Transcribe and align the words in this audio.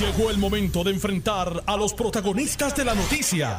Llegó 0.00 0.30
el 0.30 0.36
momento 0.36 0.84
de 0.84 0.90
enfrentar 0.90 1.62
a 1.64 1.74
los 1.74 1.94
protagonistas 1.94 2.76
de 2.76 2.84
la 2.84 2.94
noticia. 2.94 3.56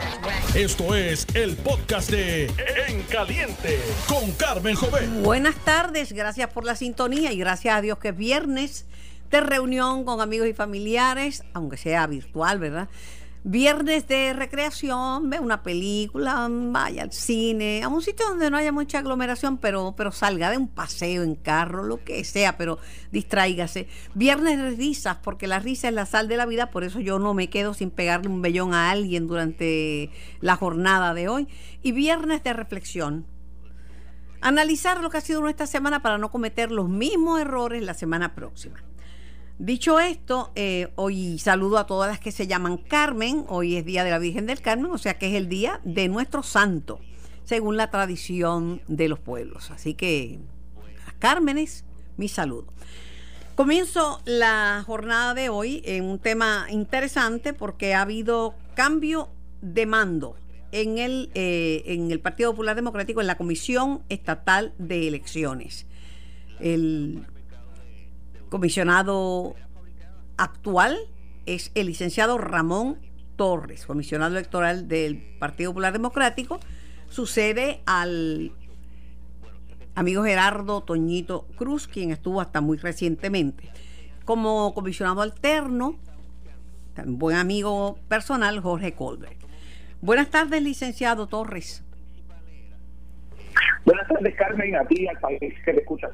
Esto 0.53 0.93
es 0.93 1.25
el 1.33 1.55
podcast 1.55 2.11
de 2.11 2.45
En 2.87 3.01
Caliente 3.09 3.79
con 4.07 4.31
Carmen 4.33 4.75
Jovet. 4.75 5.09
Buenas 5.23 5.55
tardes, 5.55 6.13
gracias 6.13 6.51
por 6.53 6.63
la 6.63 6.75
sintonía 6.75 7.31
y 7.31 7.39
gracias 7.39 7.75
a 7.75 7.81
Dios 7.81 7.97
que 7.97 8.09
es 8.09 8.17
viernes 8.17 8.85
de 9.31 9.41
reunión 9.41 10.05
con 10.05 10.21
amigos 10.21 10.47
y 10.47 10.53
familiares, 10.53 11.43
aunque 11.55 11.75
sea 11.75 12.05
virtual, 12.05 12.59
¿verdad? 12.59 12.87
Viernes 13.49 14.09
de 14.09 14.33
recreación, 14.33 15.29
ve 15.29 15.39
una 15.39 15.63
película, 15.63 16.49
vaya 16.51 17.03
al 17.03 17.13
cine, 17.13 17.81
a 17.81 17.87
un 17.87 18.01
sitio 18.01 18.27
donde 18.27 18.51
no 18.51 18.57
haya 18.57 18.73
mucha 18.73 18.99
aglomeración, 18.99 19.57
pero, 19.57 19.93
pero 19.95 20.11
salga 20.11 20.51
de 20.51 20.57
un 20.57 20.67
paseo 20.67 21.23
en 21.23 21.35
carro, 21.35 21.83
lo 21.83 22.03
que 22.03 22.25
sea, 22.25 22.57
pero 22.57 22.77
distráigase. 23.09 23.87
Viernes 24.15 24.57
de 24.57 24.71
risas, 24.71 25.19
porque 25.23 25.47
la 25.47 25.59
risa 25.59 25.87
es 25.87 25.93
la 25.93 26.05
sal 26.05 26.27
de 26.27 26.35
la 26.35 26.45
vida, 26.45 26.71
por 26.71 26.83
eso 26.83 26.99
yo 26.99 27.19
no 27.19 27.33
me 27.33 27.49
quedo 27.49 27.73
sin 27.73 27.89
pegarle 27.89 28.27
un 28.27 28.41
vellón 28.41 28.73
a 28.73 28.91
alguien 28.91 29.27
durante 29.27 30.11
la 30.41 30.57
jornada 30.57 31.13
de 31.13 31.29
hoy. 31.29 31.47
Y 31.81 31.93
viernes 31.93 32.43
de 32.43 32.51
reflexión. 32.51 33.25
Analizar 34.41 34.99
lo 34.99 35.09
que 35.09 35.19
ha 35.19 35.21
sido 35.21 35.39
nuestra 35.39 35.67
semana 35.67 36.01
para 36.01 36.17
no 36.17 36.31
cometer 36.31 36.69
los 36.69 36.89
mismos 36.89 37.39
errores 37.39 37.81
la 37.81 37.93
semana 37.93 38.35
próxima. 38.35 38.83
Dicho 39.59 39.99
esto, 39.99 40.51
eh, 40.53 40.89
hoy 40.93 41.39
saludo 41.39 41.79
a 41.79 41.87
todas 41.87 42.11
las 42.11 42.19
que 42.19 42.31
se 42.31 42.45
llaman 42.45 42.77
Carmen. 42.77 43.43
Hoy 43.47 43.75
es 43.75 43.85
Día 43.85 44.03
de 44.03 44.11
la 44.11 44.19
Virgen 44.19 44.45
del 44.45 44.61
Carmen, 44.61 44.91
o 44.91 44.99
sea 44.99 45.17
que 45.17 45.29
es 45.29 45.33
el 45.33 45.49
día 45.49 45.81
de 45.83 46.07
nuestro 46.09 46.43
santo, 46.43 46.99
según 47.43 47.75
la 47.75 47.89
tradición 47.89 48.81
de 48.87 49.09
los 49.09 49.17
pueblos. 49.17 49.71
Así 49.71 49.95
que, 49.95 50.37
a 51.07 51.11
Cármenes, 51.13 51.85
mi 52.17 52.27
saludo. 52.27 52.67
Comienzo 53.55 54.21
la 54.25 54.83
jornada 54.85 55.33
de 55.33 55.49
hoy 55.49 55.81
en 55.85 56.03
un 56.03 56.19
tema 56.19 56.67
interesante 56.69 57.53
porque 57.53 57.95
ha 57.95 58.03
habido 58.03 58.53
cambio 58.75 59.29
de 59.61 59.87
mando 59.87 60.35
en 60.71 60.99
el, 60.99 61.31
eh, 61.33 61.81
en 61.87 62.11
el 62.11 62.19
Partido 62.19 62.51
Popular 62.51 62.75
Democrático, 62.75 63.21
en 63.21 63.27
la 63.27 63.37
Comisión 63.37 64.03
Estatal 64.09 64.75
de 64.77 65.07
Elecciones. 65.07 65.87
El 66.59 67.25
comisionado 68.49 69.55
actual 70.37 70.97
es 71.45 71.71
el 71.75 71.87
licenciado 71.87 72.37
Ramón 72.37 72.99
Torres, 73.35 73.85
comisionado 73.85 74.35
electoral 74.35 74.87
del 74.87 75.37
Partido 75.39 75.71
Popular 75.71 75.93
Democrático, 75.93 76.59
sucede 77.09 77.81
al 77.85 78.51
amigo 79.95 80.23
Gerardo 80.23 80.81
Toñito 80.81 81.47
Cruz, 81.55 81.87
quien 81.87 82.11
estuvo 82.11 82.41
hasta 82.41 82.61
muy 82.61 82.77
recientemente. 82.77 83.69
Como 84.25 84.73
comisionado 84.73 85.21
alterno, 85.21 85.97
buen 87.05 87.37
amigo 87.37 87.97
personal, 88.07 88.59
Jorge 88.59 88.93
Colbert. 88.93 89.37
Buenas 90.01 90.29
tardes, 90.29 90.61
licenciado 90.61 91.27
Torres. 91.27 91.83
Buenas 93.85 94.07
tardes, 94.07 94.35
Carmen, 94.35 94.75
a 94.75 94.85
ti 94.85 95.07
al 95.07 95.17
país 95.19 95.53
que 95.63 95.73
te 95.73 95.79
escucha. 95.79 96.09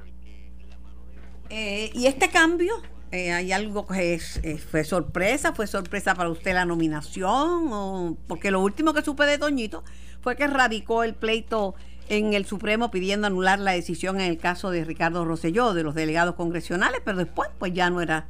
Eh, 1.56 1.92
¿Y 1.94 2.08
este 2.08 2.30
cambio? 2.30 2.74
Eh, 3.12 3.32
¿Hay 3.32 3.52
algo 3.52 3.86
que 3.86 4.16
es, 4.16 4.38
eh, 4.38 4.58
fue 4.58 4.84
sorpresa? 4.84 5.54
¿Fue 5.54 5.68
sorpresa 5.68 6.16
para 6.16 6.32
usted 6.32 6.56
la 6.56 6.66
nominación? 6.66 7.68
O, 7.72 8.18
porque 8.28 8.50
lo 8.50 8.60
último 8.60 8.92
que 8.92 9.04
supe 9.04 9.28
de 9.28 9.38
Toñito 9.38 9.84
fue 10.22 10.36
que 10.36 10.48
radicó 10.48 11.04
el 11.04 11.14
pleito 11.14 11.76
en 12.10 12.34
el 12.34 12.48
Supremo 12.48 12.90
pidiendo 12.90 13.28
anular 13.28 13.60
la 13.60 13.74
decisión 13.74 14.20
en 14.20 14.32
el 14.32 14.40
caso 14.40 14.72
de 14.72 14.84
Ricardo 14.84 15.26
Rosselló, 15.26 15.76
de 15.76 15.84
los 15.84 15.94
delegados 15.94 16.34
congresionales, 16.34 17.02
pero 17.06 17.20
después 17.20 17.52
pues 17.60 17.72
ya 17.72 17.92
no 17.92 18.02
era 18.02 18.26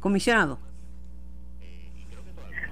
comisionado. 0.00 0.58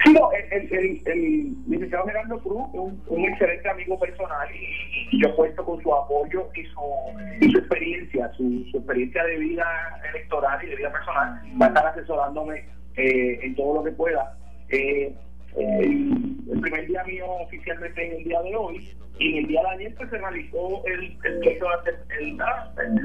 Sí, 0.05 0.12
no, 0.12 0.31
el, 0.33 0.72
el, 0.72 1.03
el, 1.06 1.55
licenciado 1.69 2.06
Gerardo 2.06 2.39
Cruz 2.41 2.62
es 2.72 2.81
un, 3.06 3.25
excelente 3.25 3.69
amigo 3.69 3.98
personal 3.98 4.48
y, 4.55 5.20
yo 5.22 5.34
cuento 5.36 5.64
con 5.64 5.81
su 5.82 5.94
apoyo 5.94 6.49
y 6.54 6.65
su, 6.65 7.50
su 7.50 7.59
experiencia, 7.59 8.32
su, 8.37 8.65
su, 8.71 8.78
experiencia 8.78 9.22
de 9.25 9.37
vida 9.37 9.65
electoral 10.10 10.65
y 10.65 10.71
de 10.71 10.76
vida 10.76 10.91
personal. 10.91 11.41
Va 11.60 11.66
a 11.66 11.69
estar 11.69 11.87
asesorándome 11.87 12.65
eh, 12.97 13.38
en 13.43 13.54
todo 13.54 13.75
lo 13.75 13.84
que 13.84 13.93
pueda. 13.93 14.37
Eh, 14.71 15.15
el 15.56 16.60
primer 16.60 16.87
día 16.87 17.05
mío 17.05 17.26
oficialmente 17.26 18.06
es 18.06 18.19
el 18.19 18.25
día 18.25 18.43
de 18.43 18.56
hoy 18.56 18.91
y 19.19 19.32
en 19.32 19.38
el 19.38 19.47
día 19.49 19.60
de 19.62 19.69
ayer 19.69 19.94
pues, 19.97 20.10
se 20.10 20.19
realizó 20.19 20.82
el, 20.87 21.16
el, 21.25 21.43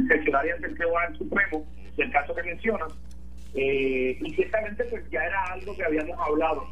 seccionario 0.07 0.55
ante 0.55 0.67
el 0.67 0.75
Tribunal 0.75 1.17
Supremo 1.17 1.65
del 1.97 2.11
caso 2.11 2.33
que 2.33 2.43
mencionas 2.43 2.93
eh, 3.53 4.17
y 4.21 4.33
ciertamente 4.35 4.83
pues 4.85 5.09
ya 5.09 5.23
era 5.23 5.43
algo 5.45 5.75
que 5.75 5.83
habíamos 5.83 6.17
hablado. 6.19 6.67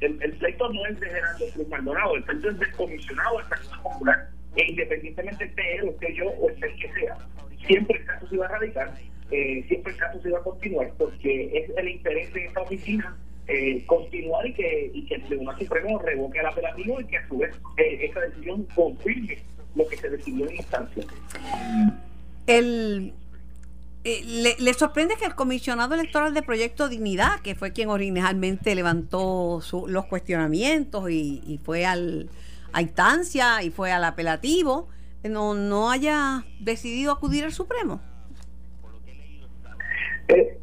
El, 0.00 0.32
pleito 0.38 0.72
no 0.72 0.86
es 0.86 1.00
de 1.00 1.06
Gerardo 1.06 1.46
Cruz 1.52 1.68
Maldonado, 1.68 2.16
el 2.16 2.24
pleito 2.24 2.50
es 2.50 2.58
del 2.58 2.72
comisionado 2.72 3.38
del 3.38 3.46
Partido 3.46 3.82
Popular, 3.82 4.28
e 4.56 4.70
independientemente 4.70 5.44
esté 5.44 5.76
él, 5.76 5.88
esté 5.88 6.14
yo 6.14 6.26
o 6.28 6.48
el 6.48 6.56
que 6.56 6.92
sea, 6.92 7.16
siempre 7.66 7.98
el 7.98 8.04
caso 8.06 8.28
se 8.28 8.34
iba 8.34 8.46
a 8.46 8.48
radicar, 8.48 8.94
eh, 9.30 9.64
siempre 9.68 9.92
el 9.92 9.98
caso 9.98 10.20
se 10.20 10.28
iba 10.28 10.38
a 10.38 10.42
continuar, 10.42 10.92
porque 10.98 11.58
es 11.58 11.76
el 11.76 11.88
interés 11.88 12.32
de 12.34 12.46
esta 12.46 12.60
oficina 12.60 13.16
eh, 13.46 13.84
continuar 13.86 14.46
y 14.46 14.54
que, 14.54 14.90
y 14.94 15.06
que 15.06 15.16
el 15.16 15.22
Tribunal 15.24 15.58
Supremo 15.58 15.98
revoque 15.98 16.38
el 16.38 16.46
apelativo 16.46 17.00
y 17.00 17.04
que 17.06 17.18
a 17.18 17.28
su 17.28 17.38
vez 17.38 17.54
eh, 17.76 17.98
esa 18.02 18.20
decisión 18.20 18.66
confirme 18.74 19.38
lo 19.74 19.86
que 19.86 19.96
se 19.96 20.08
decidió 20.08 20.48
en 20.48 20.56
instancia. 20.56 21.04
El 22.46 23.12
eh, 24.04 24.56
le, 24.58 24.74
sorprende 24.74 25.14
que 25.18 25.24
el 25.24 25.34
comisionado 25.34 25.94
electoral 25.94 26.34
de 26.34 26.42
Proyecto 26.42 26.88
Dignidad, 26.88 27.40
que 27.40 27.54
fue 27.54 27.72
quien 27.72 27.88
originalmente 27.88 28.74
levantó 28.74 29.60
su, 29.62 29.86
los 29.88 30.04
cuestionamientos 30.04 31.10
y, 31.10 31.42
y, 31.46 31.58
fue 31.58 31.86
al, 31.86 32.28
a 32.74 32.82
instancia 32.82 33.62
y 33.62 33.70
fue 33.70 33.92
al 33.92 34.04
apelativo, 34.04 34.88
no, 35.22 35.54
no 35.54 35.90
haya 35.90 36.44
decidido 36.60 37.12
acudir 37.12 37.44
al 37.44 37.52
Supremo? 37.52 38.02
Eh, 40.28 40.58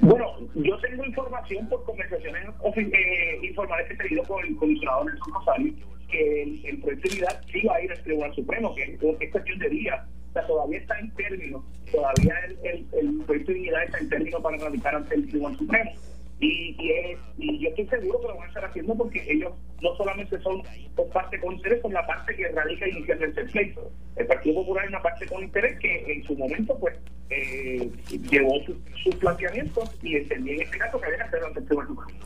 bueno, 0.00 0.38
yo 0.54 0.78
tengo 0.78 1.04
información 1.04 1.68
por 1.68 1.84
conversaciones 1.84 2.48
eh, 2.76 3.38
informales 3.42 3.86
que 3.88 3.94
he 3.94 3.96
tenido 3.96 4.22
con 4.24 4.44
el 4.44 4.56
comisionado 4.56 5.04
Nelson 5.04 5.34
Rosario 5.34 5.74
que 6.10 6.42
el, 6.42 6.80
proyecto 6.80 6.88
de 6.88 6.96
dignidad 6.96 7.42
sí 7.50 7.66
va 7.66 7.76
a 7.76 7.82
ir 7.82 7.90
al 7.90 8.02
Tribunal 8.02 8.34
Supremo, 8.34 8.74
que 8.74 8.98
es 9.20 9.30
cuestión 9.30 9.58
de 9.58 9.68
días 9.68 10.00
o 10.32 10.34
sea, 10.34 10.46
todavía 10.46 10.78
está 10.78 10.98
en 10.98 11.10
término, 11.10 11.62
todavía 11.92 12.34
el, 12.64 12.86
el, 12.98 13.24
proyecto 13.26 13.52
de 13.52 13.58
dignidad 13.58 13.84
está 13.84 13.98
en 13.98 14.08
término 14.08 14.40
para 14.40 14.56
radicar 14.56 14.94
ante 14.94 15.14
el 15.14 15.28
Tribunal 15.28 15.58
Supremo. 15.58 15.92
Y, 16.40 16.74
y, 16.78 16.90
es, 16.90 17.18
y, 17.36 17.58
yo 17.58 17.68
estoy 17.68 17.86
seguro 17.86 18.20
que 18.20 18.28
lo 18.28 18.36
van 18.36 18.44
a 18.44 18.48
estar 18.48 18.64
haciendo 18.64 18.94
porque 18.96 19.22
ellos 19.30 19.52
no 19.82 19.94
solamente 19.96 20.40
son 20.40 20.62
por 20.96 21.06
parte 21.10 21.38
con 21.38 21.52
interés, 21.52 21.82
son 21.82 21.92
la 21.92 22.06
parte 22.06 22.34
que 22.34 22.48
radica 22.48 22.88
inicialmente 22.88 23.42
el 23.42 23.50
pleito. 23.50 23.90
El 24.16 24.26
Partido 24.26 24.54
Popular 24.54 24.84
es 24.84 24.90
una 24.90 25.02
parte 25.02 25.26
con 25.26 25.44
interés 25.44 25.78
que 25.78 26.12
en 26.12 26.24
su 26.24 26.34
momento 26.34 26.78
pues 26.78 26.96
eh, 27.28 27.90
llevó 28.30 28.58
sus 28.64 28.76
su 29.04 29.10
planteamientos 29.18 29.98
y 30.02 30.16
entendí 30.16 30.52
en 30.52 30.62
este 30.62 30.78
caso 30.78 30.98
que 30.98 31.06
había 31.06 31.18
que 31.18 31.24
hacerlo 31.24 31.46
ante 31.48 31.60
el 31.60 31.66
Tribunal 31.66 31.88
Supremo. 31.88 32.20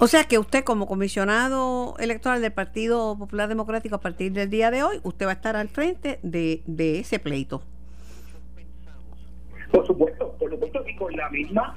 O 0.00 0.06
sea 0.06 0.24
que 0.24 0.38
usted 0.38 0.62
como 0.62 0.86
comisionado 0.86 1.96
electoral 1.98 2.40
del 2.40 2.52
Partido 2.52 3.18
Popular 3.18 3.48
Democrático 3.48 3.96
a 3.96 4.00
partir 4.00 4.32
del 4.32 4.48
día 4.48 4.70
de 4.70 4.84
hoy, 4.84 5.00
usted 5.02 5.26
va 5.26 5.30
a 5.30 5.34
estar 5.34 5.56
al 5.56 5.68
frente 5.68 6.20
de, 6.22 6.62
ese 7.00 7.18
pleito. 7.18 7.62
Por 9.72 9.84
supuesto, 9.84 10.36
por 10.38 10.50
supuesto, 10.50 10.84
y 10.88 10.94
con 10.94 11.12
la 11.16 11.28
misma 11.30 11.76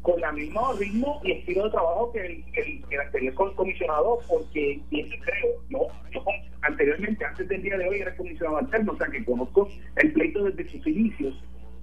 con 0.00 0.18
la 0.18 0.32
mismo 0.32 0.72
ritmo 0.74 1.20
y 1.24 1.32
estilo 1.32 1.64
de 1.64 1.70
trabajo 1.72 2.10
que 2.12 2.24
el, 2.24 2.44
el, 2.54 2.84
el 2.88 3.00
anterior 3.00 3.54
comisionado, 3.54 4.20
porque 4.26 4.80
siempre 4.88 5.18
creo, 5.18 5.50
no, 5.68 5.80
yo 6.10 6.24
anteriormente, 6.62 7.22
antes 7.22 7.46
del 7.48 7.62
día 7.62 7.76
de 7.76 7.86
hoy, 7.86 7.98
era 8.00 8.16
comisionado 8.16 8.58
alterno, 8.58 8.92
o 8.92 8.96
sea 8.96 9.08
que 9.08 9.22
conozco 9.26 9.68
el 9.96 10.12
pleito 10.12 10.44
desde 10.44 10.70
sus 10.70 10.86
inicios 10.86 11.34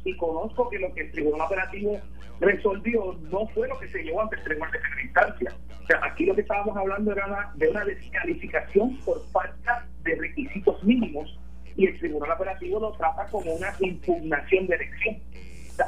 y 0.07 0.15
conozco 0.15 0.69
que 0.69 0.79
lo 0.79 0.93
que 0.93 1.01
el 1.01 1.11
Tribunal 1.11 1.41
Operativo 1.41 1.99
resolvió 2.39 3.13
no 3.29 3.47
fue 3.47 3.67
lo 3.67 3.77
que 3.79 3.87
se 3.89 4.03
llevó 4.03 4.21
ante 4.21 4.37
el 4.37 4.43
Tribunal 4.43 4.71
de 4.71 4.79
primera 4.79 5.03
instancia. 5.03 5.53
O 5.83 5.87
sea, 5.87 5.99
aquí 6.03 6.25
lo 6.25 6.35
que 6.35 6.41
estábamos 6.41 6.77
hablando 6.77 7.11
era 7.11 7.51
de 7.55 7.69
una 7.69 7.83
descalificación 7.83 8.97
por 9.05 9.25
falta 9.31 9.85
de 10.03 10.15
requisitos 10.15 10.83
mínimos 10.83 11.37
y 11.75 11.87
el 11.87 11.99
Tribunal 11.99 12.31
Operativo 12.31 12.79
lo 12.79 12.91
trata 12.93 13.25
como 13.27 13.53
una 13.53 13.73
impugnación 13.79 14.67
de 14.67 14.75
elección. 14.75 15.17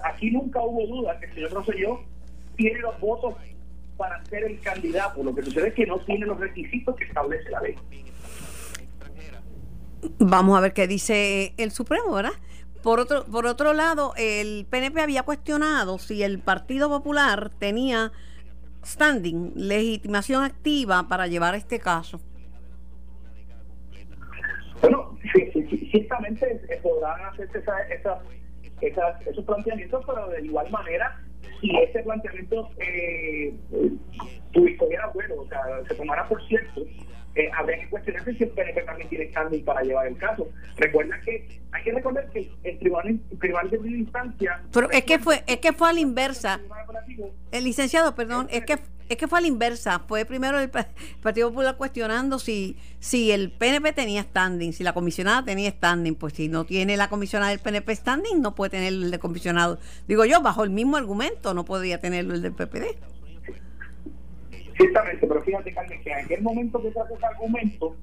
Aquí 0.03 0.31
nunca 0.31 0.61
hubo 0.61 0.85
duda 0.85 1.19
que 1.19 1.25
el 1.25 1.33
señor 1.33 1.51
Rosselló 1.51 1.99
tiene 2.55 2.79
los 2.79 2.99
votos 2.99 3.35
para 3.97 4.23
ser 4.25 4.43
el 4.43 4.59
candidato. 4.59 5.23
Lo 5.23 5.33
que 5.33 5.43
sucede 5.43 5.69
es 5.69 5.73
que 5.73 5.85
no 5.85 5.99
tiene 5.99 6.25
los 6.25 6.39
requisitos 6.39 6.95
que 6.95 7.05
establece 7.05 7.49
la 7.49 7.61
ley. 7.61 7.75
Vamos 10.19 10.57
a 10.57 10.61
ver 10.61 10.73
qué 10.73 10.87
dice 10.87 11.53
el 11.57 11.71
Supremo, 11.71 12.13
¿verdad? 12.13 12.31
Por 12.83 12.99
otro, 12.99 13.25
por 13.25 13.45
otro 13.45 13.73
lado, 13.73 14.13
el 14.17 14.65
PNP 14.69 15.01
había 15.01 15.23
cuestionado 15.23 15.97
si 15.97 16.23
el 16.23 16.39
Partido 16.39 16.89
Popular 16.89 17.49
tenía 17.59 18.11
standing, 18.85 19.51
legitimación 19.55 20.43
activa 20.43 21.07
para 21.09 21.27
llevar 21.27 21.55
este 21.55 21.79
caso. 21.79 22.21
Bueno, 24.81 25.17
sí, 25.33 25.51
sí, 25.51 25.89
ciertamente 25.91 26.61
podrán 26.81 27.25
hacerse 27.25 27.59
esa, 27.59 27.81
esa, 27.89 28.19
esas, 28.79 29.27
esos 29.27 29.43
planteamientos, 29.43 30.05
pero 30.05 30.29
de 30.29 30.45
igual 30.45 30.71
manera 30.71 31.21
si 31.59 31.75
ese 31.77 32.01
planteamiento 32.03 32.69
eh, 32.77 33.53
tuviera 34.53 35.07
bueno, 35.13 35.35
o 35.39 35.47
sea, 35.47 35.61
se 35.87 35.95
tomara 35.95 36.27
por 36.27 36.41
cierto, 36.47 36.81
eh, 37.35 37.49
habría 37.55 37.79
que 37.79 37.89
cuestionarse 37.89 38.33
si 38.33 38.43
el 38.43 38.49
PNP 38.49 38.81
también 38.83 39.09
tiene 39.09 39.29
standing 39.29 39.63
para 39.63 39.81
llevar 39.81 40.07
el 40.07 40.17
caso. 40.17 40.49
Recuerda 40.77 41.19
que 41.21 41.59
hay 41.71 41.83
que 41.83 41.91
recordar 41.91 42.29
que 42.31 42.51
el 42.63 42.79
tribunal, 42.79 43.19
el 43.31 43.39
tribunal 43.39 43.69
de 43.69 43.77
primera 43.77 43.99
instancia. 43.99 44.61
Pero 44.73 44.89
es 44.91 45.03
que 45.03 45.19
fue, 45.19 45.43
es 45.45 45.57
que 45.57 45.73
fue 45.73 45.89
a 45.89 45.93
la 45.93 45.99
inversa. 45.99 46.59
El 47.51 47.63
licenciado, 47.63 48.15
perdón, 48.15 48.47
es 48.51 48.65
que 48.65 48.79
es 49.09 49.17
que 49.17 49.27
fue 49.27 49.39
a 49.39 49.41
la 49.41 49.47
inversa. 49.47 49.99
Fue 50.07 50.23
primero 50.23 50.59
el 50.59 50.69
Partido 50.69 51.49
Popular 51.49 51.77
cuestionando 51.77 52.37
si, 52.37 52.77
si 52.99 53.31
el 53.31 53.51
PNP 53.51 53.91
tenía 53.93 54.21
standing, 54.21 54.71
si 54.71 54.83
la 54.83 54.93
comisionada 54.93 55.43
tenía 55.43 55.71
standing. 55.71 56.13
Pues 56.13 56.33
si 56.33 56.47
no 56.47 56.63
tiene 56.63 56.95
la 56.95 57.09
comisionada 57.09 57.49
del 57.49 57.59
PNP 57.59 57.95
standing, 57.95 58.39
no 58.39 58.53
puede 58.53 58.69
tener 58.69 58.93
el 58.93 59.09
de 59.09 59.17
comisionado. 59.17 59.79
Digo 60.07 60.25
yo, 60.25 60.41
bajo 60.41 60.63
el 60.63 60.69
mismo 60.69 60.95
argumento, 60.95 61.55
no 61.55 61.65
podía 61.65 61.99
tenerlo 61.99 62.35
el 62.35 62.43
del 62.43 62.53
PPD. 62.53 62.97
Ciertamente, 64.79 65.27
pero 65.27 65.43
fíjate, 65.43 65.73
Carmen, 65.73 66.01
que 66.01 66.09
en 66.09 66.19
aquel 66.19 66.41
momento 66.41 66.81
que 66.81 66.91
trató 66.91 67.13
ese 67.13 67.25
argumento, 67.25 67.95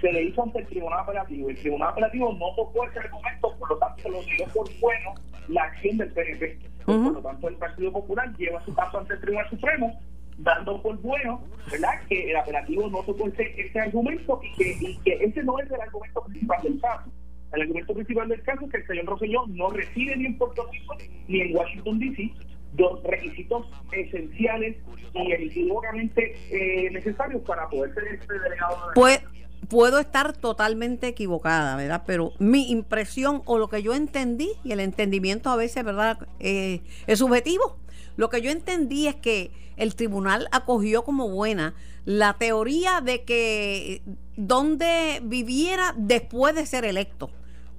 se 0.00 0.12
le 0.12 0.22
hizo 0.22 0.44
ante 0.44 0.60
el 0.60 0.66
Tribunal 0.68 1.00
Apelativo. 1.00 1.50
El 1.50 1.58
Tribunal 1.58 1.88
Apelativo 1.88 2.32
no 2.34 2.54
tocó 2.54 2.86
ese 2.86 3.00
argumento, 3.00 3.56
por 3.58 3.68
lo 3.68 3.78
tanto, 3.78 4.02
se 4.02 4.08
lo 4.10 4.22
dio 4.22 4.46
por 4.54 4.68
bueno 4.80 5.14
la 5.48 5.64
acción 5.64 5.96
del 5.96 6.12
PNP. 6.12 6.58
Por 6.86 7.12
lo 7.12 7.20
tanto, 7.20 7.48
el 7.48 7.56
Partido 7.56 7.92
Popular 7.92 8.32
lleva 8.36 8.64
su 8.64 8.72
caso 8.74 8.98
ante 8.98 9.14
el 9.14 9.20
Tribunal 9.20 9.50
Supremo 9.50 10.00
dando 10.38 10.80
por 10.80 10.96
bueno, 11.00 11.42
¿verdad?, 11.70 12.00
que 12.08 12.30
el 12.30 12.36
apelativo 12.36 12.88
no 12.88 13.02
tocó 13.02 13.28
ese, 13.28 13.80
argumento 13.80 14.40
y 14.42 14.54
que, 14.54 14.76
y 14.80 14.96
que 14.98 15.12
ese 15.24 15.42
no 15.42 15.58
es 15.58 15.70
el 15.70 15.80
argumento 15.80 16.22
principal 16.22 16.62
del 16.62 16.80
caso. 16.80 17.10
El 17.52 17.62
argumento 17.62 17.92
principal 17.92 18.28
del 18.28 18.42
caso 18.42 18.64
es 18.66 18.70
que 18.70 18.76
el 18.78 18.86
señor 18.86 19.06
Rosselló 19.06 19.46
no 19.48 19.70
reside 19.70 20.16
ni 20.16 20.26
en 20.26 20.38
Puerto 20.38 20.64
Rico 20.70 20.94
ni 21.26 21.40
en 21.40 21.56
Washington, 21.56 21.98
D.C., 21.98 22.32
dos 22.72 23.02
requisitos 23.02 23.66
esenciales 23.92 24.76
y 25.14 25.32
equivocamente 25.32 26.36
eh, 26.50 26.90
necesarios 26.90 27.42
para 27.42 27.68
poder 27.68 27.94
ser 27.94 28.04
este 28.08 28.38
delegado. 28.38 28.76
Pues, 28.94 29.20
puedo 29.68 29.98
estar 29.98 30.36
totalmente 30.36 31.08
equivocada, 31.08 31.76
¿verdad? 31.76 32.02
Pero 32.06 32.32
mi 32.38 32.70
impresión 32.70 33.42
o 33.44 33.58
lo 33.58 33.68
que 33.68 33.82
yo 33.82 33.94
entendí, 33.94 34.50
y 34.64 34.72
el 34.72 34.80
entendimiento 34.80 35.50
a 35.50 35.56
veces, 35.56 35.84
¿verdad?, 35.84 36.18
eh, 36.38 36.80
es 37.06 37.18
subjetivo. 37.18 37.76
Lo 38.16 38.28
que 38.30 38.42
yo 38.42 38.50
entendí 38.50 39.06
es 39.06 39.14
que 39.14 39.50
el 39.76 39.94
tribunal 39.94 40.48
acogió 40.52 41.04
como 41.04 41.28
buena 41.28 41.74
la 42.04 42.34
teoría 42.34 43.00
de 43.00 43.24
que 43.24 44.02
donde 44.36 45.20
viviera 45.22 45.94
después 45.96 46.54
de 46.54 46.66
ser 46.66 46.84
electo, 46.84 47.30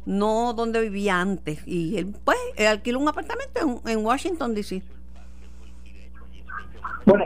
no 0.06 0.54
donde 0.54 0.82
vivía 0.82 1.20
antes. 1.20 1.62
Y 1.66 1.98
él, 1.98 2.14
pues, 2.24 2.38
alquiló 2.68 3.00
un 3.00 3.08
apartamento 3.08 3.82
en, 3.86 4.06
Washington, 4.06 4.54
D.C. 4.54 4.82
Bueno, 7.06 7.26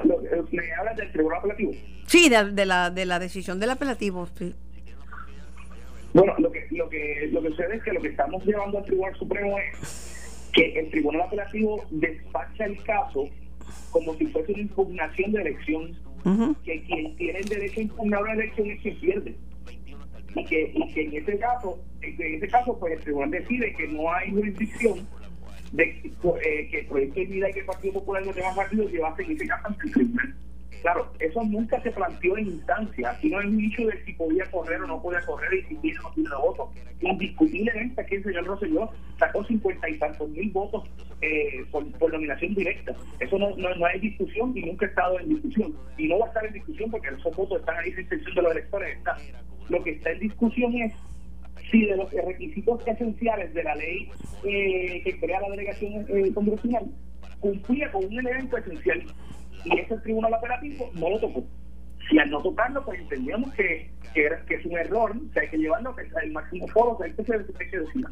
¿me 0.52 0.74
hablas 0.74 0.98
del 0.98 1.12
tribunal 1.12 1.40
apelativo? 1.40 1.72
Sí, 2.08 2.30
de, 2.30 2.66
la, 2.66 2.90
de 2.90 3.06
la 3.06 3.20
decisión 3.20 3.60
del 3.60 3.72
apelativo, 3.72 4.28
sí. 4.38 4.54
Bueno, 6.14 6.34
lo 6.40 6.50
que, 6.50 6.66
lo, 6.72 6.88
que, 6.88 7.30
lo 7.32 7.42
que 7.42 7.50
sucede 7.50 7.76
es 7.76 7.84
que 7.84 7.92
lo 7.92 8.02
que 8.02 8.08
estamos 8.08 8.46
llevando 8.46 8.78
al 8.78 8.86
Tribunal 8.86 9.16
Supremo 9.16 9.58
es 9.60 10.50
que 10.54 10.80
el 10.80 10.90
Tribunal 10.90 11.24
Apelativo 11.24 11.84
despacha 11.90 12.66
el 12.66 12.82
caso 12.84 13.28
como 13.92 14.14
si 14.16 14.26
fuese 14.28 14.54
una 14.54 14.62
impugnación 14.62 15.32
de 15.34 15.42
elección, 15.42 15.98
que 16.64 16.84
quien 16.84 17.16
tiene 17.18 17.40
el 17.40 17.46
derecho 17.50 17.80
a 17.80 17.84
impugnar 17.84 18.24
una 18.24 18.34
elección 18.34 18.70
es 18.72 18.82
quien 18.82 19.00
pierde. 19.00 19.36
Y 20.36 20.46
que, 20.46 20.72
y 20.74 20.94
que 20.94 21.02
en 21.06 21.14
ese 21.16 21.40
caso, 21.40 21.80
en 22.02 22.36
ese 22.36 22.48
caso, 22.48 22.78
pues 22.80 22.94
el 22.94 23.00
tribunal 23.00 23.32
decide 23.32 23.74
que 23.74 23.88
no 23.88 24.12
hay 24.14 24.32
jurisdicción 24.32 25.08
de 25.72 25.84
eh, 25.84 26.68
que 26.70 26.80
el 26.80 26.88
proyecto 26.88 27.20
de 27.20 27.26
vida 27.26 27.50
y 27.50 27.54
que 27.54 27.60
el 27.60 27.66
Partido 27.66 27.94
Popular 27.96 28.24
y 28.24 28.26
los 28.28 28.36
demás 28.36 28.56
partidos 28.56 28.92
llevasen 28.92 29.32
ese 29.32 29.48
caso 29.48 29.68
ante 29.68 29.88
el 29.88 29.94
tribunal. 29.94 30.36
Claro, 30.86 31.12
eso 31.18 31.44
nunca 31.44 31.82
se 31.82 31.90
planteó 31.90 32.38
en 32.38 32.46
instancia. 32.46 33.10
Aquí 33.10 33.30
no 33.32 33.40
hay 33.40 33.48
un 33.48 33.58
dicho 33.58 33.88
de 33.88 34.06
si 34.06 34.14
podía 34.14 34.46
correr 34.52 34.80
o 34.84 34.86
no 34.86 35.02
podía 35.02 35.20
correr 35.26 35.52
y 35.56 35.64
si 35.64 35.76
tiene 35.78 35.98
o 36.00 36.04
no 36.04 36.12
tiene 36.12 36.30
votos. 36.36 36.70
Indiscutiblemente 37.02 38.00
aquí 38.00 38.16
el 38.16 38.24
señor 38.24 38.46
Rosselló 38.46 38.92
sacó 39.18 39.44
cincuenta 39.46 39.90
y 39.90 39.98
tantos 39.98 40.30
mil 40.30 40.52
votos 40.52 40.84
eh, 41.22 41.66
por, 41.72 42.14
nominación 42.14 42.54
directa. 42.54 42.94
Eso 43.20 43.40
no, 43.40 43.56
no, 43.58 43.86
hay 43.86 44.00
discusión 44.00 44.56
y 44.56 44.62
nunca 44.62 44.86
ha 44.86 44.90
estado 44.90 45.20
en 45.20 45.30
discusión. 45.30 45.74
Y 45.98 46.08
no 46.08 46.20
va 46.20 46.26
a 46.26 46.28
estar 46.28 46.46
en 46.46 46.54
discusión 46.54 46.92
porque 46.92 47.08
esos 47.08 47.36
votos 47.36 47.62
están 47.62 47.78
ahí 47.80 47.90
en 47.90 48.02
intención 48.02 48.36
de 48.36 48.42
los 48.44 48.52
electores. 48.52 48.98
Está. 48.98 49.18
Lo 49.70 49.84
que 49.84 49.92
está 49.92 50.12
en 50.12 50.20
discusión 50.20 50.74
es 50.76 50.94
si 51.72 51.86
de 51.86 51.98
los 51.98 52.12
requisitos 52.12 52.88
esenciales 52.88 53.54
de 53.54 53.64
la 53.64 53.76
ley 53.76 54.10
eh, 54.44 55.02
que 55.04 55.20
crea 55.20 55.42
la 55.42 55.50
delegación 55.50 56.06
eh, 56.10 56.32
congresional 56.34 56.86
cumplía 57.40 57.92
con 57.92 58.06
un 58.06 58.20
elemento 58.20 58.58
esencial 58.58 59.04
y 59.64 59.80
ese 59.80 59.98
tribunal 59.98 60.34
operativo 60.34 60.90
no 60.94 61.10
lo 61.10 61.20
tocó. 61.20 61.44
Si 62.10 62.20
al 62.20 62.30
no 62.30 62.42
tocarlo, 62.42 62.86
pues 62.86 63.00
entendíamos 63.00 63.52
que, 63.54 63.90
que, 64.14 64.30
que 64.48 64.56
es 64.56 64.66
un 64.66 64.78
error, 64.78 65.16
que 65.34 65.40
hay 65.40 65.50
que 65.50 65.58
llevarlo 65.58 65.96
al 66.22 66.32
máximo 66.32 66.68
foro, 66.68 66.98
que 66.98 67.06
hay 67.06 67.12
que, 67.14 67.24
que 67.24 67.80
decir. 67.80 68.06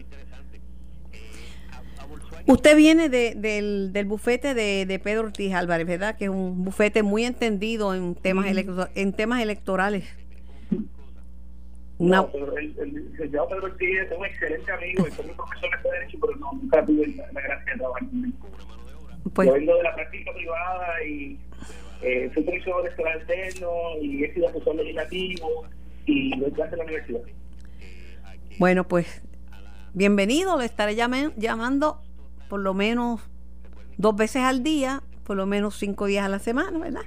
Usted 2.46 2.76
viene 2.76 3.10
de, 3.10 3.36
del, 3.36 3.94
del 3.94 4.06
bufete 4.06 4.54
de, 4.54 4.86
de, 4.86 5.00
Pedro 5.00 5.22
Ortiz 5.22 5.54
Álvarez, 5.54 5.88
¿verdad? 5.88 6.18
Que 6.18 6.26
es 6.26 6.30
un 6.30 6.66
bufete 6.66 7.04
muy 7.04 7.24
entendido 7.24 7.94
en 7.94 8.16
temas, 8.16 8.48
en 8.96 9.14
temas 9.14 9.42
electorales. 9.42 10.06
No, 12.10 12.30
pero 12.32 12.58
el, 12.58 12.76
el 12.80 13.12
licenciado 13.12 13.48
Pedro 13.48 13.66
Ortiz 13.66 14.00
es 14.00 14.18
un 14.18 14.26
excelente 14.26 14.72
amigo 14.72 15.08
y 15.08 15.12
fue 15.12 15.26
mi 15.26 15.32
profesor 15.34 15.70
de 15.84 15.90
Derecho, 15.92 16.18
pero 16.22 16.36
no, 16.38 16.54
nunca 16.54 16.86
tuve 16.86 17.08
la, 17.08 17.32
la 17.32 17.42
gracia 17.42 17.72
de 17.72 17.78
trabajar 17.78 18.08
conmigo. 18.10 18.38
Pues, 19.34 19.48
Yo 19.48 19.54
vengo 19.54 19.76
de 19.78 19.84
la 19.84 19.96
práctica 19.96 20.34
privada 20.34 21.04
y 21.06 21.40
eh, 22.02 22.30
fui 22.34 22.44
profesor 22.44 22.82
electoral 22.86 23.18
externo 23.20 23.70
y 24.02 24.24
he 24.24 24.34
sido 24.34 24.50
asesor 24.50 24.76
legislativo 24.76 25.66
y 26.06 26.38
doy 26.38 26.52
clase 26.52 26.74
en 26.74 26.78
la 26.80 26.84
universidad. 26.84 27.22
Bueno, 28.60 28.88
pues 28.88 29.22
bienvenido, 29.94 30.58
le 30.60 30.66
estaré 30.66 30.96
llamando 30.96 32.02
por 32.50 32.60
lo 32.60 32.74
menos 32.74 33.22
dos 33.98 34.16
veces 34.16 34.44
al 34.44 34.62
día, 34.62 35.02
por 35.24 35.38
lo 35.38 35.46
menos 35.46 35.78
cinco 35.78 36.06
días 36.06 36.26
a 36.26 36.30
la 36.30 36.40
semana, 36.40 36.78
¿verdad? 36.78 37.02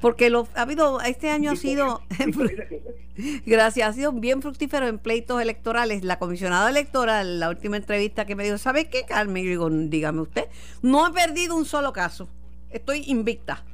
Porque 0.00 0.30
lo, 0.30 0.48
ha 0.54 0.62
habido, 0.62 1.00
este 1.00 1.30
año 1.30 1.52
ha 1.52 1.56
sido, 1.56 2.02
gracias, 3.46 3.88
ha 3.88 3.92
sido 3.92 4.12
bien 4.12 4.42
fructífero 4.42 4.86
en 4.86 4.98
pleitos 4.98 5.40
electorales. 5.40 6.04
La 6.04 6.18
comisionada 6.18 6.68
electoral, 6.70 7.40
la 7.40 7.48
última 7.48 7.76
entrevista 7.76 8.24
que 8.26 8.36
me 8.36 8.44
dijo, 8.44 8.58
¿sabe 8.58 8.88
qué, 8.88 9.04
Carmen? 9.04 9.44
Y 9.44 9.48
digo, 9.48 9.68
dígame 9.70 10.20
usted, 10.20 10.44
no 10.82 11.06
he 11.06 11.12
perdido 11.12 11.56
un 11.56 11.64
solo 11.64 11.92
caso, 11.92 12.28
estoy 12.70 13.04
invicta. 13.06 13.64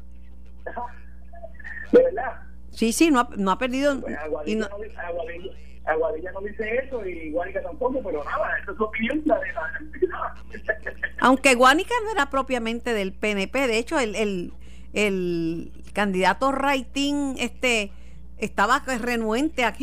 ¿De 1.93 2.03
verdad? 2.03 2.43
Sí, 2.71 2.93
sí, 2.93 3.11
no 3.11 3.21
ha, 3.21 3.29
no 3.37 3.51
ha 3.51 3.59
perdido. 3.59 4.01
Pues 4.01 4.17
Aguadilla, 4.17 4.69
no, 4.69 4.77
Aguadilla, 5.85 6.33
no 6.33 6.41
dice 6.41 6.77
eso 6.77 7.05
y 7.05 7.33
Guánica 7.33 7.61
tampoco, 7.63 8.01
pero 8.03 8.25
nada, 8.25 8.57
eso 8.63 8.73
es 8.73 8.81
opinión 8.81 9.23
de 9.25 9.29
la 9.29 10.35
Aunque 11.19 11.55
Guánica 11.55 11.95
no 12.05 12.13
era 12.13 12.31
propiamente 12.31 12.95
del 12.95 13.13
PNP, 13.13 13.67
de 13.67 13.79
hecho, 13.79 13.99
el, 13.99 14.15
el, 14.15 14.53
el 14.93 15.73
candidato 15.93 16.53
Raitín 16.53 17.35
este, 17.39 17.93
estaba 18.39 18.81
renuente 18.81 19.65
a, 19.65 19.75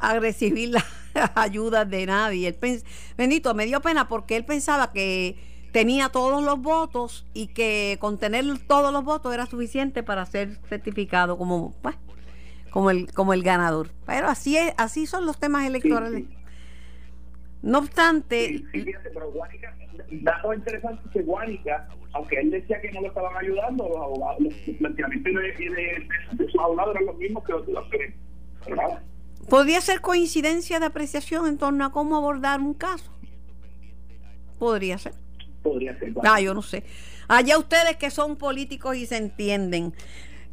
a 0.00 0.18
recibir 0.18 0.70
las 0.70 0.84
ayudas 1.34 1.88
de 1.88 2.06
nadie. 2.06 2.48
Él 2.48 2.82
bendito, 3.16 3.54
me 3.54 3.66
dio 3.66 3.80
pena 3.80 4.08
porque 4.08 4.36
él 4.36 4.44
pensaba 4.44 4.92
que 4.92 5.36
tenía 5.72 6.08
todos 6.08 6.42
los 6.42 6.60
votos 6.60 7.26
y 7.34 7.48
que 7.48 7.98
con 8.00 8.18
tener 8.18 8.44
todos 8.66 8.92
los 8.92 9.04
votos 9.04 9.34
era 9.34 9.46
suficiente 9.46 10.04
para 10.04 10.24
ser 10.24 10.60
certificado 10.68 11.36
como 11.36 11.74
pues, 11.82 11.96
como 12.70 12.90
el 12.90 13.12
como 13.12 13.32
el 13.32 13.42
ganador. 13.42 13.90
Pero 14.06 14.28
así 14.28 14.56
es, 14.56 14.72
así 14.76 15.06
son 15.06 15.26
los 15.26 15.38
temas 15.38 15.66
electorales. 15.66 16.24
No 17.64 17.78
obstante, 17.78 18.62
dato 20.20 20.52
interesante 20.52 21.02
que 21.14 21.22
Guánica, 21.22 21.88
aunque 22.12 22.38
él 22.38 22.50
decía 22.50 22.78
que 22.78 22.92
no 22.92 23.00
lo 23.00 23.08
estaban 23.08 23.34
ayudando, 23.38 23.88
los 23.88 23.96
abogados, 23.96 24.42
los 24.42 24.76
planteamientos 24.76 25.32
de, 25.32 25.40
de, 25.40 26.08
de, 26.32 26.50
sus 26.50 26.60
abogados 26.60 26.94
eran 26.94 27.06
los 27.06 27.16
mismos 27.16 27.42
que 27.44 27.52
los 27.52 27.66
de 27.66 27.72
los 27.72 27.88
que 27.88 28.14
¿Podría 29.48 29.80
ser 29.80 30.02
coincidencia 30.02 30.78
de 30.78 30.84
apreciación 30.84 31.46
en 31.46 31.56
torno 31.56 31.86
a 31.86 31.90
cómo 31.90 32.16
abordar 32.16 32.60
un 32.60 32.74
caso? 32.74 33.10
Podría 34.58 34.98
ser. 34.98 35.14
Podría 35.62 35.98
ser. 35.98 36.12
Ah, 36.22 36.42
yo 36.42 36.52
no 36.52 36.60
sé. 36.60 36.84
Allá 37.28 37.56
ustedes 37.56 37.96
que 37.96 38.10
son 38.10 38.36
políticos 38.36 38.94
y 38.96 39.06
se 39.06 39.16
entienden. 39.16 39.94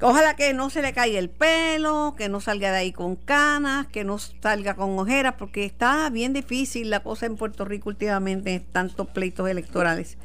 Ojalá 0.03 0.36
que 0.36 0.53
no 0.53 0.72
se 0.72 0.81
le 0.81 0.93
caiga 0.93 1.20
el 1.20 1.29
pelo, 1.29 2.15
que 2.17 2.27
no 2.27 2.39
salga 2.39 2.72
de 2.72 2.79
ahí 2.79 2.91
con 2.91 3.15
canas, 3.15 3.86
que 3.86 4.03
no 4.03 4.17
salga 4.17 4.74
con 4.74 4.98
ojeras, 4.98 5.36
porque 5.38 5.63
está 5.63 6.10
bien 6.10 6.34
difícil 6.34 6.89
la 6.89 7.01
cosa 7.01 7.27
en 7.27 7.36
Puerto 7.36 7.65
Rico 7.65 7.89
últimamente 7.89 8.55
en 8.55 8.63
tantos 8.63 9.08
pleitos 9.10 9.48
electorales. 9.48 10.17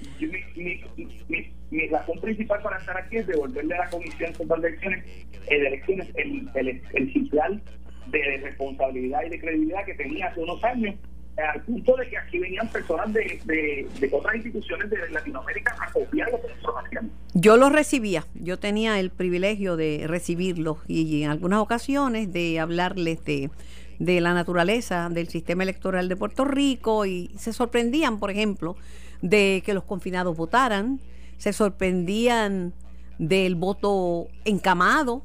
Mi, 1.68 1.88
razón 1.88 2.18
principal 2.22 2.62
para 2.62 2.78
estar 2.78 2.96
aquí 2.96 3.16
es 3.18 3.26
devolverle 3.26 3.74
a 3.74 3.78
la 3.84 3.90
Comisión 3.90 4.34
Central 4.34 4.62
de 4.62 4.68
Elecciones, 4.68 5.04
eh, 5.46 5.58
de 5.58 5.66
elecciones 5.66 6.08
el, 6.14 6.48
el, 6.54 7.62
de 8.06 8.36
responsabilidad 8.42 9.20
y 9.26 9.30
de 9.30 9.40
credibilidad 9.40 9.84
que 9.84 9.94
tenía 9.94 10.28
hace 10.28 10.40
unos 10.40 10.62
años 10.64 10.94
al 11.36 11.62
punto 11.62 11.96
de 11.96 12.08
que 12.08 12.16
aquí 12.16 12.38
venían 12.38 12.68
personas 12.68 13.12
de, 13.12 13.40
de, 13.44 14.10
otras 14.12 14.36
instituciones 14.36 14.88
de 14.88 15.10
Latinoamérica 15.10 15.76
a 15.80 15.92
copiar 15.92 16.30
lo 16.30 16.40
que 16.40 16.48
nosotros 16.48 16.76
hacíamos. 16.84 17.10
Yo 17.34 17.56
los 17.56 17.72
recibía, 17.72 18.24
yo 18.34 18.58
tenía 18.58 18.98
el 18.98 19.10
privilegio 19.10 19.76
de 19.76 20.04
recibirlos 20.06 20.78
y 20.88 21.22
en 21.22 21.30
algunas 21.30 21.60
ocasiones 21.60 22.32
de 22.32 22.58
hablarles 22.58 23.24
de, 23.24 23.50
de 23.98 24.20
la 24.20 24.34
naturaleza 24.34 25.08
del 25.10 25.28
sistema 25.28 25.62
electoral 25.62 26.08
de 26.08 26.16
Puerto 26.16 26.44
Rico 26.44 27.06
y 27.06 27.30
se 27.36 27.52
sorprendían, 27.52 28.18
por 28.18 28.30
ejemplo, 28.30 28.76
de 29.22 29.62
que 29.64 29.74
los 29.74 29.84
confinados 29.84 30.36
votaran, 30.36 31.00
se 31.38 31.52
sorprendían 31.52 32.72
del 33.18 33.54
voto 33.54 34.28
encamado, 34.44 35.22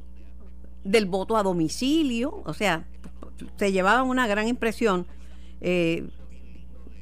del 0.84 1.06
voto 1.06 1.38
a 1.38 1.44
domicilio, 1.44 2.41
o 2.46 2.53
sea, 2.53 2.86
se 3.58 3.72
llevaban 3.72 4.08
una 4.08 4.27
gran 4.27 4.48
impresión. 4.48 5.06
Eh, 5.62 6.10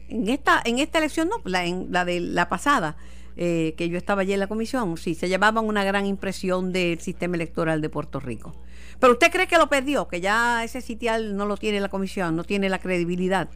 en 0.10 0.28
esta 0.28 0.62
en 0.66 0.80
esta 0.80 0.98
elección 0.98 1.30
no, 1.30 1.38
la, 1.46 1.66
en 1.66 1.92
la 1.92 2.06
de 2.06 2.20
la 2.20 2.50
pasada, 2.50 2.98
eh, 3.38 3.74
que 3.78 3.88
yo 3.88 3.98
estaba 3.98 4.24
allí 4.24 4.34
en 4.34 4.40
la 4.42 4.48
comisión, 4.48 4.98
sí, 4.98 5.16
se 5.16 5.30
llevaban 5.30 5.66
una 5.66 5.86
gran 5.86 6.06
impresión 6.06 6.74
del 6.74 7.00
sistema 7.00 7.36
electoral 7.36 7.80
de 7.80 7.90
Puerto 7.90 8.20
Rico. 8.20 8.54
Pero 9.00 9.14
usted 9.14 9.32
cree 9.32 9.48
que 9.48 9.58
lo 9.58 9.68
perdió, 9.68 10.10
que 10.10 10.20
ya 10.20 10.64
ese 10.64 10.82
sitial 10.82 11.38
no 11.38 11.46
lo 11.46 11.56
tiene 11.56 11.80
la 11.80 11.88
comisión, 11.88 12.36
no 12.36 12.44
tiene 12.44 12.68
la 12.68 12.80
credibilidad. 12.80 13.50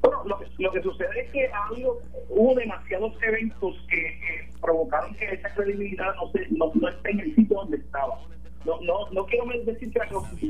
Bueno, 0.00 0.24
lo 0.58 0.72
que, 0.72 0.82
sucede 0.82 1.20
es 1.20 1.30
que 1.30 1.46
ha 1.46 1.66
habido, 1.66 2.00
hubo 2.28 2.56
demasiados 2.56 3.14
eventos 3.22 3.76
que 3.88 4.50
provocaron 4.60 5.14
que 5.14 5.26
esa 5.26 5.54
credibilidad 5.54 6.12
no, 6.16 6.28
se, 6.32 6.48
no, 6.50 6.72
no 6.74 6.88
esté 6.88 7.10
en 7.12 7.20
el 7.20 7.36
sitio 7.36 7.56
donde 7.56 7.76
estaba. 7.76 8.18
No, 8.64 8.80
no, 8.80 9.10
no 9.10 9.26
quiero 9.26 9.46
decir 9.64 9.92
que, 9.92 9.98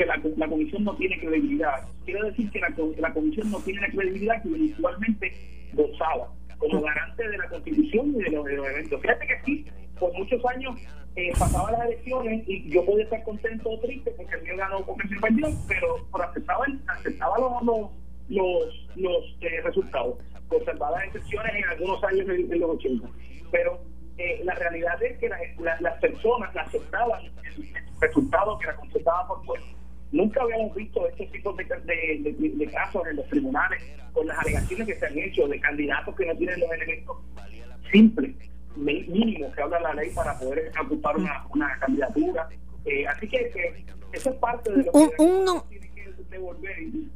la, 0.05 0.49
comisión 0.49 0.85
no 0.85 0.95
tiene 0.97 1.19
credibilidad, 1.19 1.89
quiero 2.05 2.27
decir 2.27 2.51
que 2.51 2.61
la, 2.61 2.75
la 2.99 3.13
comisión 3.13 3.51
no 3.51 3.59
tiene 3.61 3.81
la 3.81 3.89
credibilidad 3.89 4.43
que 4.43 4.49
usualmente 4.49 5.33
gozaba 5.73 6.29
como 6.59 6.81
garante 6.81 7.29
de 7.29 7.39
la 7.39 7.49
constitución 7.49 8.15
y 8.15 8.23
de 8.23 8.31
los, 8.31 8.47
eventos. 8.47 9.01
Fíjate 9.01 9.27
que 9.27 9.35
aquí, 9.35 9.67
por 9.99 10.13
muchos 10.13 10.45
años, 10.47 10.77
eh, 11.17 11.33
pasaban 11.39 11.73
las 11.73 11.87
elecciones 11.87 12.45
y 12.47 12.71
yo 12.71 12.85
podía 12.85 13.05
estar 13.05 13.23
contento 13.25 13.71
o 13.71 13.81
triste 13.81 14.13
porque 14.13 14.35
el 14.37 14.43
mío 14.43 14.57
ganó 14.57 14.85
con 14.87 14.97
participación, 14.97 15.59
pero, 15.69 15.97
pero 16.13 16.25
aceptaba, 16.25 16.65
aceptaba 16.87 17.39
los, 17.39 17.91
los, 18.29 18.89
los, 18.97 19.37
eh, 19.41 19.61
resultados. 19.63 20.19
Las 20.51 21.05
excepciones 21.07 21.55
en 21.55 21.65
algunos 21.65 22.05
años 22.05 22.27
de, 22.27 22.57
los 22.57 22.71
80. 22.77 23.09
Pero 23.51 23.81
eh, 24.19 24.41
la 24.45 24.55
realidad 24.55 25.03
es 25.03 25.19
que 25.19 25.29
las 25.29 25.99
personas 25.99 26.55
aceptaban 26.55 26.72
el 26.72 26.72
resultado 28.03 28.59
que 28.59 28.65
era 28.67 28.77
consultado 28.77 29.29
por 29.29 29.47
pueblo. 29.47 29.67
Nunca 30.11 30.43
habíamos 30.43 30.75
visto 30.75 31.07
este 31.09 31.27
tipo 31.27 31.55
de, 31.55 31.65
de, 31.65 32.67
casos 32.71 33.03
en 33.07 33.17
los 33.17 33.27
tribunales 33.29 33.83
con 34.13 34.27
las 34.27 34.39
alegaciones 34.41 34.87
que 34.87 34.95
se 34.97 35.07
han 35.07 35.19
hecho 35.19 35.49
de 35.49 35.59
candidatos 35.59 36.15
que 36.15 36.27
no 36.27 36.37
tienen 36.37 36.61
los 36.61 36.71
elementos 36.71 37.17
simples, 37.91 38.37
mínimos 38.77 39.55
que 39.55 39.63
habla 39.63 39.81
la 39.81 39.95
ley 39.95 40.11
para 40.15 40.39
poder 40.39 40.71
ocupar 40.85 41.17
una, 41.17 41.47
una 41.55 41.79
candidatura. 41.79 42.49
Eh, 42.85 43.07
así 43.07 43.27
que, 43.27 43.85
eso 44.13 44.31
es 44.31 44.37
parte 44.37 44.71
de 44.71 44.85
lo 44.85 44.93
que 44.93 44.99
un, 44.99 45.49
un, 45.49 45.63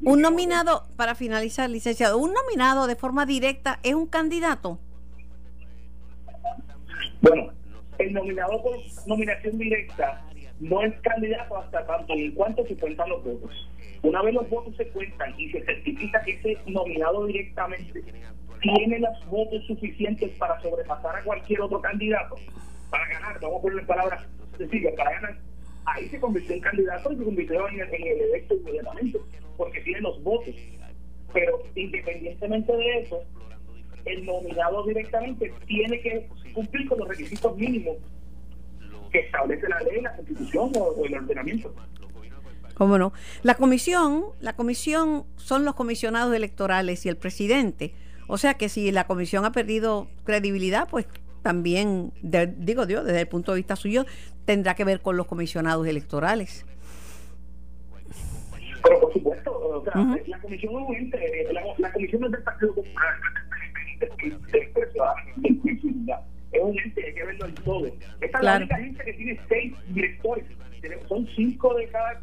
un 0.02 0.20
nominado, 0.22 0.86
para 0.96 1.14
finalizar, 1.14 1.68
licenciado, 1.68 2.16
un 2.16 2.32
nominado 2.32 2.86
de 2.86 2.96
forma 2.96 3.26
directa 3.26 3.78
es 3.82 3.94
un 3.94 4.06
candidato. 4.06 4.78
Bueno, 7.20 7.52
el 7.98 8.12
nominado 8.12 8.62
por 8.62 8.76
nominación 9.06 9.58
directa 9.58 10.22
no 10.60 10.82
es 10.82 10.94
candidato 11.00 11.56
hasta 11.58 11.86
tanto 11.86 12.14
en 12.14 12.32
cuanto 12.32 12.66
se 12.66 12.76
cuentan 12.76 13.08
los 13.10 13.22
votos. 13.24 13.68
Una 14.02 14.22
vez 14.22 14.34
los 14.34 14.48
votos 14.48 14.76
se 14.76 14.88
cuentan 14.88 15.34
y 15.38 15.50
se 15.50 15.62
certifica 15.64 16.22
que 16.22 16.32
ese 16.32 16.58
nominado 16.66 17.26
directamente 17.26 18.02
tiene 18.60 18.98
los 18.98 19.26
votos 19.26 19.64
suficientes 19.66 20.30
para 20.38 20.60
sobrepasar 20.62 21.16
a 21.16 21.24
cualquier 21.24 21.60
otro 21.60 21.80
candidato, 21.80 22.36
para 22.90 23.06
ganar, 23.08 23.40
vamos 23.40 23.58
a 23.58 23.62
ponerle 23.62 23.82
palabras 23.82 24.26
sencillas, 24.56 24.94
para 24.96 25.12
ganar, 25.12 25.38
ahí 25.84 26.08
se 26.08 26.18
convirtió 26.18 26.54
en 26.54 26.60
candidato 26.62 27.12
y 27.12 27.16
se 27.16 27.24
convirtió 27.24 27.68
en 27.68 27.80
el, 27.80 27.94
en 27.94 28.06
el 28.06 28.20
electo 28.22 28.54
inmediatamente, 28.54 29.18
porque 29.56 29.80
tiene 29.82 30.00
los 30.00 30.22
votos. 30.22 30.54
Pero 31.32 31.62
independientemente 31.74 32.72
de 32.72 32.98
eso, 33.00 33.22
el 34.06 34.24
nominado 34.24 34.84
directamente 34.86 35.52
tiene 35.66 36.00
que 36.00 36.28
cumplir 36.54 36.88
con 36.88 36.98
los 37.00 37.08
requisitos 37.08 37.56
mínimos 37.56 37.96
que 39.16 39.26
establece 39.26 39.68
la 39.68 39.80
ley, 39.80 40.02
la 40.02 40.14
constitución 40.14 40.72
o, 40.78 41.04
el 41.04 41.14
ordenamiento. 41.14 41.74
¿Cómo 42.74 42.98
no? 42.98 43.12
La 43.42 43.54
comisión, 43.54 44.24
la 44.40 44.54
comisión 44.54 45.24
son 45.36 45.64
los 45.64 45.74
comisionados 45.74 46.34
electorales 46.34 47.06
y 47.06 47.08
el 47.08 47.16
presidente. 47.16 47.94
O 48.26 48.36
sea 48.36 48.54
que 48.54 48.68
si 48.68 48.92
la 48.92 49.06
comisión 49.06 49.46
ha 49.46 49.52
perdido 49.52 50.08
credibilidad, 50.24 50.86
pues 50.90 51.06
también, 51.42 52.12
digo 52.22 52.86
yo, 52.86 53.04
desde 53.04 53.20
el 53.20 53.28
punto 53.28 53.52
de 53.52 53.56
vista 53.56 53.76
suyo, 53.76 54.04
tendrá 54.44 54.74
que 54.74 54.84
ver 54.84 55.00
con 55.00 55.16
los 55.16 55.26
comisionados 55.26 55.86
electorales. 55.86 56.66
Pero 58.82 59.00
por 59.00 59.12
supuesto, 59.14 59.50
o 59.50 59.82
sea, 59.84 59.94
la 60.26 60.38
comisión 60.40 60.72
es 60.94 61.52
la, 61.52 61.62
la 61.78 61.92
comisión 61.92 62.24
es 62.24 62.32
del 62.32 62.42
Partido 62.42 62.74
Popular, 62.74 63.14
es 66.56 66.62
un 66.62 66.78
ente, 66.78 67.04
hay 67.04 67.14
que 67.14 67.24
verlo 67.24 67.46
en 67.46 67.54
todo. 67.56 67.86
Esta 68.20 68.38
es 68.38 68.44
la 68.44 68.56
única 68.56 68.76
gente 68.76 69.04
que 69.04 69.12
tiene 69.12 69.40
seis 69.48 69.74
directores. 69.88 70.44
Son 71.08 71.26
cinco 71.34 71.74
de 71.74 71.88
cada, 71.88 72.20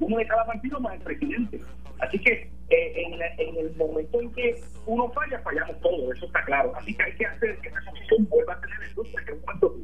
uno 0.00 0.18
de 0.18 0.26
cada 0.26 0.44
partido 0.44 0.80
más 0.80 0.94
el 0.94 1.00
presidente. 1.00 1.60
Así 2.00 2.18
que 2.18 2.50
eh, 2.68 2.92
en, 2.96 3.14
en, 3.14 3.56
el 3.56 3.76
momento 3.76 4.20
en 4.20 4.32
que 4.32 4.60
uno 4.86 5.10
falla, 5.12 5.38
fallamos 5.40 5.80
todos, 5.80 6.16
eso 6.16 6.26
está 6.26 6.44
claro. 6.44 6.72
Así 6.76 6.94
que 6.94 7.02
hay 7.02 7.12
que 7.14 7.26
hacer 7.26 7.56
que 7.58 7.68
esa 7.68 7.80
comisión 7.84 8.28
vuelva 8.28 8.54
a 8.54 8.60
tener 8.60 8.76
el 8.82 9.24
que 9.24 9.32
es 9.32 9.38
cuanto 9.42 9.74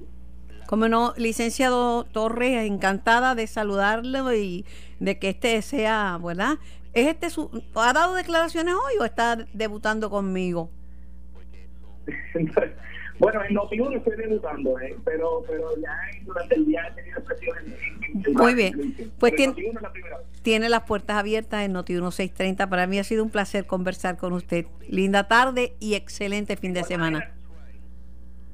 como 0.69 0.87
no, 0.87 1.15
licenciado 1.17 2.05
Torres, 2.05 2.67
encantada 2.67 3.35
de 3.35 3.47
saludarlo 3.47 4.35
y 4.35 4.67
de 5.01 5.19
que 5.19 5.31
este 5.31 5.63
sea, 5.63 6.19
¿verdad? 6.23 6.59
¿Es 6.93 7.07
este 7.07 7.31
su, 7.31 7.63
¿Ha 7.75 7.95
dado 7.95 8.15
declaraciones 8.15 8.75
hoy 8.75 8.99
o 9.01 9.05
está 9.07 9.47
debutando 9.55 10.11
conmigo? 10.11 10.71
Bueno, 13.19 13.43
en 13.45 13.57
Noti1 13.57 13.97
estoy 13.97 14.17
debutando, 14.17 14.79
¿eh? 14.79 14.97
pero, 15.05 15.43
pero 15.49 15.77
ya 15.81 15.97
durante 16.25 16.55
el 16.55 16.67
día 16.67 16.87
he 16.89 16.95
tenido 16.95 17.23
presiones. 17.25 17.65
Muy 18.33 18.55
bien. 18.55 19.13
Pues 19.19 19.35
tiene, 19.35 19.55
tiene 20.43 20.69
las 20.69 20.83
puertas 20.83 21.17
abiertas 21.17 21.65
en 21.65 21.75
Noti1 21.75 22.13
630. 22.13 22.69
Para 22.69 22.87
mí 22.87 22.99
ha 22.99 23.05
sido 23.05 23.25
un 23.25 23.31
placer 23.31 23.67
conversar 23.67 24.17
con 24.17 24.33
usted. 24.33 24.67
Linda 24.89 25.27
tarde 25.27 25.75
y 25.81 25.95
excelente 25.95 26.57
fin 26.57 26.73
de, 26.73 26.85
semana. 26.85 27.33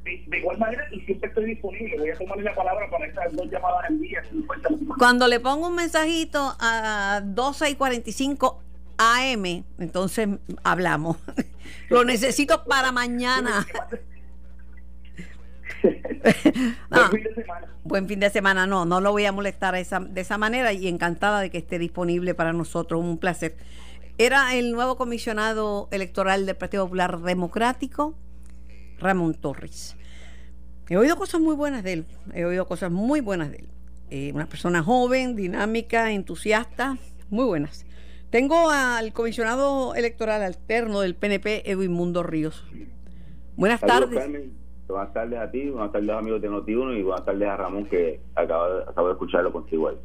de, 0.04 0.38
igual 0.38 0.58
manera, 0.58 0.84
y 0.90 1.00
siempre 1.00 1.28
estoy 1.28 1.44
disponible. 1.44 1.98
Voy 1.98 2.10
a 2.10 2.18
tomarle 2.18 2.44
la 2.44 2.54
palabra 2.54 2.88
para 2.90 3.06
estas 3.06 3.32
dos 3.36 3.50
llamadas 3.50 3.84
al 3.88 4.00
día. 4.00 4.22
Cuando 4.98 5.28
le 5.28 5.40
pongo 5.40 5.68
un 5.68 5.74
mensajito 5.74 6.56
a 6.58 7.20
12 7.22 7.70
y 7.70 7.74
45 7.74 8.62
AM, 8.96 9.64
entonces 9.78 10.28
hablamos. 10.62 11.18
Lo 11.90 12.04
necesito 12.04 12.64
para 12.64 12.92
mañana. 12.92 13.66
buen 16.90 17.10
fin 17.10 17.22
de 17.22 17.34
semana. 17.34 17.68
Buen 17.84 18.08
fin 18.08 18.20
de 18.20 18.30
semana, 18.30 18.66
no, 18.66 18.84
no 18.84 19.00
lo 19.00 19.12
voy 19.12 19.24
a 19.26 19.32
molestar 19.32 19.74
esa, 19.74 20.00
de 20.00 20.20
esa 20.20 20.38
manera 20.38 20.72
y 20.72 20.88
encantada 20.88 21.40
de 21.40 21.50
que 21.50 21.58
esté 21.58 21.78
disponible 21.78 22.34
para 22.34 22.52
nosotros, 22.52 23.00
un 23.00 23.18
placer. 23.18 23.56
Era 24.16 24.54
el 24.54 24.72
nuevo 24.72 24.96
comisionado 24.96 25.88
electoral 25.90 26.46
del 26.46 26.56
Partido 26.56 26.84
Popular 26.84 27.20
Democrático, 27.20 28.14
Ramón 28.98 29.34
Torres. 29.34 29.96
He 30.88 30.96
oído 30.96 31.16
cosas 31.16 31.40
muy 31.40 31.54
buenas 31.54 31.82
de 31.82 31.92
él, 31.94 32.06
he 32.32 32.44
oído 32.44 32.66
cosas 32.66 32.90
muy 32.90 33.20
buenas 33.20 33.50
de 33.50 33.58
él. 33.58 33.68
Eh, 34.10 34.32
una 34.34 34.46
persona 34.46 34.82
joven, 34.82 35.34
dinámica, 35.34 36.12
entusiasta, 36.12 36.98
muy 37.30 37.44
buenas. 37.44 37.84
Tengo 38.30 38.70
al 38.70 39.12
comisionado 39.12 39.94
electoral 39.94 40.42
alterno 40.42 41.00
del 41.00 41.14
PNP, 41.14 41.70
Edwin 41.70 41.92
Mundo 41.92 42.22
Ríos. 42.22 42.64
Buenas 43.56 43.80
tardes. 43.80 44.50
Buenas 44.86 45.14
tardes 45.14 45.38
a 45.38 45.50
ti, 45.50 45.70
buenas 45.70 45.92
tardes 45.92 46.10
amigos 46.10 46.42
de 46.42 46.50
Noti1 46.50 46.98
y 46.98 47.02
buenas 47.02 47.24
tardes 47.24 47.48
a 47.48 47.56
Ramón 47.56 47.86
que 47.86 48.20
acaba, 48.34 48.84
de 48.84 49.12
escucharlo 49.12 49.50
contigo 49.50 49.88
ahí. 49.88 49.96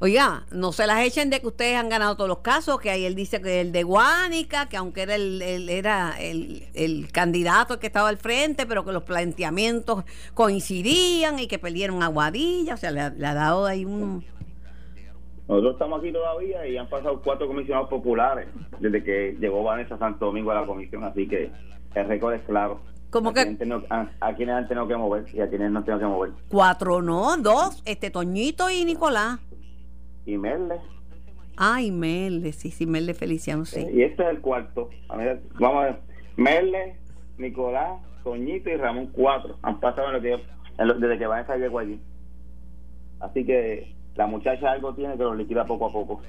Oiga, 0.00 0.44
no 0.50 0.72
se 0.72 0.88
las 0.88 1.06
echen 1.06 1.30
de 1.30 1.40
que 1.40 1.46
ustedes 1.46 1.76
han 1.76 1.88
ganado 1.88 2.16
todos 2.16 2.28
los 2.28 2.38
casos, 2.38 2.80
que 2.80 2.90
ahí 2.90 3.04
él 3.04 3.14
dice 3.14 3.40
que 3.40 3.60
el 3.60 3.70
de 3.70 3.84
Guánica, 3.84 4.68
que 4.68 4.76
aunque 4.76 5.02
era 5.02 5.14
el, 5.14 5.40
era 5.68 6.20
el, 6.20 6.64
el, 6.74 7.12
candidato 7.12 7.78
que 7.78 7.86
estaba 7.86 8.08
al 8.08 8.16
frente, 8.16 8.66
pero 8.66 8.84
que 8.84 8.90
los 8.90 9.04
planteamientos 9.04 10.04
coincidían 10.34 11.38
y 11.38 11.46
que 11.46 11.60
perdieron 11.60 12.02
a 12.02 12.08
Guadilla, 12.08 12.74
o 12.74 12.76
sea, 12.76 12.90
le, 12.90 13.00
ha 13.00 13.34
dado 13.34 13.66
ahí 13.66 13.84
un... 13.84 14.24
Nosotros 15.46 15.74
estamos 15.74 16.00
aquí 16.00 16.12
todavía 16.12 16.66
y 16.66 16.76
han 16.76 16.88
pasado 16.88 17.20
cuatro 17.22 17.46
comisionados 17.46 17.88
populares 17.88 18.48
desde 18.80 19.04
que 19.04 19.36
llegó 19.38 19.62
Vanessa 19.62 19.96
Santo 19.98 20.26
Domingo 20.26 20.50
a 20.50 20.62
la 20.62 20.66
comisión, 20.66 21.04
así 21.04 21.28
que 21.28 21.52
el 21.94 22.08
récord 22.08 22.34
es 22.34 22.42
claro. 22.42 22.80
Como 23.12 23.30
a 23.30 23.34
que 23.34 23.40
a, 24.20 24.34
quienes 24.34 24.54
han 24.54 24.66
tenido 24.66 24.88
que 24.88 24.96
mover 24.96 25.26
y 25.34 25.40
a 25.40 25.48
quienes 25.48 25.70
no 25.70 25.84
tenido 25.84 26.00
que 26.00 26.06
mover. 26.06 26.30
Cuatro, 26.48 27.02
no, 27.02 27.36
dos, 27.36 27.82
este 27.84 28.10
Toñito 28.10 28.70
y 28.70 28.84
Nicolás. 28.84 29.38
Y 30.24 30.38
Merle. 30.38 30.76
Ay, 31.56 31.90
Merle, 31.90 32.52
sí, 32.52 32.70
sí, 32.70 32.86
Merle 32.86 33.12
Feliciano, 33.12 33.66
sí. 33.66 33.86
Y 33.92 34.02
este 34.02 34.22
es 34.22 34.28
el 34.30 34.40
cuarto. 34.40 34.88
A 35.08 35.16
ver, 35.16 35.42
vamos 35.60 35.82
a 35.82 35.86
ver. 35.86 36.00
Merle, 36.36 36.96
Nicolás, 37.36 38.00
Toñito 38.24 38.70
y 38.70 38.76
Ramón, 38.76 39.08
cuatro. 39.12 39.58
Han 39.62 39.78
pasado 39.78 40.08
en 40.08 40.14
lo 40.14 40.20
que, 40.22 40.32
en 40.78 40.88
lo- 40.88 40.94
desde 40.94 41.18
que 41.18 41.26
Vanessa 41.26 41.56
llegó 41.56 41.80
allí. 41.80 42.00
Así 43.20 43.44
que 43.44 43.94
la 44.14 44.26
muchacha 44.26 44.70
algo 44.72 44.94
tiene 44.94 45.16
que 45.18 45.22
lo 45.22 45.34
liquida 45.34 45.66
poco 45.66 45.86
a 45.86 45.92
poco. 45.92 46.22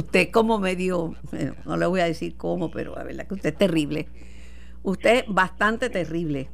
Usted 0.00 0.30
como 0.30 0.58
medio, 0.58 1.14
bueno, 1.30 1.54
no 1.64 1.76
le 1.76 1.86
voy 1.86 2.00
a 2.00 2.04
decir 2.04 2.36
cómo, 2.36 2.70
pero 2.70 2.94
la 2.96 3.04
verdad 3.04 3.26
que 3.26 3.34
usted 3.34 3.50
es 3.50 3.56
terrible. 3.58 4.08
Usted 4.82 5.18
es 5.18 5.24
bastante 5.28 5.88
terrible. 5.90 6.48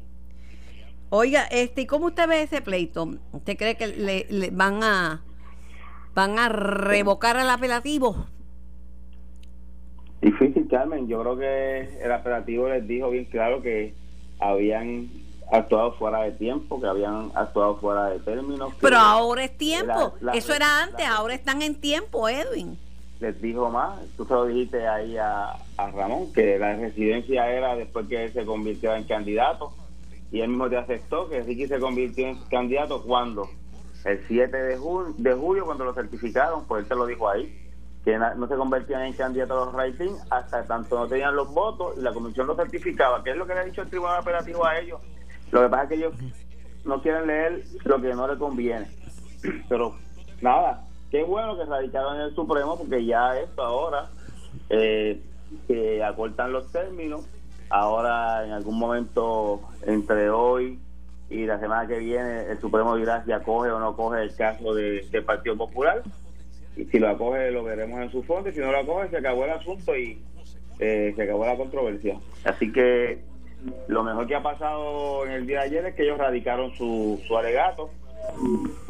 Oiga, 1.10 1.44
este, 1.44 1.82
¿y 1.82 1.86
cómo 1.86 2.06
usted 2.06 2.28
ve 2.28 2.42
ese 2.42 2.60
pleito? 2.60 3.08
¿Usted 3.32 3.56
cree 3.56 3.76
que 3.76 3.86
le, 3.88 4.26
le 4.28 4.50
van 4.50 4.82
a 4.82 5.22
van 6.14 6.38
a 6.38 6.48
revocar 6.48 7.36
el 7.36 7.48
apelativo? 7.50 8.26
Difícil, 10.20 10.66
Carmen. 10.68 11.06
Yo 11.08 11.20
creo 11.20 11.36
que 11.38 12.02
el 12.02 12.10
apelativo 12.12 12.68
les 12.68 12.86
dijo 12.88 13.10
bien 13.10 13.26
claro 13.26 13.62
que 13.62 13.94
habían 14.40 15.08
actuado 15.52 15.92
fuera 15.92 16.22
de 16.22 16.32
tiempo, 16.32 16.80
que 16.80 16.86
habían 16.88 17.30
actuado 17.34 17.76
fuera 17.76 18.06
de 18.06 18.18
términos. 18.20 18.72
Pero 18.80 18.96
ahora 18.96 19.44
es 19.44 19.56
tiempo. 19.56 20.14
la- 20.20 20.32
Eso 20.32 20.54
era 20.54 20.82
antes, 20.82 21.06
ahora 21.06 21.34
están 21.34 21.62
en 21.62 21.76
tiempo, 21.80 22.28
Edwin. 22.28 22.78
Les 23.20 23.40
dijo 23.40 23.70
más. 23.70 23.98
Tú 24.16 24.24
se 24.26 24.34
lo 24.34 24.44
dijiste 24.46 24.86
ahí 24.86 25.16
a, 25.16 25.52
a 25.76 25.90
Ramón, 25.90 26.32
que 26.32 26.58
la 26.58 26.76
residencia 26.76 27.50
era 27.50 27.74
después 27.76 28.06
que 28.08 28.24
él 28.24 28.32
se 28.32 28.44
convirtió 28.44 28.94
en 28.94 29.04
candidato. 29.04 29.72
Y 30.32 30.40
él 30.40 30.48
mismo 30.48 30.68
te 30.68 30.76
aceptó 30.76 31.28
que 31.28 31.42
Ricky 31.42 31.66
se 31.66 31.78
convirtió 31.78 32.26
en 32.26 32.36
candidato 32.50 33.02
cuando 33.02 33.48
el 34.04 34.20
7 34.28 34.56
de, 34.56 34.78
ju- 34.78 35.14
de 35.16 35.32
julio, 35.34 35.64
cuando 35.64 35.84
lo 35.84 35.94
certificaron, 35.94 36.64
pues 36.66 36.82
él 36.82 36.88
te 36.88 36.94
lo 36.94 37.06
dijo 37.06 37.28
ahí, 37.28 37.62
que 38.04 38.18
no 38.18 38.46
se 38.46 38.54
convertían 38.56 39.02
en 39.02 39.14
candidatos 39.14 39.62
a 39.62 39.64
los 39.66 39.74
ratings 39.74 40.20
hasta 40.30 40.64
tanto 40.64 40.96
no 40.96 41.08
tenían 41.08 41.34
los 41.34 41.52
votos 41.52 41.94
y 41.98 42.02
la 42.02 42.12
comisión 42.12 42.46
lo 42.46 42.54
certificaba, 42.54 43.24
que 43.24 43.30
es 43.30 43.36
lo 43.36 43.46
que 43.46 43.54
le 43.54 43.60
ha 43.60 43.64
dicho 43.64 43.82
el 43.82 43.88
Tribunal 43.88 44.20
Operativo 44.20 44.64
a 44.64 44.78
ellos. 44.78 45.00
Lo 45.50 45.62
que 45.62 45.68
pasa 45.68 45.82
es 45.84 45.88
que 45.88 45.94
ellos 45.96 46.14
no 46.84 47.02
quieren 47.02 47.26
leer 47.26 47.64
lo 47.84 48.00
que 48.00 48.14
no 48.14 48.28
le 48.28 48.38
conviene. 48.38 48.86
Pero 49.68 49.94
nada, 50.40 50.84
qué 51.10 51.22
bueno 51.22 51.56
que 51.56 51.64
radicaron 51.64 52.16
en 52.16 52.22
el 52.22 52.34
Supremo 52.34 52.76
porque 52.76 53.04
ya 53.04 53.38
esto 53.38 53.62
ahora, 53.62 54.08
eh, 54.70 55.20
que 55.66 56.02
acortan 56.02 56.52
los 56.52 56.70
términos, 56.72 57.26
ahora 57.70 58.44
en 58.44 58.52
algún 58.52 58.78
momento 58.78 59.60
entre 59.86 60.30
hoy 60.30 60.78
y 61.28 61.44
la 61.44 61.58
semana 61.58 61.88
que 61.88 61.98
viene 61.98 62.46
el 62.50 62.60
Supremo 62.60 62.96
dirá 62.96 63.24
si 63.24 63.32
acoge 63.32 63.70
o 63.70 63.78
no 63.78 63.88
acoge 63.88 64.22
el 64.22 64.34
caso 64.34 64.74
de, 64.74 65.06
del 65.10 65.24
Partido 65.24 65.56
Popular. 65.56 66.02
Y 66.76 66.84
si 66.84 66.98
lo 66.98 67.08
acoge 67.08 67.50
lo 67.50 67.64
veremos 67.64 68.00
en 68.00 68.10
su 68.10 68.22
fondo 68.22 68.50
y 68.50 68.52
si 68.52 68.60
no 68.60 68.70
lo 68.70 68.78
acoge 68.78 69.08
se 69.08 69.16
acabó 69.16 69.44
el 69.44 69.50
asunto 69.50 69.96
y 69.96 70.20
eh, 70.78 71.12
se 71.16 71.22
acabó 71.22 71.46
la 71.46 71.56
controversia. 71.56 72.18
Así 72.44 72.70
que 72.70 73.20
lo 73.88 74.04
mejor 74.04 74.26
que 74.26 74.36
ha 74.36 74.42
pasado 74.42 75.24
en 75.26 75.32
el 75.32 75.46
día 75.46 75.60
de 75.60 75.66
ayer 75.66 75.86
es 75.86 75.94
que 75.94 76.02
ellos 76.02 76.18
radicaron 76.18 76.72
su, 76.74 77.20
su 77.26 77.36
alegato 77.36 77.90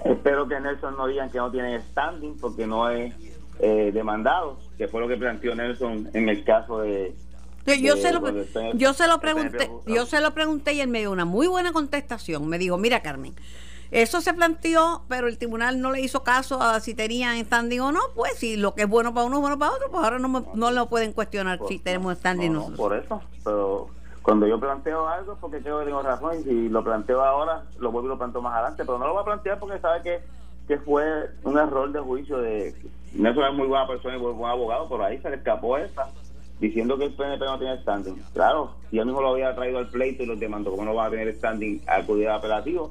espero 0.05 0.47
que 0.49 0.59
Nelson 0.61 0.97
no 0.97 1.07
digan 1.07 1.31
que 1.31 1.39
no 1.39 1.51
tienen 1.51 1.81
standing 1.91 2.37
porque 2.39 2.67
no 2.67 2.89
es 2.91 3.15
eh, 3.61 3.91
demandado 3.93 4.59
que 4.77 4.89
fue 4.89 5.01
lo 5.01 5.09
que 5.09 5.17
planteó 5.17 5.55
Nelson 5.55 6.11
en 6.13 6.29
el 6.29 6.45
caso 6.45 6.81
de 6.81 7.15
Yo, 7.81 7.97
se 7.97 8.13
lo, 8.13 8.23
yo 8.75 8.93
se 8.95 9.07
lo 9.09 9.19
pregunté, 9.21 9.71
yo 9.87 10.07
se 10.07 10.21
lo 10.21 10.33
pregunté 10.35 10.75
y 10.75 10.81
él 10.81 10.89
me 10.89 11.01
dio 11.01 11.11
una 11.11 11.25
muy 11.25 11.47
buena 11.49 11.73
contestación. 11.73 12.47
Me 12.49 12.59
dijo, 12.59 12.77
mira 12.79 13.01
Carmen, 13.03 13.35
eso 13.91 14.21
se 14.21 14.35
planteó, 14.35 15.03
pero 15.09 15.27
el 15.29 15.39
tribunal 15.39 15.81
no 15.81 15.91
le 15.91 16.01
hizo 16.01 16.23
caso 16.23 16.61
a 16.63 16.79
si 16.81 16.95
tenían 16.95 17.43
standing 17.45 17.81
o 17.81 17.93
no. 17.93 18.01
Pues 18.15 18.35
si 18.37 18.57
lo 18.57 18.75
que 18.75 18.83
es 18.83 18.89
bueno 18.89 19.15
para 19.15 19.27
uno 19.27 19.37
es 19.37 19.41
bueno 19.41 19.59
para 19.59 19.73
otro, 19.73 19.91
pues 19.91 20.05
ahora 20.05 20.19
no, 20.19 20.29
me- 20.29 20.43
no 20.55 20.71
lo 20.71 20.89
pueden 20.89 21.13
cuestionar 21.13 21.59
si 21.69 21.79
Por- 21.79 21.85
tenemos 21.85 22.19
standing 22.19 22.53
no, 22.53 22.61
no, 22.61 22.71
nosotros. 22.71 22.79
por 22.79 22.97
eso 22.97 23.23
pero 23.45 23.89
cuando 24.27 24.49
yo 24.49 24.59
planteo 24.59 25.07
algo 25.07 25.37
porque 25.41 25.61
creo 25.61 25.79
que 25.79 25.85
tengo 25.85 26.03
razón 26.03 26.41
y 26.41 26.43
si 26.43 26.69
lo 26.69 26.83
planteo 26.83 27.23
ahora 27.23 27.63
lo 27.79 27.93
vuelvo 27.93 28.09
y 28.09 28.11
lo 28.11 28.19
planteo 28.19 28.43
más 28.43 28.55
adelante 28.55 28.85
pero 28.85 28.99
no 28.99 29.07
lo 29.07 29.13
voy 29.13 29.23
a 29.23 29.25
plantear 29.25 29.61
porque 29.61 29.79
sabe 29.79 30.03
que, 30.03 30.21
que 30.67 30.79
fue 30.79 31.31
un 31.45 31.57
error 31.57 31.93
de 31.93 32.01
juicio 32.01 32.39
de 32.39 32.75
Nelson 33.13 33.45
es 33.45 33.55
muy 33.55 33.69
buena 33.69 33.87
persona 33.87 34.17
y 34.17 34.19
muy 34.19 34.33
buen 34.33 34.51
abogado 34.51 34.89
pero 34.89 35.05
ahí 35.05 35.19
se 35.19 35.31
le 35.31 35.37
escapó 35.37 35.79
esa 35.79 36.09
diciendo 36.59 36.99
que 36.99 37.05
el 37.05 37.15
PNP 37.15 37.45
no 37.45 37.59
tiene 37.61 37.81
standing. 37.83 38.17
Claro 38.35 38.73
él 38.91 39.07
mismo 39.07 39.21
lo 39.21 39.29
había 39.29 39.55
traído 39.55 39.79
al 39.79 39.87
pleito 39.91 40.25
y 40.25 40.27
los 40.27 40.41
demandó 40.41 40.73
como 40.73 40.85
no 40.85 40.93
va 40.93 41.07
a 41.07 41.11
tener 41.11 41.33
standing 41.37 41.83
a 41.87 41.99
acudir 41.99 42.29
al 42.29 42.39
apelativo 42.39 42.91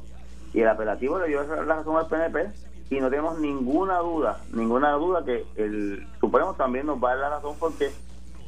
y 0.54 0.62
el 0.62 0.70
apelativo 0.70 1.20
le 1.20 1.28
dio 1.28 1.44
la 1.44 1.76
razón 1.76 1.98
al 1.98 2.08
PNP 2.08 2.50
y 2.92 3.02
no 3.02 3.10
tenemos 3.10 3.40
ninguna 3.40 3.98
duda, 3.98 4.40
ninguna 4.54 4.94
duda 4.94 5.26
que 5.26 5.44
el 5.58 6.08
Supremo 6.22 6.54
también 6.54 6.86
nos 6.86 7.04
va 7.04 7.12
a 7.12 7.16
dar 7.18 7.30
la 7.30 7.36
razón 7.36 7.58
porque 7.60 7.92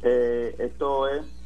eh, 0.02 0.56
esto 0.58 1.06
es 1.06 1.37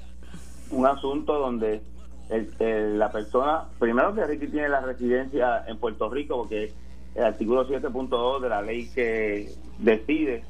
un 0.72 0.86
asunto 0.86 1.38
donde 1.38 1.82
el- 2.30 2.98
la 2.98 3.10
persona, 3.12 3.64
primero 3.78 4.14
que 4.14 4.26
Ricky 4.26 4.48
tiene 4.48 4.68
la 4.68 4.80
residencia 4.80 5.64
en 5.66 5.78
Puerto 5.78 6.08
Rico 6.10 6.38
porque 6.38 6.72
el 7.14 7.24
artículo 7.24 7.66
7.2 7.68 8.40
de 8.40 8.48
la 8.48 8.62
ley 8.62 8.88
que 8.94 9.52
decide 9.78 10.44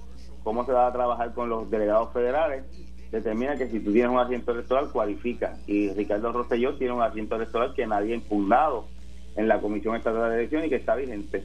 cómo 0.45 0.65
se 0.65 0.73
va 0.73 0.87
a 0.87 0.93
trabajar 0.93 1.35
con 1.35 1.49
los 1.49 1.69
delegados 1.71 2.13
federales 2.13 2.65
determina 3.11 3.57
que 3.57 3.69
si 3.69 3.81
tú 3.81 3.93
tienes 3.93 4.11
un 4.11 4.19
asiento 4.19 4.53
electoral 4.53 4.91
cualifica 4.91 5.57
y 5.67 5.91
Ricardo 5.93 6.33
Rosselló 6.33 6.77
tiene 6.77 6.95
un 6.95 7.03
asiento 7.03 7.37
electoral 7.37 7.75
que 7.75 7.87
nadie 7.87 8.13
ha 8.13 8.17
impugnado 8.17 8.87
en 9.37 9.49
la 9.49 9.61
Comisión 9.61 9.97
Estatal 9.97 10.31
de 10.31 10.37
Elecciones 10.37 10.69
y 10.69 10.71
que 10.71 10.77
está 10.77 10.95
vigente. 10.95 11.45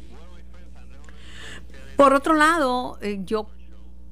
Por 1.95 2.13
otro 2.13 2.35
lado, 2.35 2.97
eh, 3.01 3.19
yo 3.25 3.47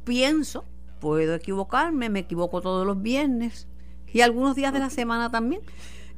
pienso, 0.03 0.65
puedo 0.99 1.35
equivocarme, 1.35 2.09
me 2.09 2.19
equivoco 2.19 2.61
todos 2.61 2.85
los 2.85 3.01
viernes 3.01 3.67
y 4.15 4.21
algunos 4.21 4.55
días 4.55 4.71
de 4.71 4.79
la 4.79 4.89
semana 4.89 5.29
también. 5.29 5.61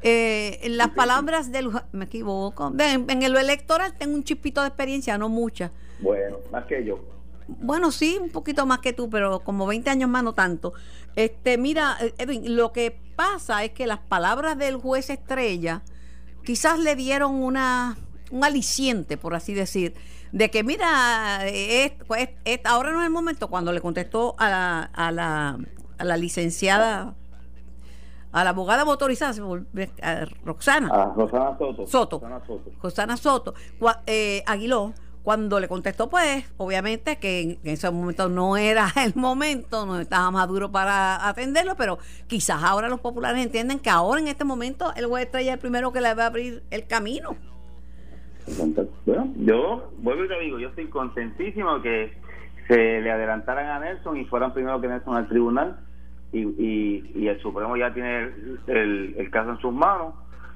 Eh, 0.04 0.60
en 0.62 0.78
las 0.78 0.90
palabras 0.90 1.52
del 1.52 1.72
me 1.92 2.06
equivoco 2.06 2.72
en, 2.78 3.10
en 3.10 3.34
lo 3.34 3.40
electoral 3.40 3.96
tengo 3.98 4.14
un 4.14 4.24
chispito 4.24 4.62
de 4.62 4.68
experiencia 4.68 5.18
no 5.18 5.28
mucha 5.28 5.72
Bueno, 6.00 6.38
más 6.52 6.66
que 6.66 6.86
yo. 6.86 7.00
Bueno, 7.48 7.92
sí, 7.92 8.20
un 8.22 8.30
poquito 8.30 8.68
más 8.68 8.78
que 8.80 8.94
tú, 8.94 9.10
pero 9.10 9.40
como 9.40 9.66
20 9.66 9.90
años 9.90 10.08
más, 10.08 10.22
no 10.24 10.34
tanto. 10.34 10.74
Este, 11.16 11.58
mira, 11.58 11.98
eh, 12.00 12.14
Edwin, 12.20 12.56
lo 12.56 12.72
que 12.74 12.96
pasa 13.16 13.64
es 13.64 13.72
que 13.72 13.88
las 13.88 13.98
palabras 13.98 14.56
del 14.60 14.76
juez 14.78 15.10
Estrella 15.10 15.82
quizás 16.46 16.78
le 16.78 16.96
dieron 16.96 17.34
una 17.42 17.98
un 18.30 18.44
aliciente, 18.44 19.18
por 19.18 19.34
así 19.34 19.54
decir, 19.56 19.96
de 20.32 20.52
que 20.52 20.62
mira, 20.64 21.48
es, 21.48 21.94
pues, 22.06 22.30
es- 22.46 22.60
ahora 22.66 22.92
no 22.92 23.00
es 23.00 23.06
el 23.08 23.12
momento 23.14 23.48
cuando 23.48 23.72
le 23.74 23.82
contestó 23.82 24.36
a 24.38 24.48
la, 24.50 24.84
a 24.84 25.12
la, 25.12 25.58
a 25.98 26.04
la 26.04 26.18
licenciada, 26.18 27.16
a 28.32 28.44
la 28.44 28.52
abogada 28.52 28.86
motorizada, 28.86 29.34
a 30.02 30.26
Roxana. 30.44 30.90
A 30.92 31.14
Rosana 31.14 31.58
Soto. 31.58 31.88
Soto. 31.88 32.20
Rosana 32.20 32.46
Soto. 32.46 32.72
Rosana 32.82 33.18
Soto, 33.18 33.54
eh, 34.06 34.44
Aguiló, 34.46 34.94
cuando 35.24 35.60
le 35.60 35.68
contestó, 35.68 36.10
pues, 36.10 36.50
obviamente 36.56 37.18
que 37.18 37.42
en, 37.42 37.50
en 37.64 37.74
ese 37.74 37.92
momento 37.92 38.30
no 38.30 38.56
era 38.56 38.88
el 39.04 39.14
momento, 39.16 39.86
no 39.86 40.00
estaba 40.00 40.32
maduro 40.32 40.72
para 40.72 41.28
atenderlo, 41.28 41.76
pero 41.76 41.98
quizás 42.28 42.64
ahora 42.64 42.88
los 42.88 43.02
populares 43.02 43.44
entienden 43.44 43.80
que 43.80 43.90
ahora 43.90 44.22
en 44.22 44.28
este 44.28 44.46
momento 44.46 44.94
el 44.96 45.06
juez 45.06 45.26
Estrella 45.26 45.52
es 45.52 45.56
el 45.56 45.60
primero 45.60 45.92
que 45.92 46.02
le 46.02 46.14
va 46.14 46.24
a 46.24 46.28
abrir 46.28 46.64
el 46.72 46.88
camino. 46.88 47.36
Bueno, 49.06 49.34
yo 49.36 49.92
vuelvo 49.98 50.24
y 50.24 50.28
te 50.30 50.40
digo, 50.40 50.60
yo 50.60 50.70
estoy 50.70 50.88
contentísimo 50.88 51.82
que 51.82 52.14
se 52.68 53.02
le 53.02 53.12
adelantaran 53.12 53.68
a 53.68 53.80
Nelson 53.80 54.16
y 54.18 54.26
fueran 54.26 54.54
primero 54.54 54.80
que 54.80 54.88
Nelson 54.88 55.16
al 55.16 55.28
tribunal 55.28 55.80
y, 56.32 56.40
y, 56.42 57.12
y 57.16 57.28
el 57.28 57.40
Supremo 57.40 57.76
ya 57.78 57.94
tiene 57.94 58.30
el, 58.68 59.30
caso 59.32 59.52
en 59.52 59.58
sus 59.60 59.74
manos. 59.74 60.14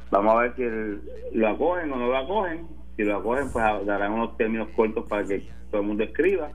Vamos 0.09 0.35
a 0.35 0.41
ver 0.41 0.55
si 0.55 0.63
el- 0.63 1.01
lo 1.33 1.47
acogen 1.47 1.91
o 1.91 1.95
no 1.97 2.07
lo 2.07 2.17
acogen. 2.17 2.67
Si 2.97 3.03
lo 3.03 3.17
acogen, 3.17 3.49
pues 3.51 3.63
darán 3.85 4.11
unos 4.13 4.35
términos 4.37 4.67
cortos 4.75 5.05
para 5.07 5.23
que 5.25 5.43
todo 5.71 5.81
el 5.81 5.87
mundo 5.87 6.03
escriba 6.03 6.51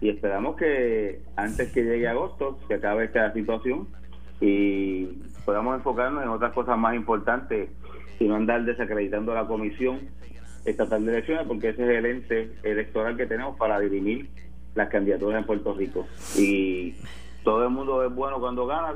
y 0.00 0.08
esperamos 0.08 0.56
que 0.56 1.20
antes 1.36 1.72
que 1.72 1.82
llegue 1.82 2.06
agosto 2.08 2.58
se 2.68 2.74
acabe 2.74 3.04
esta 3.04 3.32
situación 3.32 3.88
y 4.40 5.06
podamos 5.44 5.76
enfocarnos 5.76 6.22
en 6.22 6.28
otras 6.28 6.52
cosas 6.52 6.78
más 6.78 6.94
importantes 6.94 7.70
y 8.18 8.24
no 8.26 8.36
andar 8.36 8.64
desacreditando 8.64 9.32
a 9.32 9.42
la 9.42 9.46
comisión 9.46 10.00
estatal 10.64 11.04
de 11.04 11.12
elecciones 11.12 11.44
porque 11.46 11.70
ese 11.70 11.82
es 11.84 11.98
el 11.98 12.06
ente 12.06 12.52
electoral 12.62 13.16
que 13.16 13.26
tenemos 13.26 13.56
para 13.58 13.78
dirimir 13.80 14.28
las 14.74 14.88
candidaturas 14.88 15.40
en 15.40 15.46
Puerto 15.46 15.74
Rico 15.74 16.06
y 16.38 16.94
todo 17.44 17.64
el 17.64 17.70
mundo 17.70 18.04
es 18.04 18.14
bueno 18.14 18.38
cuando 18.40 18.66
gana 18.66 18.94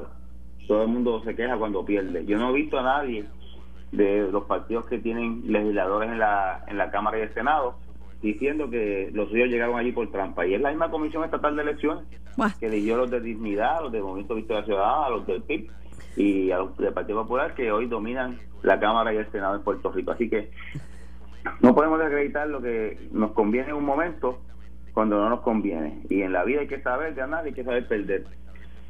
todo 0.67 0.83
el 0.83 0.89
mundo 0.89 1.23
se 1.25 1.35
queja 1.35 1.57
cuando 1.57 1.85
pierde. 1.85 2.25
Yo 2.27 2.39
no 2.39 2.51
he 2.51 2.55
visto 2.55 2.79
a 2.79 2.83
nadie 2.83 3.25
de 3.93 4.29
los 4.31 4.45
partidos 4.45 4.87
que 4.87 4.99
tienen 4.99 5.43
legisladores 5.47 6.11
en 6.11 6.19
la 6.19 6.65
en 6.67 6.77
la 6.77 6.91
Cámara 6.91 7.19
y 7.19 7.23
el 7.23 7.35
Senado 7.35 7.77
diciendo 8.21 8.69
que 8.69 9.11
los 9.13 9.29
suyos 9.29 9.49
llegaron 9.49 9.79
allí 9.79 9.93
por 9.93 10.11
trampa. 10.11 10.47
Y 10.47 10.55
es 10.55 10.61
la 10.61 10.71
misma 10.71 10.91
comisión 10.91 11.25
estatal 11.25 11.55
de 11.55 11.63
elecciones 11.63 12.05
que 12.59 12.67
eligió 12.67 12.95
a 12.95 12.99
los 12.99 13.11
de 13.11 13.21
Dignidad, 13.21 13.79
a 13.79 13.83
los 13.83 13.93
del 13.93 14.03
Movimiento 14.03 14.35
Victoria 14.35 14.65
Ciudadana, 14.65 15.07
a 15.07 15.11
los 15.11 15.27
del 15.27 15.43
PIB 15.43 15.71
y 16.17 16.51
a 16.51 16.59
los 16.59 16.77
del 16.77 16.93
Partido 16.93 17.23
Popular 17.23 17.55
que 17.55 17.71
hoy 17.71 17.87
dominan 17.87 18.39
la 18.63 18.81
Cámara 18.81 19.13
y 19.15 19.19
el 19.19 19.31
Senado 19.31 19.55
en 19.55 19.63
Puerto 19.63 19.93
Rico. 19.93 20.11
Así 20.11 20.29
que 20.29 20.51
no 21.61 21.75
podemos 21.75 21.99
desacreditar 21.99 22.49
lo 22.49 22.61
que 22.61 23.09
nos 23.13 23.31
conviene 23.33 23.69
en 23.69 23.77
un 23.77 23.85
momento 23.85 24.41
cuando 24.97 25.19
no 25.19 25.29
nos 25.29 25.41
conviene. 25.41 26.01
Y 26.09 26.23
en 26.23 26.33
la 26.33 26.43
vida 26.43 26.61
hay 26.61 26.69
que 26.69 26.81
saber 26.81 27.13
ganar, 27.13 27.45
hay 27.45 27.53
que 27.53 27.63
saber 27.63 27.87
perder. 27.87 28.25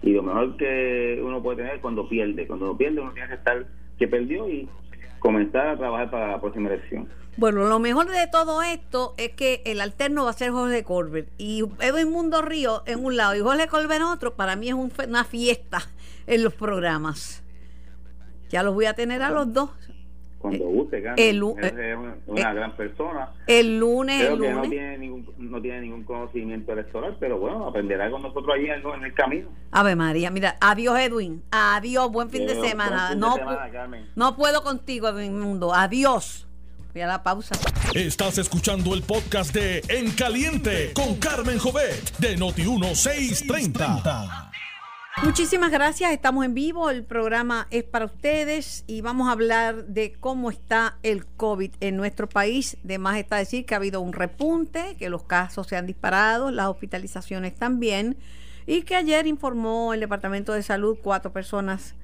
Y 0.03 0.12
lo 0.12 0.23
mejor 0.23 0.57
que 0.57 1.21
uno 1.21 1.42
puede 1.42 1.57
tener 1.57 1.75
es 1.75 1.81
cuando 1.81 2.09
pierde. 2.09 2.47
Cuando 2.47 2.66
uno 2.66 2.79
pierde, 2.79 3.01
uno 3.01 3.11
tiene 3.11 3.27
que 3.27 3.35
estar 3.35 3.66
que 3.99 4.07
perdió 4.07 4.49
y 4.49 4.69
comenzar 5.19 5.66
a 5.66 5.77
trabajar 5.77 6.09
para 6.12 6.29
la 6.29 6.40
próxima 6.40 6.69
elección. 6.69 7.09
Bueno, 7.37 7.64
lo 7.64 7.81
mejor 7.81 8.07
de 8.07 8.29
todo 8.31 8.62
esto 8.62 9.14
es 9.19 9.31
que 9.31 9.62
el 9.66 9.81
alterno 9.81 10.27
va 10.27 10.31
a 10.31 10.35
ser 10.35 10.53
Jorge 10.53 10.85
Corbett 10.85 11.29
y 11.38 11.64
Edwin 11.81 12.12
Mundo 12.12 12.40
Río 12.40 12.85
en 12.87 13.05
un 13.05 13.16
lado 13.16 13.35
y 13.35 13.40
Jorge 13.40 13.66
Corbett 13.66 13.97
en 13.97 14.03
otro. 14.05 14.37
Para 14.37 14.55
mí 14.55 14.69
es 14.69 14.75
una 14.75 15.25
fiesta 15.25 15.81
en 16.29 16.45
los 16.45 16.55
programas. 16.55 17.42
Ya 18.49 18.62
los 18.62 18.75
voy 18.75 18.85
a 18.85 18.95
tener 18.95 19.23
a 19.23 19.31
los 19.31 19.53
dos 19.53 19.71
cuando 20.38 20.64
eh, 20.64 20.72
guste, 20.72 20.99
El, 21.16 21.37
es 21.37 21.96
una, 22.27 22.53
gran 22.53 22.77
persona. 22.77 23.31
El 23.46 23.79
lunes, 23.79 24.20
Creo 24.20 24.38
que 24.38 24.53
no 24.53 24.62
tiene, 24.62 24.99
ningún, 24.99 25.27
no 25.38 25.61
tiene 25.61 25.81
ningún 25.83 26.05
conocimiento 26.05 26.72
electoral, 26.72 27.16
pero 27.18 27.38
bueno, 27.38 27.66
aprenderá 27.66 28.11
con 28.11 28.22
nosotros 28.22 28.55
allí 28.55 28.66
en, 28.66 28.87
en 28.87 29.05
el 29.05 29.14
camino. 29.14 29.49
Ave 29.70 29.96
María, 29.96 30.31
mira, 30.31 30.57
adiós 30.61 30.99
Edwin, 30.99 31.42
adiós, 31.51 32.11
buen 32.11 32.31
fin 32.31 32.46
de 32.46 32.55
semana. 32.61 33.14
no, 33.14 33.37
no 34.14 34.37
puedo 34.37 34.62
contigo, 34.62 35.09
Edwin 35.09 35.38
Mundo, 35.38 35.75
adiós. 35.75 36.46
Voy 36.96 37.03
a 37.03 37.07
la 37.09 37.22
pausa. 37.22 37.55
Estás 37.94 38.38
escuchando 38.38 38.94
el 38.94 39.03
podcast 39.03 39.53
de 39.53 39.83
En 39.88 40.12
Caliente 40.12 40.92
con 40.94 41.16
Carmen 41.16 41.59
Jovet 41.59 42.16
de 42.16 42.38
Noti 42.38 42.62
1630. 42.62 44.51
Muchísimas 45.22 45.70
gracias, 45.70 46.12
estamos 46.12 46.44
en 46.44 46.52
vivo, 46.52 46.90
el 46.90 47.02
programa 47.02 47.68
es 47.70 47.85
para 47.85 48.05
ustedes 48.05 48.85
y 48.87 49.00
vamos 49.00 49.29
a 49.29 49.33
hablar 49.33 49.87
de 49.87 50.12
cómo 50.12 50.50
está 50.50 50.98
el 51.02 51.24
COVID 51.24 51.70
en 51.81 51.96
nuestro 51.96 52.29
país. 52.29 52.76
De 52.83 52.98
más 52.98 53.16
está 53.16 53.37
decir 53.37 53.64
que 53.64 53.72
ha 53.72 53.79
habido 53.79 54.02
un 54.02 54.12
repunte, 54.12 54.94
que 54.98 55.09
los 55.09 55.24
casos 55.24 55.68
se 55.68 55.76
han 55.76 55.87
disparado, 55.87 56.50
las 56.50 56.66
hospitalizaciones 56.66 57.55
también 57.55 58.18
y 58.66 58.83
que 58.83 58.94
ayer 58.94 59.26
informó 59.26 59.94
el 59.94 60.00
Departamento 60.00 60.52
de 60.52 60.62
Salud 60.62 60.98
cuatro 61.02 61.33
personas 61.33 61.94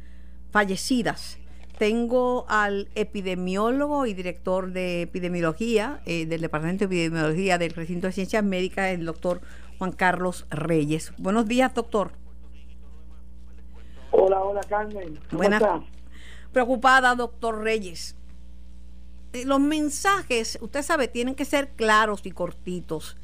fallecidas. 0.50 1.38
Tengo 1.76 2.46
al 2.48 2.88
epidemiólogo 2.94 4.06
y 4.06 4.14
director 4.14 4.72
de 4.72 5.02
epidemiología 5.02 6.00
eh, 6.06 6.24
del 6.24 6.40
Departamento 6.40 6.88
de 6.88 6.94
Epidemiología 6.96 7.58
del 7.58 7.74
Recinto 7.74 8.06
de 8.06 8.14
Ciencias 8.14 8.42
Médicas, 8.42 8.88
el 8.88 9.04
doctor 9.04 9.42
Juan 9.76 9.92
Carlos 9.92 10.46
Reyes. 10.48 11.12
Buenos 11.18 11.46
días, 11.46 11.74
doctor. 11.74 12.21
Hola, 14.12 14.42
hola 14.42 14.60
Carmen. 14.68 15.18
¿Cómo 15.30 15.42
estás? 15.42 15.82
Preocupada, 16.52 17.14
doctor 17.14 17.62
Reyes. 17.62 18.14
Eh, 19.32 19.44
los 19.46 19.58
mensajes, 19.58 20.58
usted 20.60 20.82
sabe, 20.82 21.08
tienen 21.08 21.34
que 21.34 21.46
ser 21.46 21.70
claros 21.70 22.20
y 22.24 22.30
cortitos. 22.30 23.16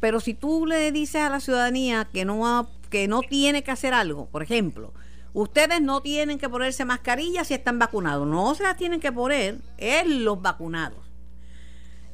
Pero 0.00 0.18
si 0.18 0.34
tú 0.34 0.66
le 0.66 0.90
dices 0.90 1.22
a 1.22 1.30
la 1.30 1.38
ciudadanía 1.38 2.08
que 2.12 2.24
no, 2.24 2.68
que 2.90 3.06
no 3.06 3.20
tiene 3.22 3.62
que 3.62 3.70
hacer 3.70 3.94
algo, 3.94 4.26
por 4.26 4.42
ejemplo, 4.42 4.92
ustedes 5.32 5.80
no 5.80 6.02
tienen 6.02 6.38
que 6.38 6.48
ponerse 6.48 6.84
mascarillas 6.84 7.46
si 7.46 7.54
están 7.54 7.78
vacunados. 7.78 8.26
No 8.26 8.52
se 8.56 8.64
las 8.64 8.76
tienen 8.76 9.00
que 9.00 9.12
poner, 9.12 9.58
es 9.78 10.06
los 10.08 10.42
vacunados. 10.42 11.11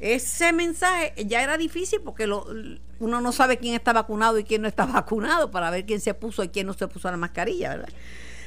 Ese 0.00 0.52
mensaje 0.52 1.12
ya 1.26 1.42
era 1.42 1.58
difícil 1.58 2.00
porque 2.04 2.26
lo, 2.26 2.46
uno 3.00 3.20
no 3.20 3.32
sabe 3.32 3.58
quién 3.58 3.74
está 3.74 3.92
vacunado 3.92 4.38
y 4.38 4.44
quién 4.44 4.62
no 4.62 4.68
está 4.68 4.86
vacunado 4.92 5.50
para 5.50 5.70
ver 5.70 5.84
quién 5.86 6.00
se 6.00 6.14
puso 6.14 6.44
y 6.44 6.48
quién 6.48 6.66
no 6.66 6.74
se 6.74 6.86
puso 6.88 7.10
la 7.10 7.16
mascarilla, 7.16 7.70
¿verdad? 7.70 7.88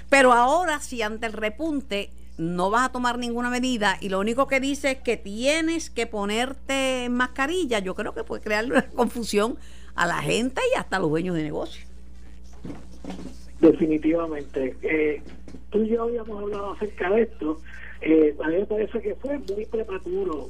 Pero 0.10 0.34
ahora, 0.34 0.80
si 0.80 1.02
ante 1.02 1.26
el 1.26 1.34
repunte 1.34 2.10
no 2.38 2.70
vas 2.70 2.88
a 2.88 2.92
tomar 2.92 3.18
ninguna 3.18 3.50
medida 3.50 3.98
y 4.02 4.10
lo 4.10 4.20
único 4.20 4.48
que 4.48 4.60
dice 4.60 4.92
es 4.92 4.98
que 5.00 5.18
tienes 5.18 5.90
que 5.90 6.08
ponerte 6.08 7.08
mascarilla, 7.10 7.80
yo 7.80 7.96
creo 7.96 8.14
que 8.14 8.24
puede 8.24 8.42
crear 8.42 8.66
una 8.66 8.82
confusión 8.96 9.58
a 9.96 10.08
la 10.08 10.22
gente 10.22 10.62
y 10.74 10.78
hasta 10.78 10.98
a 10.98 11.00
los 11.00 11.10
dueños 11.10 11.36
de 11.36 11.44
negocio. 11.44 11.86
Definitivamente. 13.60 14.76
Eh, 14.82 15.22
tú 15.70 15.84
y 15.84 15.90
yo 15.90 16.04
habíamos 16.04 16.42
hablado 16.42 16.74
acerca 16.74 17.10
de 17.12 17.24
esto 17.24 17.60
eh, 18.02 18.36
a 18.44 18.48
mí 18.48 18.56
me 18.56 18.66
parece 18.66 19.00
que 19.00 19.16
fue 19.16 19.38
muy 19.38 19.66
prematuro 19.66 20.50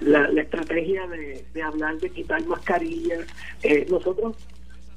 la, 0.00 0.28
estrategia 0.40 1.06
de, 1.06 1.62
hablar 1.62 1.98
de 1.98 2.10
quitar 2.10 2.44
mascarillas. 2.44 3.26
Eh, 3.62 3.86
nosotros 3.88 4.36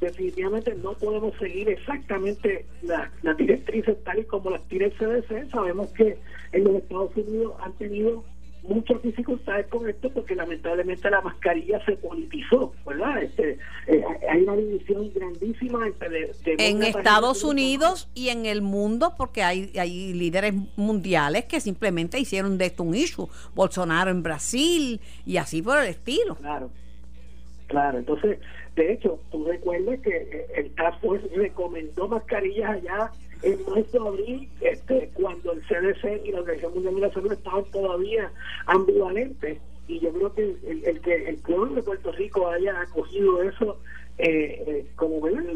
definitivamente 0.02 0.76
no 0.76 0.93
podemos 0.93 1.34
seguir 1.38 1.69
exactamente 1.69 2.65
las 2.82 3.38
directrices 3.38 3.95
tal 4.04 4.19
y 4.19 4.23
como 4.26 4.49
las 4.49 4.62
tiene 4.67 4.86
el 4.86 4.93
CDC. 4.93 5.49
Sabemos 5.52 5.89
que 5.91 6.17
en 6.52 6.63
los 6.65 6.76
Estados 6.76 7.15
Unidos 7.15 7.54
han 7.62 7.71
tenido 7.73 8.26
muchas 8.63 9.02
dificultades 9.02 9.67
con 9.67 9.88
esto 9.89 10.10
porque 10.10 10.36
lamentablemente 10.36 11.10
la 11.10 11.21
mascarilla 11.21 11.84
se 11.86 11.93
politizó, 11.97 12.73
¿verdad? 12.86 13.21
Este, 13.21 13.60
eh, 13.88 14.04
hay 14.30 14.43
una 14.43 14.56
división 14.56 15.12
grandísima 15.13 15.86
entre 15.86 16.32
en 16.45 16.84
Estados 16.84 17.43
Unidos 17.43 18.10
y 18.15 18.30
en 18.30 18.45
el 18.45 18.62
mundo 18.62 19.13
porque 19.17 19.43
hay, 19.43 19.71
hay 19.78 20.13
líderes 20.13 20.54
mundiales 20.78 21.45
que 21.45 21.60
simplemente 21.60 22.19
hicieron 22.19 22.58
de 22.58 22.67
esto 22.67 22.84
un 22.84 22.95
issue, 22.95 23.28
Bolsonaro 23.54 24.12
en 24.12 24.23
Brasil 24.23 25.02
y 25.26 25.38
así 25.38 25.62
por 25.62 25.80
el 25.80 25.89
estilo. 25.89 26.36
Claro, 26.36 26.69
claro, 27.67 27.97
entonces, 27.99 28.39
de 28.76 28.93
hecho, 28.93 29.19
tú 29.30 29.45
recuerdas 29.45 29.99
que 29.99 30.15
eh, 30.15 30.47
el 30.56 30.73
Task 30.76 31.02
Force 31.02 31.28
recomendó 31.36 32.08
mascarillas 32.08 32.69
allá 32.69 33.12
en 33.43 33.60
marzo 33.69 34.08
abril, 34.08 34.49
este, 34.62 35.12
cuando 35.13 35.51
el 35.51 35.62
CDC 35.62 36.25
y 36.25 36.32
la 36.32 36.39
Organización 36.39 36.73
Mundial 36.73 36.95
de 36.95 37.01
la 37.01 37.13
Salud 37.13 37.32
estaban 37.34 37.65
todavía 37.65 38.32
ambivalentes, 38.67 39.60
y 39.88 39.99
yo 39.99 40.13
creo 40.13 40.34
que 40.34 40.56
el, 40.65 41.01
que 41.01 41.29
el 41.29 41.38
pueblo 41.38 41.75
de 41.75 41.84
Puerto 41.84 42.12
Rico 42.13 42.47
haya 42.47 42.82
acogido 42.82 43.43
eso, 43.43 43.77
eh, 44.17 44.63
eh 44.65 44.86
como 44.95 45.19
ven, 45.21 45.51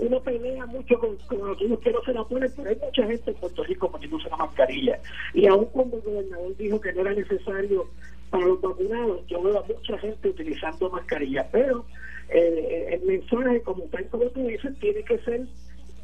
uno, 0.00 0.20
pelea 0.20 0.66
mucho 0.66 0.98
con, 0.98 1.16
con 1.26 1.50
aquellos 1.50 1.80
que 1.80 1.92
no 1.92 2.02
se 2.02 2.12
la 2.12 2.24
ponen, 2.24 2.52
pero 2.54 2.68
hay 2.68 2.76
mucha 2.76 3.06
gente 3.06 3.30
en 3.30 3.36
Puerto 3.36 3.64
Rico 3.64 3.90
poniéndose 3.90 4.28
la 4.28 4.36
mascarilla. 4.36 5.00
Y 5.32 5.46
aún 5.46 5.66
cuando 5.66 5.96
el 5.96 6.02
gobernador 6.02 6.56
dijo 6.58 6.80
que 6.80 6.92
no 6.92 7.00
era 7.00 7.14
necesario 7.14 7.88
para 8.30 8.44
los 8.44 8.60
vacunados, 8.60 9.26
yo 9.26 9.42
veo 9.42 9.58
a 9.60 9.66
mucha 9.66 9.98
gente 9.98 10.28
utilizando 10.28 10.90
mascarilla, 10.90 11.48
pero 11.50 11.86
eh, 12.28 12.88
el 12.90 13.02
mensaje, 13.06 13.62
como 13.62 13.84
tal 13.84 14.06
como 14.08 14.24
tú 14.26 14.46
dices, 14.46 14.78
tiene 14.80 15.02
que 15.02 15.18
ser 15.18 15.46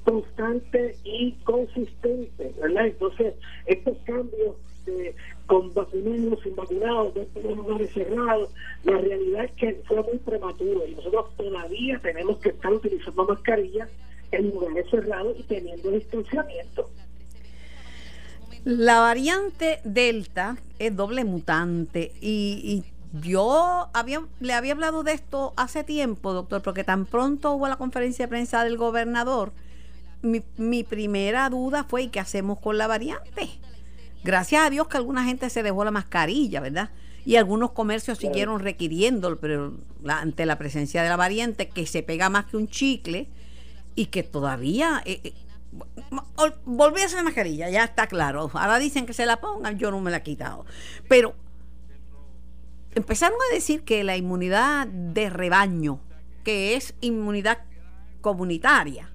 constante 0.04 0.96
y 1.04 1.32
consistente, 1.44 2.52
¿verdad? 2.60 2.86
Entonces, 2.86 3.34
estos 3.66 3.96
cambios 4.04 4.56
de, 4.86 5.14
con 5.46 5.72
vacunados, 5.74 6.40
sin 6.42 6.56
vacunados, 6.56 7.14
dentro 7.14 7.42
de 7.42 7.54
lugares 7.54 7.92
cerrados, 7.92 8.50
la 8.84 8.98
realidad 8.98 9.44
es 9.44 9.52
que 9.52 9.82
fue 9.86 10.02
muy 10.02 10.18
prematuro 10.18 10.86
y 10.86 10.94
nosotros 10.94 11.26
todavía 11.36 11.98
tenemos 11.98 12.38
que 12.38 12.50
estar 12.50 12.72
utilizando 12.72 13.26
mascarillas 13.26 13.88
en 14.32 14.50
lugares 14.50 14.86
cerrados 14.90 15.36
y 15.38 15.42
teniendo 15.44 15.90
distanciamiento. 15.90 16.90
La 18.64 19.00
variante 19.00 19.80
Delta 19.84 20.56
es 20.78 20.94
doble 20.94 21.24
mutante 21.24 22.12
y, 22.20 22.60
y 22.64 22.92
yo 23.20 23.88
había, 23.92 24.22
le 24.40 24.54
había 24.54 24.72
hablado 24.72 25.02
de 25.02 25.12
esto 25.12 25.52
hace 25.56 25.84
tiempo, 25.84 26.32
doctor, 26.32 26.62
porque 26.62 26.84
tan 26.84 27.04
pronto 27.04 27.52
hubo 27.52 27.68
la 27.68 27.76
conferencia 27.76 28.24
de 28.26 28.30
prensa 28.30 28.64
del 28.64 28.76
gobernador, 28.76 29.52
mi, 30.22 30.84
primera 30.84 31.48
duda 31.50 31.84
fue, 31.84 32.02
¿y 32.02 32.08
qué 32.08 32.20
hacemos 32.20 32.58
con 32.60 32.78
la 32.78 32.86
variante? 32.86 33.50
Gracias 34.24 34.64
a 34.64 34.70
Dios 34.70 34.88
que 34.88 34.96
alguna 34.96 35.24
gente 35.24 35.50
se 35.50 35.62
dejó 35.62 35.84
la 35.84 35.90
mascarilla, 35.90 36.60
¿verdad? 36.60 36.90
Y 37.24 37.36
algunos 37.36 37.72
comercios 37.72 38.18
siguieron 38.18 38.60
requiriendo, 38.60 39.38
pero 39.38 39.76
ante 40.06 40.46
la 40.46 40.58
presencia 40.58 41.02
de 41.02 41.08
la 41.08 41.16
variante, 41.16 41.68
que 41.68 41.86
se 41.86 42.02
pega 42.02 42.28
más 42.28 42.46
que 42.46 42.56
un 42.56 42.68
chicle 42.68 43.28
y 43.94 44.06
que 44.06 44.22
todavía... 44.22 45.02
Eh, 45.04 45.20
eh, 45.24 45.34
volví 46.64 47.00
a 47.00 47.06
hacer 47.06 47.22
mascarilla, 47.24 47.70
ya 47.70 47.84
está 47.84 48.06
claro. 48.06 48.50
Ahora 48.52 48.78
dicen 48.78 49.06
que 49.06 49.12
se 49.12 49.26
la 49.26 49.40
pongan, 49.40 49.78
yo 49.78 49.90
no 49.90 50.00
me 50.00 50.10
la 50.10 50.18
he 50.18 50.22
quitado. 50.22 50.66
Pero 51.08 51.34
empezaron 52.94 53.38
a 53.50 53.54
decir 53.54 53.82
que 53.82 54.04
la 54.04 54.16
inmunidad 54.16 54.86
de 54.86 55.30
rebaño, 55.30 56.00
que 56.44 56.76
es 56.76 56.94
inmunidad 57.00 57.58
comunitaria, 58.20 59.11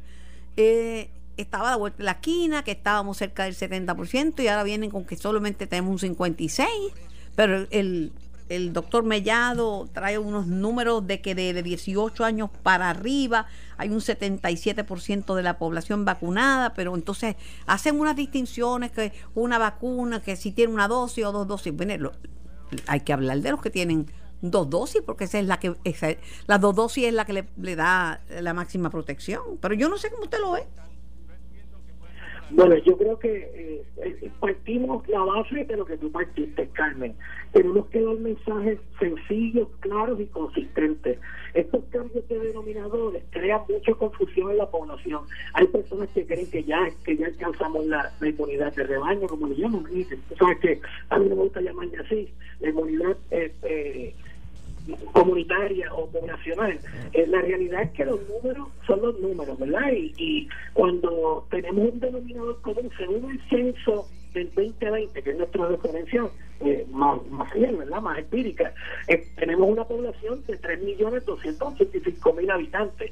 eh, 0.58 1.10
estaba 1.38 1.70
la 1.70 1.78
vuelta 1.78 2.00
de 2.00 2.04
la 2.04 2.12
esquina, 2.12 2.64
que 2.64 2.72
estábamos 2.72 3.18
cerca 3.18 3.46
del 3.46 3.56
70% 3.56 4.44
y 4.44 4.48
ahora 4.48 4.64
vienen 4.64 4.90
con 4.90 5.06
que 5.06 5.16
solamente 5.16 5.68
tenemos 5.68 6.04
un 6.04 6.16
56%, 6.16 6.92
pero 7.36 7.68
el, 7.70 8.12
el 8.50 8.74
doctor 8.74 9.04
Mellado 9.04 9.90
trae 9.94 10.18
unos 10.18 10.48
números 10.48 11.06
de 11.06 11.22
que 11.22 11.36
de, 11.36 11.62
18 11.62 12.24
años 12.24 12.50
para 12.64 12.90
arriba 12.90 13.48
hay 13.78 13.90
un 13.90 14.00
77% 14.00 15.36
de 15.36 15.44
la 15.44 15.58
población 15.58 16.06
vacunada, 16.06 16.74
pero 16.74 16.96
entonces 16.96 17.36
hacen 17.66 18.00
unas 18.00 18.16
distinciones 18.16 18.92
que 18.92 19.12
una 19.36 19.58
vacuna, 19.58 20.22
que 20.22 20.36
si 20.36 20.52
tiene 20.52 20.74
una 20.74 20.88
dosis 20.88 21.26
o 21.26 21.32
dos 21.32 21.48
dosis, 21.48 21.76
bueno, 21.76 22.12
hay 22.88 23.00
que 23.02 23.14
hablar 23.14 23.40
de 23.42 23.52
los 23.52 23.62
que 23.62 23.70
tienen 23.70 24.08
dos 24.42 24.70
dosis, 24.70 25.02
porque 25.06 25.26
esa 25.26 25.40
es 25.40 25.46
la 25.46 25.60
que, 25.60 25.76
las 26.46 26.62
dos 26.62 26.76
dosis 26.76 27.06
es 27.06 27.14
la 27.14 27.26
que 27.26 27.46
le, 27.56 27.76
da 27.76 28.22
la 28.30 28.54
máxima 28.54 28.90
protección. 28.90 29.58
Pero 29.62 29.74
yo 29.74 29.90
no 29.90 29.98
sé 29.98 30.10
cómo 30.12 30.24
usted 30.24 30.40
lo 30.40 30.52
ve. 30.52 30.66
Bueno, 32.52 32.78
yo 32.78 32.98
creo 32.98 33.20
que 33.20 33.38
eh, 33.38 33.84
eh, 33.98 34.32
partimos 34.40 35.08
la 35.08 35.20
base 35.20 35.66
de 35.66 35.78
lo 35.78 35.86
que 35.86 35.98
tú 35.98 36.12
partiste, 36.12 36.68
Carmen. 36.74 37.16
Tenemos 37.52 37.88
que 37.88 38.02
dar 38.02 38.16
mensajes 38.16 38.80
sencillos, 39.00 39.68
claros 39.82 40.20
y 40.20 40.26
consistentes. 40.28 41.20
Estos 41.54 41.84
confusión 43.98 44.52
en 44.52 44.58
la 44.58 44.70
población. 44.70 45.24
Hay 45.54 45.68
personas 45.68 46.10
que 46.10 46.26
creen 46.26 46.50
que 46.50 46.64
ya 46.64 46.90
que 47.04 47.18
ya 47.18 47.28
alcanzamos 47.28 47.86
la, 47.86 48.12
inmunidad 48.22 48.74
de 48.76 48.84
rebaño, 48.84 49.28
como 49.28 49.48
le 49.48 49.56
llaman. 49.56 49.86
Sabes 50.38 50.60
que 50.60 50.82
a 51.10 51.20
mí 51.20 51.30
me 51.30 51.36
gusta 51.36 51.62
llamarle 51.62 51.98
así, 51.98 52.30
la 52.60 52.70
inmunidad 52.70 53.18
eh, 53.32 53.54
eh, 53.64 54.16
comunitaria 55.14 55.94
o 55.94 56.08
poblacional. 56.08 56.80
Eh, 57.14 57.28
la 57.28 57.42
realidad 57.42 57.84
es 57.84 57.92
que 57.92 58.06
los 58.06 58.20
números 58.30 58.68
son 58.86 59.02
los 59.02 59.20
números, 59.20 59.58
¿verdad? 59.60 59.92
Y, 59.92 60.14
y 60.18 60.50
cuando 60.74 61.46
tenemos 61.50 61.94
un 61.94 62.00
denominador 62.00 62.62
común, 62.62 62.90
según 62.98 63.32
el 63.32 63.42
censo 63.50 64.08
del 64.34 64.48
2020, 64.54 65.22
que 65.22 65.30
es 65.30 65.38
nuestra 65.38 65.68
referencia 65.68 66.30
eh, 66.62 66.86
más, 66.92 67.26
más 67.28 67.52
fiel, 67.54 67.76
¿verdad? 67.78 68.02
Más 68.02 68.18
empírica, 68.20 68.74
eh, 69.08 69.28
tenemos 69.36 69.70
una 69.70 69.86
población 69.86 70.44
de 70.48 70.60
3.285.000 70.60 72.52
habitantes. 72.52 73.12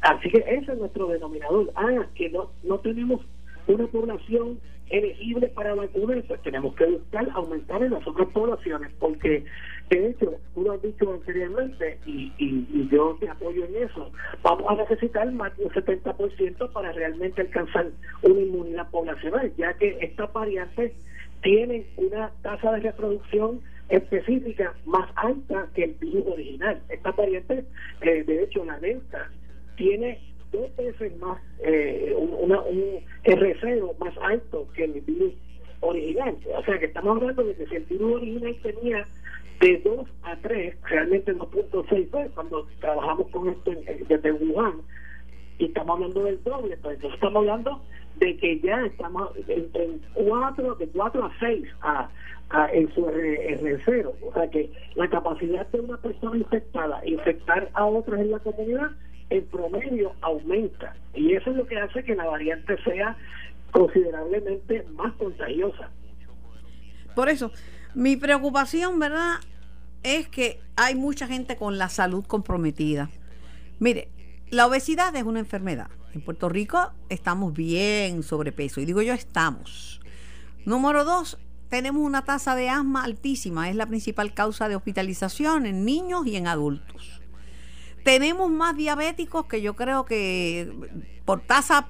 Así 0.00 0.30
que 0.30 0.38
ese 0.38 0.72
es 0.72 0.78
nuestro 0.78 1.08
denominador. 1.08 1.72
Ah, 1.76 2.06
que 2.14 2.28
no, 2.30 2.50
no 2.62 2.78
tenemos 2.78 3.20
una 3.66 3.86
población 3.86 4.60
elegible 4.90 5.48
para 5.48 5.74
vacunar, 5.74 6.22
pues 6.28 6.42
tenemos 6.42 6.74
que 6.74 6.84
buscar 6.84 7.28
aumentar 7.34 7.82
en 7.82 7.92
las 7.92 8.06
otras 8.06 8.28
poblaciones, 8.28 8.92
porque 8.98 9.44
de 9.90 10.08
hecho, 10.08 10.34
tú 10.54 10.62
lo 10.62 10.72
has 10.72 10.82
dicho 10.82 11.12
anteriormente 11.12 11.98
y, 12.06 12.32
y, 12.38 12.88
yo 12.90 13.16
te 13.20 13.28
apoyo 13.28 13.64
en 13.66 13.84
eso, 13.84 14.10
vamos 14.42 14.64
a 14.70 14.76
necesitar 14.76 15.30
más 15.32 15.56
de 15.56 15.64
un 15.64 15.70
70% 15.70 16.72
para 16.72 16.92
realmente 16.92 17.42
alcanzar 17.42 17.88
una 18.22 18.40
inmunidad 18.40 18.90
poblacional, 18.90 19.52
ya 19.56 19.74
que 19.74 19.98
estas 20.00 20.32
variantes 20.32 20.92
tienen 21.42 21.86
una 21.96 22.30
tasa 22.42 22.72
de 22.72 22.80
reproducción 22.80 23.60
específica 23.90 24.74
más 24.86 25.10
alta 25.16 25.68
que 25.74 25.84
el 25.84 25.94
virus 25.94 26.26
original. 26.26 26.80
Estas 26.88 27.14
variantes, 27.14 27.64
eh, 28.00 28.24
de 28.24 28.42
hecho, 28.42 28.64
la 28.64 28.78
Delta 28.80 29.30
tiene 29.76 30.18
dos 30.50 30.74
veces 30.76 31.16
más, 31.18 31.40
eh, 31.62 32.14
un 32.16 32.50
R0 33.24 33.98
más 33.98 34.16
alto 34.22 34.66
que 34.74 34.84
el 34.84 35.00
virus 35.02 35.34
original. 35.80 36.36
O 36.56 36.64
sea 36.64 36.78
que 36.78 36.86
estamos 36.86 37.16
hablando 37.18 37.44
de 37.44 37.54
que 37.54 37.66
si 37.66 37.76
el 37.76 37.84
virus 37.84 38.14
original 38.14 38.56
tenía 38.62 39.06
de 39.60 39.78
2 39.84 40.06
a 40.22 40.36
3, 40.36 40.76
realmente 40.82 41.34
2.6 41.34 42.08
pues, 42.10 42.30
cuando 42.32 42.66
trabajamos 42.80 43.28
con 43.30 43.48
esto 43.48 43.72
desde 44.08 44.32
Wuhan, 44.32 44.82
y 45.58 45.66
estamos 45.66 45.96
hablando 45.96 46.24
del 46.24 46.42
doble, 46.42 46.76
pues 46.78 46.96
entonces 46.96 47.14
estamos 47.14 47.36
hablando 47.36 47.80
de 48.16 48.36
que 48.36 48.60
ya 48.60 48.84
estamos 48.86 49.30
en, 49.48 50.00
4, 50.14 50.74
de 50.76 50.88
4 50.88 51.24
a 51.24 51.32
6 51.38 51.64
a, 51.82 52.10
en 52.72 52.92
su 52.94 53.06
R0. 53.06 54.12
O 54.22 54.32
sea 54.32 54.48
que 54.50 54.70
la 54.94 55.08
capacidad 55.08 55.66
de 55.68 55.80
una 55.80 55.96
persona 55.96 56.36
infectada 56.36 57.06
infectar 57.06 57.70
a 57.74 57.84
otras 57.84 58.20
en 58.20 58.30
la 58.30 58.38
comunidad 58.38 58.90
el 59.30 59.42
promedio 59.44 60.12
aumenta 60.20 60.94
y 61.14 61.32
eso 61.32 61.50
es 61.50 61.56
lo 61.56 61.66
que 61.66 61.78
hace 61.78 62.04
que 62.04 62.14
la 62.14 62.26
variante 62.26 62.76
sea 62.84 63.16
considerablemente 63.72 64.84
más 64.94 65.12
contagiosa. 65.14 65.90
Por 67.16 67.28
eso, 67.28 67.50
mi 67.94 68.16
preocupación, 68.16 68.98
¿verdad? 68.98 69.40
Es 70.02 70.28
que 70.28 70.60
hay 70.76 70.94
mucha 70.94 71.26
gente 71.26 71.56
con 71.56 71.78
la 71.78 71.88
salud 71.88 72.24
comprometida. 72.26 73.10
Mire, 73.78 74.10
la 74.50 74.66
obesidad 74.66 75.14
es 75.16 75.24
una 75.24 75.40
enfermedad. 75.40 75.88
En 76.12 76.20
Puerto 76.20 76.48
Rico 76.48 76.92
estamos 77.08 77.52
bien 77.54 78.22
sobrepeso. 78.22 78.80
Y 78.80 78.84
digo 78.84 79.02
yo, 79.02 79.14
estamos. 79.14 80.00
Número 80.64 81.04
dos, 81.04 81.38
tenemos 81.68 82.02
una 82.02 82.24
tasa 82.24 82.54
de 82.54 82.68
asma 82.68 83.04
altísima. 83.04 83.68
Es 83.68 83.76
la 83.76 83.86
principal 83.86 84.32
causa 84.32 84.68
de 84.68 84.76
hospitalización 84.76 85.66
en 85.66 85.84
niños 85.84 86.26
y 86.26 86.36
en 86.36 86.46
adultos. 86.46 87.20
Tenemos 88.04 88.50
más 88.50 88.76
diabéticos 88.76 89.46
que 89.46 89.62
yo 89.62 89.74
creo 89.74 90.04
que 90.04 90.70
por 91.24 91.40
tasa 91.40 91.88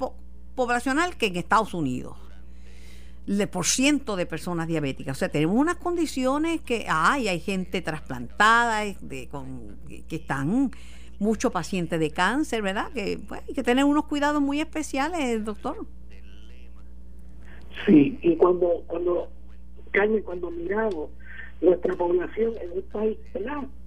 poblacional 0.55 1.17
que 1.17 1.27
en 1.27 1.37
Estados 1.37 1.75
Unidos. 1.75 2.17
De 3.27 3.47
por 3.47 3.65
ciento 3.65 4.17
de 4.17 4.27
personas 4.27 4.69
diabéticas. 4.69 5.17
O 5.17 5.19
sea, 5.19 5.31
tenemos 5.31 5.57
unas 5.57 5.77
condiciones 5.77 6.61
que 6.61 6.85
hay, 6.89 7.29
hay 7.29 7.41
gente 7.41 7.81
trasplantada, 7.81 8.83
de, 9.01 9.29
con, 9.31 9.79
que 10.09 10.17
están 10.17 10.71
muchos 11.19 11.51
pacientes 11.53 11.99
de 12.01 12.11
cáncer, 12.11 12.63
¿verdad? 12.63 12.93
Que 12.93 13.19
pues, 13.27 13.43
hay 13.49 13.55
que 13.55 13.63
tener 13.63 13.85
unos 13.85 14.05
cuidados 14.07 14.43
muy 14.43 14.61
especiales, 14.61 15.45
doctor. 15.45 15.87
Sí, 17.87 18.19
y 18.23 18.37
cuando, 18.37 18.83
cuando, 18.87 19.29
cuando 20.25 20.51
miramos 20.51 21.11
nuestra 21.61 21.95
población 21.95 22.53
en 22.61 22.73
un 22.73 22.83
país 22.83 23.19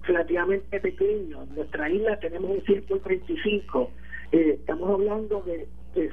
relativamente 0.02 0.80
pequeño, 0.80 1.42
en 1.42 1.54
nuestra 1.54 1.90
isla 1.90 2.18
tenemos 2.18 2.50
un 2.50 2.62
135, 2.62 3.90
eh, 4.32 4.56
estamos 4.60 4.90
hablando 4.90 5.42
de, 5.42 5.68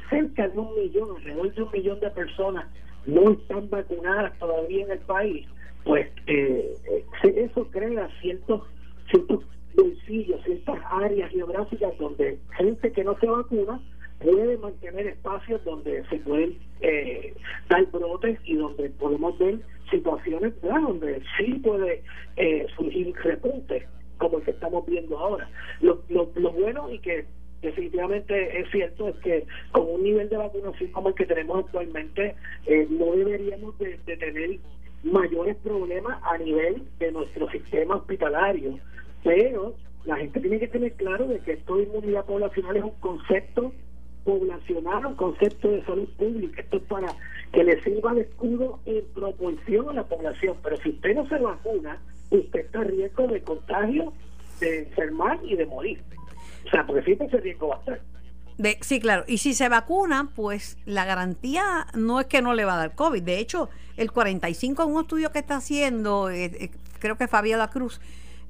cerca 0.10 0.48
de 0.48 0.58
un 0.58 0.74
millón, 0.76 1.18
alrededor 1.18 1.54
de 1.54 1.64
un 1.64 1.72
millón 1.72 2.00
de 2.00 2.10
personas 2.12 2.66
no 3.06 3.32
están 3.32 3.70
vacunadas 3.70 4.38
todavía 4.40 4.86
en 4.86 4.92
el 4.92 5.00
país, 5.00 5.48
pues 5.84 6.08
eh, 6.28 6.76
eh 6.92 7.06
eso 7.24 7.68
crea 7.72 8.10
ciertos, 8.22 8.64
ciertos 9.10 9.44
bolsillos, 9.76 10.44
ciertas 10.44 10.80
áreas 10.90 11.32
geográficas 11.32 11.98
donde 11.98 12.40
gente 12.58 12.92
que 12.92 13.04
no 13.04 13.18
se 13.20 13.28
vacuna 13.28 13.80
puede 14.20 14.58
mantener 14.58 15.08
espacios 15.08 15.64
donde 15.66 16.04
se 16.10 16.18
pueden 16.20 16.58
eh, 16.82 17.34
dar 17.70 17.86
brotes 17.92 18.40
y 18.46 18.56
donde 18.56 18.90
podemos 18.92 19.38
ver 19.38 19.60
situaciones 19.92 20.54
donde 20.62 21.22
sí 21.38 21.54
puede 21.56 22.04
eh, 22.38 22.66
surgir 22.76 23.14
repuntes 23.24 23.84
como 24.18 24.38
el 24.38 24.44
que 24.44 24.52
estamos 24.52 24.86
viendo 24.86 25.18
ahora. 25.18 25.50
Lo, 25.82 26.02
lo, 26.10 26.32
lo 26.36 26.52
bueno 26.52 26.90
y 26.90 27.00
que 27.00 27.26
definitivamente 27.62 28.60
es 28.60 28.70
cierto 28.72 29.10
es 29.10 29.16
que 29.18 29.46
con 29.72 29.90
un 29.90 30.04
nivel 30.04 30.30
de 30.30 30.38
vacunación 30.38 30.92
como 30.92 31.10
el 31.10 31.16
que 31.16 31.26
tenemos 31.26 31.66
actualmente 31.66 32.36
eh, 32.66 32.88
no 32.90 33.12
deberíamos 33.16 33.78
de, 33.80 33.98
tener 34.06 34.60
mayores 35.04 35.56
problemas 35.58 36.20
a 36.24 36.38
nivel 36.38 36.84
de 37.00 37.12
nuestro 37.12 37.50
sistema 37.50 37.96
hospitalario 37.96 38.78
pero 39.24 39.76
la 40.06 40.18
gente 40.18 40.40
tiene 40.40 40.60
que 40.60 40.68
tener 40.68 40.94
claro 40.94 41.28
de 41.28 41.40
que 41.40 41.54
esto 41.54 41.78
de 41.78 41.84
inmunidad 41.84 42.26
poblacional 42.26 42.78
es 42.78 42.84
un 42.84 43.00
concepto 43.00 43.74
poblacional, 44.24 45.06
un 45.06 45.16
concepto 45.16 45.70
de 45.70 45.86
salud 45.86 46.10
pública. 46.18 46.62
Esto 46.62 46.78
es 46.78 46.84
para 46.84 47.08
que 47.54 47.64
le 47.64 47.82
sirva 47.82 48.14
de 48.14 48.22
escudo 48.22 48.80
en 48.86 49.04
proporción 49.14 49.90
a 49.90 49.94
la 49.94 50.04
población. 50.04 50.58
Pero 50.64 50.78
si 50.78 50.90
usted 50.90 51.16
no 51.16 51.28
se 51.28 51.38
vacuna, 51.38 52.00
usted 52.30 52.60
está 52.60 52.82
en 52.82 52.90
riesgo 52.90 53.28
de 53.28 53.42
contagio, 53.42 54.14
de 54.60 54.80
enfermar 54.80 55.40
y 55.44 55.56
de 55.56 55.66
morir. 55.66 56.00
O 56.66 56.70
sea, 56.70 56.86
porque 56.86 57.04
siempre 57.04 57.28
ese 57.28 57.38
riesgo 57.38 57.70
va 57.70 57.76
a 57.76 57.80
estar. 57.80 58.02
De, 58.58 58.78
sí, 58.82 59.00
claro. 59.00 59.26
Y 59.28 59.40
si 59.40 59.54
se 59.54 59.68
vacuna, 59.68 60.32
pues 60.36 60.78
la 60.86 61.06
garantía 61.06 61.88
no 61.94 62.22
es 62.22 62.28
que 62.28 62.42
no 62.42 62.54
le 62.54 62.66
va 62.66 62.76
a 62.76 62.78
dar 62.78 62.96
COVID. 62.96 63.22
De 63.22 63.40
hecho, 63.40 63.70
el 63.98 64.12
45 64.12 64.84
en 64.84 64.90
un 64.90 65.02
estudio 65.02 65.32
que 65.32 65.40
está 65.40 65.58
haciendo, 65.58 66.30
eh, 66.30 66.46
eh, 66.46 66.72
creo 67.00 67.18
que 67.18 67.28
Fabiola 67.28 67.70
Cruz, 67.70 68.00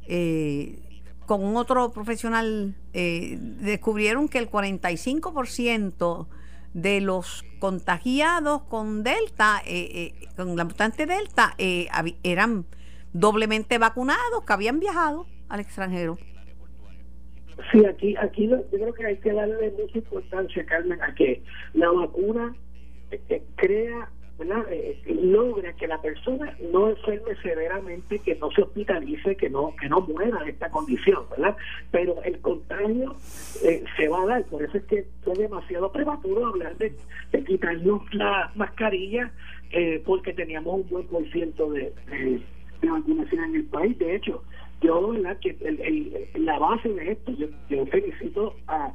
eh, 0.07 0.79
con 1.25 1.55
otro 1.57 1.91
profesional 1.91 2.75
eh, 2.93 3.37
descubrieron 3.39 4.29
que 4.29 4.37
el 4.37 4.49
45% 4.49 6.27
de 6.73 7.01
los 7.01 7.43
contagiados 7.59 8.61
con 8.63 9.01
Delta, 9.01 9.63
con 10.35 10.55
la 10.55 10.65
mutante 10.65 11.07
Delta, 11.07 11.55
eran 11.57 12.65
doblemente 13.13 13.79
vacunados, 13.79 14.43
que 14.45 14.53
habían 14.53 14.79
viajado 14.79 15.25
al 15.49 15.61
extranjero. 15.61 16.19
Sí, 17.71 17.85
aquí, 17.85 18.15
aquí 18.17 18.47
yo 18.47 18.63
creo 18.69 18.93
que 18.93 19.05
hay 19.05 19.17
que 19.17 19.31
darle 19.31 19.71
mucha 19.71 19.97
importancia, 19.97 20.65
Carmen, 20.65 21.01
a 21.01 21.13
que 21.15 21.41
la 21.73 21.89
vacuna 21.89 22.53
crea 23.55 24.09
eh, 24.69 25.01
logra 25.23 25.71
que 25.73 25.87
la 25.87 26.01
persona 26.01 26.57
no 26.71 26.89
enferme 26.89 27.35
severamente, 27.41 28.19
que 28.19 28.35
no 28.35 28.51
se 28.51 28.63
hospitalice, 28.63 29.37
que 29.37 29.49
no 29.49 29.73
que 29.79 29.87
no 29.87 30.01
muera 30.01 30.43
de 30.43 30.51
esta 30.51 30.69
condición, 30.69 31.23
¿verdad? 31.29 31.55
Pero 31.91 32.21
el 32.23 32.39
contagio 32.41 33.15
eh, 33.63 33.85
se 33.95 34.09
va 34.09 34.23
a 34.23 34.25
dar, 34.25 34.43
por 34.45 34.61
eso 34.61 34.77
es 34.77 34.83
que 34.85 34.99
es 34.99 35.37
demasiado 35.37 35.89
prematuro 35.89 36.47
hablar 36.47 36.75
de, 36.77 36.93
quitarnos 37.45 38.01
la 38.13 38.51
mascarilla 38.55 39.31
eh, 39.71 40.01
porque 40.05 40.33
teníamos 40.33 40.81
un 40.81 40.89
buen 40.89 41.07
por 41.07 41.25
ciento 41.31 41.71
de, 41.71 41.93
de, 42.09 42.41
vacunación 42.89 43.43
en 43.45 43.55
el 43.55 43.65
país. 43.65 43.97
De 43.97 44.15
hecho, 44.15 44.43
yo, 44.81 45.09
¿verdad? 45.09 45.37
Que 45.39 45.57
el, 45.61 46.45
la 46.45 46.59
base 46.59 46.89
de 46.89 47.11
esto, 47.11 47.31
yo, 47.33 47.47
yo 47.69 47.85
felicito 47.87 48.55
a, 48.67 48.91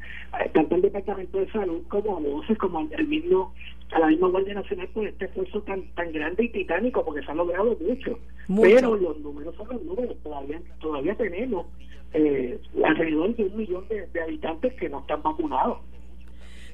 tanto 0.52 0.74
al 0.74 0.82
Departamento 0.82 1.38
de 1.38 1.50
Salud 1.50 1.82
como 1.88 2.16
a 2.16 2.20
voces, 2.20 2.58
como 2.58 2.78
al 2.78 3.06
mismo 3.06 3.52
a 3.92 3.98
la 3.98 4.06
misma 4.06 4.28
Guardia 4.28 4.54
Nacional 4.54 4.88
por 4.88 5.06
este 5.06 5.24
esfuerzo 5.24 5.62
tan 5.62 5.82
tan 5.94 6.12
grande 6.12 6.44
y 6.44 6.48
titánico 6.50 7.04
porque 7.04 7.24
se 7.24 7.32
ha 7.32 7.34
logrado 7.34 7.76
mucho, 7.80 8.18
pero 8.60 8.94
los 8.94 9.18
números 9.18 9.54
son 9.56 9.68
los 9.68 9.82
números. 9.82 10.16
Todavía 10.22 10.60
todavía 10.80 11.16
tenemos 11.16 11.66
eh, 12.12 12.60
alrededor 12.84 13.34
de 13.36 13.44
un 13.44 13.56
millón 13.56 13.84
de, 13.88 14.20
habitantes 14.20 14.74
que 14.74 14.88
no 14.88 15.00
están 15.00 15.22
vacunados. 15.22 15.78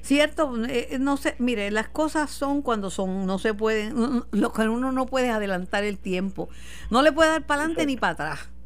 Cierto, 0.01 0.53
eh, 0.69 0.97
no 0.99 1.17
sé, 1.17 1.35
mire, 1.39 1.71
las 1.71 1.89
cosas 1.89 2.29
son 2.29 2.61
cuando 2.61 2.89
son, 2.91 3.25
no 3.25 3.39
se 3.39 3.53
pueden, 3.53 3.95
lo 4.31 4.53
que 4.53 4.61
uno 4.61 4.91
no 4.91 5.05
puede 5.07 5.29
adelantar 5.29 5.83
el 5.83 5.97
tiempo, 5.97 6.49
no 6.91 7.01
le 7.01 7.11
puede 7.11 7.31
dar 7.31 7.45
para 7.45 7.61
adelante 7.61 7.85
ni 7.87 7.97
para 7.97 8.13
atrás. 8.13 8.56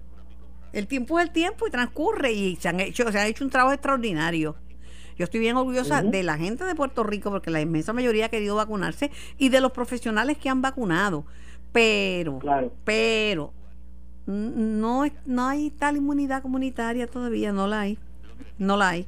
El 0.73 0.87
tiempo 0.87 1.19
es 1.19 1.27
el 1.27 1.31
tiempo 1.31 1.67
y 1.67 1.71
transcurre 1.71 2.31
y 2.31 2.55
se 2.55 2.69
han 2.69 2.79
hecho, 2.79 3.11
se 3.11 3.17
ha 3.17 3.27
hecho 3.27 3.43
un 3.43 3.49
trabajo 3.49 3.73
extraordinario. 3.73 4.55
Yo 5.17 5.25
estoy 5.25 5.39
bien 5.39 5.57
orgullosa 5.57 6.01
de 6.01 6.23
la 6.23 6.37
gente 6.37 6.63
de 6.63 6.73
Puerto 6.73 7.03
Rico 7.03 7.29
porque 7.29 7.51
la 7.51 7.61
inmensa 7.61 7.93
mayoría 7.93 8.25
ha 8.25 8.29
querido 8.29 8.55
vacunarse 8.55 9.11
y 9.37 9.49
de 9.49 9.61
los 9.61 9.71
profesionales 9.71 10.37
que 10.37 10.49
han 10.49 10.61
vacunado. 10.61 11.25
Pero, 11.71 12.39
pero, 12.83 13.53
no, 14.25 15.03
no 15.25 15.47
hay 15.47 15.69
tal 15.71 15.97
inmunidad 15.97 16.41
comunitaria 16.41 17.07
todavía, 17.07 17.51
no 17.51 17.67
la 17.67 17.81
hay. 17.81 17.97
No 18.57 18.77
la 18.77 18.89
hay. 18.89 19.07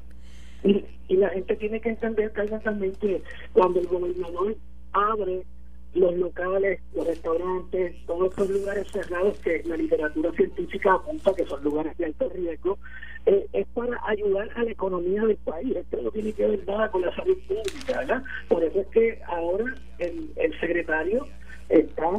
Y, 0.63 1.15
la 1.15 1.29
gente 1.29 1.55
tiene 1.55 1.79
que 1.79 1.89
entender 1.89 2.31
que 2.31 3.21
cuando 3.53 3.79
el 3.79 3.87
gobernador 3.87 4.57
abre 4.93 5.45
los 5.93 6.15
locales, 6.15 6.79
los 6.95 7.05
restaurantes, 7.05 7.95
todos 8.05 8.29
estos 8.29 8.49
lugares 8.49 8.87
cerrados 8.91 9.37
que 9.39 9.61
la 9.65 9.77
literatura 9.77 10.31
científica 10.31 10.93
apunta 10.93 11.33
que 11.35 11.45
son 11.45 11.63
lugares 11.63 11.97
de 11.97 12.05
alto 12.05 12.29
riesgo, 12.29 12.77
eh, 13.25 13.47
es 13.53 13.67
para 13.73 13.99
ayudar 14.07 14.49
a 14.55 14.63
la 14.63 14.71
economía 14.71 15.23
del 15.23 15.37
país. 15.37 15.75
Esto 15.75 16.01
no 16.01 16.11
tiene 16.11 16.33
que 16.33 16.47
ver 16.47 16.67
nada 16.67 16.89
con 16.89 17.01
la 17.01 17.15
salud 17.15 17.37
pública, 17.47 17.99
¿verdad? 17.99 18.23
Por 18.47 18.63
eso 18.63 18.81
es 18.81 18.87
que 18.87 19.19
ahora 19.27 19.65
el, 19.99 20.31
el 20.35 20.59
secretario 20.59 21.27
está 21.69 22.17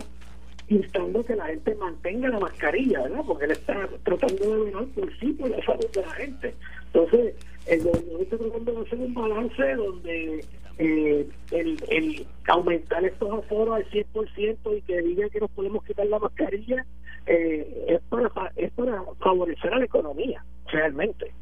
instando 0.69 1.25
que 1.25 1.37
la 1.37 1.47
gente 1.47 1.75
mantenga 1.75 2.29
la 2.29 2.39
mascarilla, 2.39 3.03
¿verdad? 3.03 3.23
Porque 3.27 3.45
él 3.45 3.51
está 3.51 3.89
tratando 4.03 4.57
de 4.57 4.65
velar 4.65 4.87
por 4.87 5.19
sí 5.19 5.33
por 5.33 5.51
la 5.51 5.63
salud 5.65 5.91
de 5.93 6.01
la 6.01 6.11
gente. 6.13 6.55
Entonces, 6.87 7.35
el 7.67 7.83
gobernador 7.83 8.23
está 8.23 8.39
tratando 8.39 8.73
de 8.73 8.81
hacer 8.87 8.99
un 8.99 9.15
balance 9.15 9.75
donde 9.75 10.45
eh, 10.79 11.29
el, 11.51 12.27
aumentar 12.49 13.05
estos 13.05 13.45
aforos 13.45 13.77
al 13.77 13.91
100% 13.91 14.79
y 14.79 14.83
que 14.83 15.03
diga 15.03 15.29
que 15.29 15.41
nos 15.41 15.51
podemos 15.51 15.85
quitar 15.85 16.07
la 16.07 16.19
mascarilla 16.19 16.85
eh, 17.27 17.87
es, 17.89 18.01
para, 18.09 18.53
es 18.57 18.73
para 18.73 19.03
favorecer 19.21 19.73
a 19.73 19.79
la 19.79 19.85
economía, 19.85 20.45
realmente. 20.67 21.33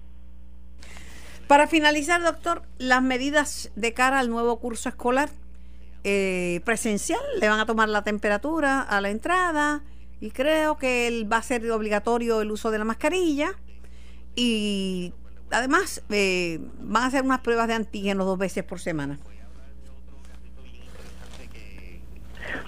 Para 1.46 1.66
finalizar, 1.66 2.22
doctor, 2.22 2.62
las 2.78 3.02
medidas 3.02 3.72
de 3.74 3.92
cara 3.92 4.20
al 4.20 4.30
nuevo 4.30 4.58
curso 4.58 4.88
escolar 4.88 5.28
eh, 6.04 6.60
presencial, 6.64 7.20
le 7.40 7.48
van 7.48 7.60
a 7.60 7.66
tomar 7.66 7.88
la 7.88 8.02
temperatura 8.02 8.80
a 8.80 9.00
la 9.00 9.10
entrada 9.10 9.82
y 10.20 10.30
creo 10.30 10.76
que 10.76 11.26
va 11.30 11.38
a 11.38 11.42
ser 11.42 11.70
obligatorio 11.70 12.40
el 12.40 12.50
uso 12.50 12.70
de 12.70 12.78
la 12.78 12.84
mascarilla 12.84 13.52
y 14.34 15.12
además 15.52 16.02
eh, 16.10 16.60
van 16.80 17.04
a 17.04 17.06
hacer 17.06 17.22
unas 17.22 17.40
pruebas 17.40 17.68
de 17.68 17.74
antígenos 17.74 18.26
dos 18.26 18.38
veces 18.38 18.64
por 18.64 18.80
semana. 18.80 19.18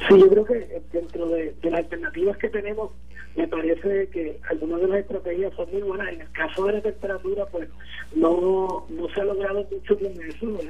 Sí, 0.08 0.18
yo 0.18 0.28
creo 0.28 0.44
que 0.44 0.82
dentro 0.92 1.28
de, 1.28 1.54
las 1.62 1.74
alternativas 1.74 2.36
que 2.38 2.48
tenemos, 2.48 2.90
me 3.36 3.48
parece 3.48 4.08
que 4.08 4.38
algunas 4.50 4.80
de 4.80 4.88
las 4.88 5.00
estrategias 5.00 5.54
son 5.54 5.70
muy 5.72 5.82
buenas. 5.82 6.12
En 6.12 6.20
el 6.20 6.30
caso 6.32 6.66
de 6.66 6.74
la 6.74 6.82
temperatura, 6.82 7.46
pues 7.46 7.68
no, 8.14 8.86
no 8.88 9.08
se 9.08 9.20
ha 9.20 9.24
logrado 9.24 9.66
mucho 9.70 9.98
con 9.98 10.06
eso, 10.06 10.60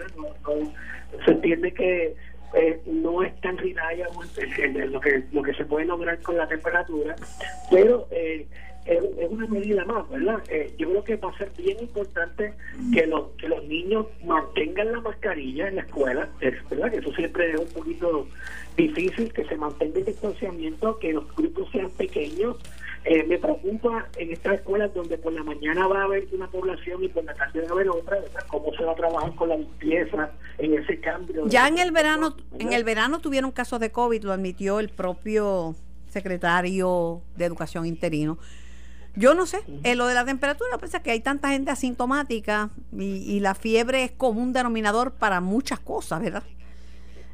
se 1.25 1.31
entiende 1.31 1.75
que 1.75 2.17
eh, 2.55 2.81
no 2.87 3.23
es 3.23 3.39
tan 3.41 3.59
en 3.59 4.93
lo 4.93 5.01
que 5.01 5.25
lo 5.33 5.43
que 5.43 5.55
se 5.55 5.65
puede 5.65 5.87
lograr 5.87 6.21
con 6.23 6.37
la 6.37 6.47
temperatura, 6.47 7.17
pero 7.71 8.07
eh, 8.13 8.47
es, 8.87 9.01
una 9.31 9.47
medida 9.47 9.85
más, 9.85 10.09
¿verdad? 10.09 10.43
Eh, 10.49 10.75
yo 10.79 10.91
creo 10.91 11.05
que 11.05 11.17
va 11.17 11.31
a 11.31 11.39
ser 11.39 11.51
bien 11.57 11.79
importante 11.81 12.55
que 12.93 13.07
los 13.07 13.31
que 13.39 13.49
los 13.49 13.65
niños 13.65 14.07
mantengan 14.25 14.93
la 14.93 15.01
mascarilla 15.01 15.69
en 15.69 15.77
la 15.77 15.83
escuela, 15.83 16.29
¿verdad? 16.71 16.91
Que 16.91 16.99
eso 16.99 17.13
siempre 17.15 17.53
es 17.53 17.61
un 17.61 17.69
poquito 17.69 18.27
difícil, 18.77 19.33
que 19.33 19.45
se 19.45 19.57
mantenga 19.57 19.99
el 19.99 20.05
distanciamiento, 20.05 20.99
que 20.99 21.13
los 21.13 21.35
grupos 21.35 21.71
sean 21.71 21.91
pequeños 21.91 22.57
eh, 23.07 23.23
me 23.25 23.39
preocupa 23.39 24.09
en 24.17 24.33
estas 24.33 24.55
escuelas 24.55 24.95
donde 24.95 25.19
por 25.19 25.31
la 25.35 25.43
mañana 25.43 25.87
va 25.87 26.01
a 26.01 26.05
haber 26.05 26.27
una 26.33 26.49
población 26.49 27.05
y 27.05 27.09
por 27.09 27.23
la 27.25 27.35
tarde 27.35 27.61
va 27.61 27.69
a 27.69 27.73
haber 27.73 27.91
otra, 27.91 28.17
cómo 28.47 28.73
se 28.73 28.83
va 28.83 28.93
a 28.93 28.95
trabajar 28.95 29.35
con 29.35 29.51
la 29.51 29.59
limpieza 29.59 30.31
en 30.57 30.79
ese 30.79 30.99
cambio. 31.01 31.47
Ya 31.47 31.69
en 31.69 31.79
el 31.79 31.93
verano, 31.93 32.35
en 32.59 32.73
el 32.73 32.83
verano 32.83 33.19
tuvieron 33.19 33.53
casos 33.53 33.79
de 33.79 33.93
COVID, 33.93 34.25
lo 34.25 34.33
admitió 34.33 34.81
el 34.81 34.89
propio 34.89 35.75
secretario 36.09 37.21
de 37.37 37.45
Educación 37.45 37.85
interino. 37.85 38.39
Yo 39.17 39.35
no 39.35 39.47
sé, 39.47 39.63
en 39.85 39.99
lo 39.99 40.07
de 40.07 40.15
la 40.15 40.25
temperatura, 40.25 40.77
pese 40.79 41.01
que 41.01 41.13
hay 41.13 41.21
tanta 41.21 41.51
gente 41.51 41.71
asintomática 41.71 42.71
y, 42.93 43.39
la 43.41 43.55
fiebre 43.55 44.05
es 44.05 44.13
como 44.13 44.41
un 44.41 44.53
denominador 44.53 45.13
para 45.13 45.41
muchas 45.41 45.79
cosas, 45.79 46.21
¿verdad? 46.21 46.43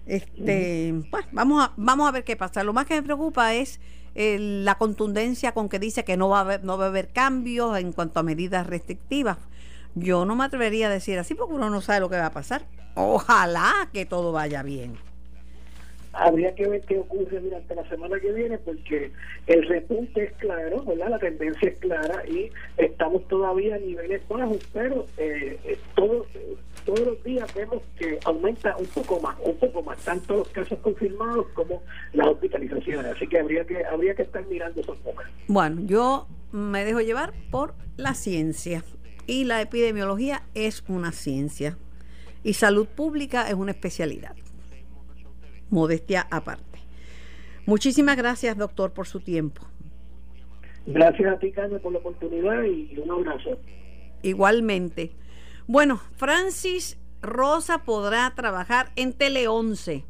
Este, 0.06 0.94
pues, 1.10 1.24
vamos 1.32 1.64
a, 1.64 1.72
vamos 1.76 2.08
a 2.08 2.10
ver 2.10 2.24
qué 2.24 2.36
pasa. 2.36 2.64
Lo 2.64 2.72
más 2.72 2.86
que 2.86 2.94
me 2.94 3.02
preocupa 3.02 3.54
es 3.54 3.80
la 4.14 4.76
contundencia 4.76 5.52
con 5.52 5.68
que 5.68 5.78
dice 5.78 6.04
que 6.04 6.16
no 6.16 6.28
va, 6.28 6.38
a 6.38 6.40
haber, 6.42 6.64
no 6.64 6.76
va 6.76 6.86
a 6.86 6.88
haber 6.88 7.08
cambios 7.08 7.78
en 7.78 7.92
cuanto 7.92 8.20
a 8.20 8.22
medidas 8.22 8.66
restrictivas. 8.66 9.38
Yo 9.94 10.24
no 10.24 10.36
me 10.36 10.44
atrevería 10.44 10.88
a 10.88 10.90
decir 10.90 11.18
así 11.18 11.34
porque 11.34 11.54
uno 11.54 11.70
no 11.70 11.80
sabe 11.80 12.00
lo 12.00 12.10
que 12.10 12.16
va 12.16 12.26
a 12.26 12.32
pasar. 12.32 12.66
Ojalá 12.94 13.88
que 13.92 14.04
todo 14.04 14.32
vaya 14.32 14.62
bien. 14.62 14.98
Habría 16.12 16.54
que 16.54 16.66
ver 16.68 16.80
qué 16.82 16.98
ocurre 16.98 17.40
durante 17.40 17.74
la 17.74 17.88
semana 17.88 18.18
que 18.18 18.32
viene 18.32 18.58
porque 18.58 19.12
el 19.46 19.68
repunte 19.68 20.24
es 20.24 20.32
claro, 20.34 20.82
¿verdad? 20.84 21.10
La 21.10 21.18
tendencia 21.18 21.68
es 21.68 21.78
clara 21.78 22.22
y 22.28 22.50
estamos 22.76 23.26
todavía 23.28 23.76
a 23.76 23.78
niveles 23.78 24.26
bajos, 24.28 24.58
pero 24.72 25.06
eh, 25.18 25.58
eh 25.64 25.78
todo 25.94 26.26
todos 26.84 27.00
los 27.00 27.22
días 27.22 27.52
vemos 27.54 27.82
que 27.98 28.18
aumenta 28.24 28.76
un 28.76 28.86
poco 28.86 29.20
más, 29.20 29.36
un 29.44 29.56
poco 29.56 29.82
más, 29.82 29.98
tanto 29.98 30.38
los 30.38 30.48
casos 30.48 30.78
confirmados 30.80 31.46
como 31.54 31.82
las 32.12 32.26
hospitalizaciones. 32.28 33.12
Así 33.12 33.26
que 33.26 33.38
habría 33.38 33.64
que, 33.64 33.84
habría 33.84 34.14
que 34.14 34.22
estar 34.22 34.44
mirando 34.46 34.80
esos 34.80 34.98
números. 35.04 35.30
Bueno, 35.46 35.82
yo 35.84 36.26
me 36.52 36.84
dejo 36.84 37.00
llevar 37.00 37.32
por 37.50 37.74
la 37.96 38.14
ciencia 38.14 38.82
y 39.26 39.44
la 39.44 39.60
epidemiología 39.60 40.42
es 40.54 40.82
una 40.88 41.12
ciencia 41.12 41.76
y 42.42 42.54
salud 42.54 42.86
pública 42.86 43.48
es 43.48 43.54
una 43.54 43.72
especialidad. 43.72 44.34
Modestia 45.70 46.26
aparte. 46.30 46.80
Muchísimas 47.66 48.16
gracias, 48.16 48.56
doctor, 48.56 48.92
por 48.92 49.06
su 49.06 49.20
tiempo. 49.20 49.62
Gracias 50.86 51.32
a 51.32 51.38
ti, 51.38 51.52
Carmen, 51.52 51.80
por 51.80 51.92
la 51.92 51.98
oportunidad 51.98 52.62
y 52.64 52.98
un 52.98 53.10
abrazo. 53.10 53.58
Igualmente. 54.22 55.12
Bueno, 55.66 56.00
Francis 56.16 56.98
Rosa 57.22 57.84
podrá 57.84 58.32
trabajar 58.34 58.90
en 58.96 59.12
Tele 59.12 59.46
11. 59.46 60.04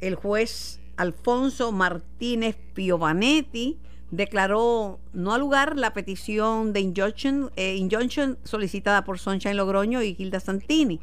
El 0.00 0.14
juez 0.16 0.80
Alfonso 0.96 1.72
Martínez 1.72 2.56
Piovanetti 2.74 3.78
declaró 4.10 4.98
no 5.12 5.32
al 5.32 5.40
lugar 5.40 5.76
la 5.76 5.92
petición 5.94 6.72
de 6.72 6.80
injunction, 6.80 7.50
eh, 7.56 7.76
injunction 7.76 8.38
solicitada 8.44 9.04
por 9.04 9.18
Sunshine 9.18 9.56
Logroño 9.56 10.02
y 10.02 10.14
Gilda 10.14 10.40
Santini, 10.40 11.00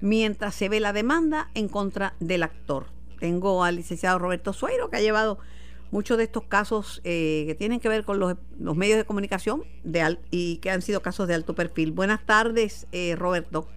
mientras 0.00 0.54
se 0.54 0.68
ve 0.68 0.80
la 0.80 0.92
demanda 0.92 1.50
en 1.54 1.68
contra 1.68 2.14
del 2.20 2.42
actor. 2.42 2.86
Tengo 3.18 3.64
al 3.64 3.76
licenciado 3.76 4.18
Roberto 4.18 4.52
Sueiro, 4.52 4.90
que 4.90 4.96
ha 4.96 5.00
llevado 5.00 5.38
muchos 5.90 6.18
de 6.18 6.24
estos 6.24 6.44
casos 6.44 7.00
eh, 7.04 7.44
que 7.46 7.54
tienen 7.54 7.78
que 7.78 7.88
ver 7.88 8.04
con 8.04 8.18
los, 8.18 8.36
medios 8.58 8.98
de 8.98 9.04
comunicación 9.04 9.62
de 9.84 10.18
y 10.30 10.58
que 10.58 10.70
han 10.70 10.82
sido 10.82 11.02
casos 11.02 11.28
de 11.28 11.34
alto 11.34 11.54
perfil. 11.54 11.92
Buenas 11.92 12.24
tardes, 12.26 12.88
eh, 12.92 13.14
Roberto. 13.16 13.68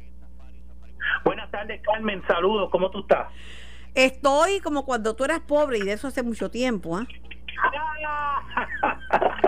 Buenas 1.23 1.52
tardes, 1.52 1.82
Carmen. 1.84 2.23
Saludos. 2.28 2.69
¿Cómo 2.71 2.89
tú 2.89 3.02
estás? 3.02 3.32
Estoy 3.93 4.60
como 4.62 4.86
cuando 4.86 5.15
tú 5.15 5.26
eras 5.26 5.41
pobre 5.41 5.80
y 5.80 5.82
de 5.82 5.93
eso 5.93 6.08
hace 6.08 6.23
mucho 6.23 6.50
tiempo. 6.50 6.97
¿ah? 6.97 7.06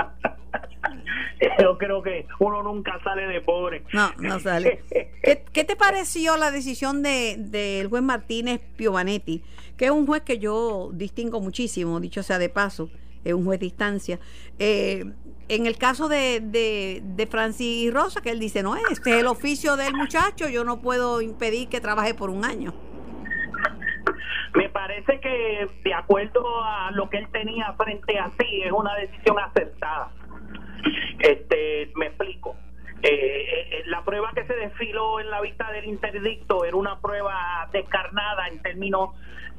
Yo 1.62 1.78
creo 1.78 2.02
que 2.02 2.28
uno 2.40 2.64
nunca 2.64 3.00
sale 3.04 3.28
de 3.28 3.42
pobre. 3.42 3.84
No, 3.94 4.12
no 4.18 4.40
sale. 4.40 4.84
¿Qué, 5.24 5.64
te 5.64 5.76
pareció 5.76 6.38
la 6.38 6.52
decisión 6.52 7.02
del 7.02 7.52
de, 7.52 7.86
juez 7.90 8.04
Martínez 8.04 8.62
Piovanetti, 8.76 9.44
que 9.78 9.86
es 9.86 9.92
un 9.92 10.06
juez 10.06 10.24
que 10.24 10.40
yo 10.40 10.90
distingo 10.94 11.40
muchísimo, 11.40 12.00
dicho 12.00 12.24
sea 12.24 12.40
de 12.40 12.50
paso, 12.50 12.90
es 13.24 13.34
un 13.34 13.46
juez 13.46 13.60
de 13.60 13.68
instancia? 13.68 14.20
Eh, 14.58 15.06
en 15.48 15.66
el 15.66 15.78
caso 15.78 16.10
de, 16.10 16.42
de, 16.42 17.02
de, 17.04 17.28
Francis 17.28 17.92
Rosa, 17.92 18.22
que 18.22 18.30
él 18.30 18.40
dice, 18.40 18.62
no, 18.62 18.76
este 18.76 19.12
es 19.12 19.18
el 19.18 19.28
oficio 19.28 19.78
del 19.78 19.96
muchacho, 19.96 20.48
yo 20.48 20.64
no 20.64 20.82
puedo 20.82 21.22
impedir 21.22 21.70
que 21.70 21.82
trabaje 21.82 22.14
por 22.14 22.30
un 22.30 22.46
año. 22.46 22.74
Me 24.56 24.70
parece 24.70 25.20
que 25.20 25.68
de 25.84 25.94
acuerdo 25.94 26.44
a 26.64 26.92
lo 26.92 27.10
que 27.10 27.18
él 27.18 27.28
tenía 27.32 27.74
frente 27.74 28.20
a 28.20 28.30
sí, 28.40 28.62
es 28.64 28.72
una 28.72 28.94
decisión 28.96 29.40
acertada 29.40 30.12
este, 31.20 31.92
me 31.96 32.08
explico. 32.08 32.56
Eh, 33.02 33.10
eh, 33.12 33.84
la 33.86 34.04
prueba 34.04 34.32
que 34.36 34.46
se 34.46 34.54
desfiló 34.54 35.20
en 35.20 35.30
la 35.30 35.40
vista 35.42 35.72
del 35.72 35.86
interdicto 35.86 36.66
era 36.66 36.76
una 36.76 37.00
prueba 37.00 37.70
descarnada 37.72 38.48
en 38.50 38.62
términos 38.62 39.12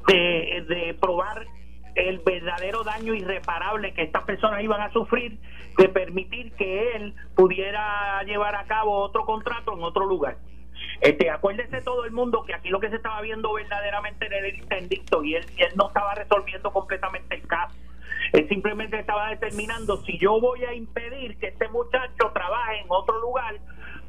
de, 0.07 0.65
de 0.67 0.93
probar 0.93 1.47
el 1.95 2.19
verdadero 2.19 2.83
daño 2.83 3.13
irreparable 3.13 3.93
que 3.93 4.03
estas 4.03 4.23
personas 4.23 4.61
iban 4.63 4.81
a 4.81 4.91
sufrir 4.91 5.39
de 5.77 5.89
permitir 5.89 6.51
que 6.53 6.95
él 6.95 7.15
pudiera 7.35 8.21
llevar 8.23 8.55
a 8.55 8.65
cabo 8.65 8.99
otro 8.99 9.25
contrato 9.25 9.73
en 9.73 9.83
otro 9.83 10.05
lugar. 10.05 10.37
Este, 11.01 11.29
acuérdese 11.29 11.81
todo 11.81 12.05
el 12.05 12.11
mundo 12.11 12.43
que 12.43 12.53
aquí 12.53 12.69
lo 12.69 12.79
que 12.79 12.89
se 12.89 12.97
estaba 12.97 13.21
viendo 13.21 13.53
verdaderamente 13.53 14.25
era 14.27 14.39
el 14.39 14.55
interdicto 14.55 15.23
y 15.23 15.35
él, 15.35 15.45
él 15.57 15.71
no 15.75 15.87
estaba 15.87 16.13
resolviendo 16.13 16.71
completamente 16.71 17.35
el 17.35 17.47
caso. 17.47 17.75
Él 18.33 18.47
simplemente 18.47 18.99
estaba 18.99 19.29
determinando 19.29 20.01
si 20.03 20.17
yo 20.17 20.39
voy 20.39 20.63
a 20.63 20.73
impedir 20.73 21.37
que 21.37 21.47
este 21.47 21.67
muchacho 21.69 22.31
trabaje 22.33 22.79
en 22.79 22.85
otro 22.87 23.19
lugar, 23.19 23.55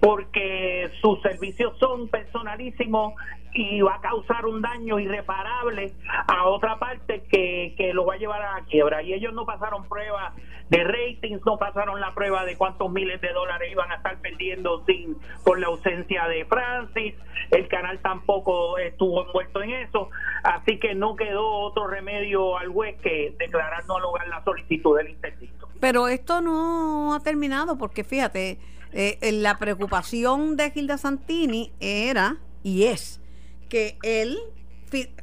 porque 0.02 0.90
sus 1.00 1.22
servicios 1.22 1.78
son 1.78 2.08
personalísimos 2.08 3.14
y 3.54 3.82
va 3.82 3.94
a 3.94 4.00
causar 4.00 4.46
un 4.46 4.60
daño 4.60 4.98
irreparable 4.98 5.92
a 6.26 6.46
otra 6.46 6.76
parte 6.80 7.22
que, 7.30 7.74
que 7.76 7.94
lo 7.94 8.04
va 8.04 8.14
a 8.14 8.16
llevar 8.16 8.42
a 8.42 8.58
la 8.58 8.64
quiebra. 8.64 9.00
Y 9.04 9.12
ellos 9.12 9.32
no 9.32 9.46
pasaron 9.46 9.84
pruebas 9.88 10.32
de 10.70 10.82
ratings, 10.82 11.40
no 11.46 11.56
pasaron 11.56 12.00
la 12.00 12.12
prueba 12.14 12.44
de 12.44 12.56
cuántos 12.56 12.90
miles 12.90 13.20
de 13.20 13.32
dólares 13.32 13.70
iban 13.70 13.92
a 13.92 13.94
estar 13.94 14.18
perdiendo 14.18 14.84
sin 14.86 15.16
por 15.44 15.60
la 15.60 15.68
ausencia 15.68 16.26
de 16.26 16.46
Francis. 16.46 17.14
El 17.52 17.68
canal 17.68 18.00
tampoco 18.00 18.78
estuvo 18.78 19.24
envuelto 19.24 19.62
en 19.62 19.70
eso, 19.70 20.10
así 20.42 20.80
que 20.80 20.96
no 20.96 21.14
quedó 21.14 21.46
otro 21.46 21.86
remedio 21.86 22.58
al 22.58 22.70
juez 22.70 23.00
que 23.02 23.36
declarar 23.38 23.86
no 23.86 24.00
lugar 24.00 24.26
la 24.26 24.42
solicitud 24.42 24.96
del 24.98 25.10
interdicto. 25.10 25.68
Pero 25.78 26.08
esto 26.08 26.40
no 26.40 27.14
ha 27.14 27.20
terminado 27.20 27.78
porque 27.78 28.02
fíjate, 28.02 28.58
eh, 28.92 29.32
la 29.32 29.58
preocupación 29.58 30.56
de 30.56 30.70
Gilda 30.70 30.98
Santini 30.98 31.72
era 31.80 32.38
y 32.62 32.84
es 32.84 33.20
que 33.68 33.96
él, 34.02 34.38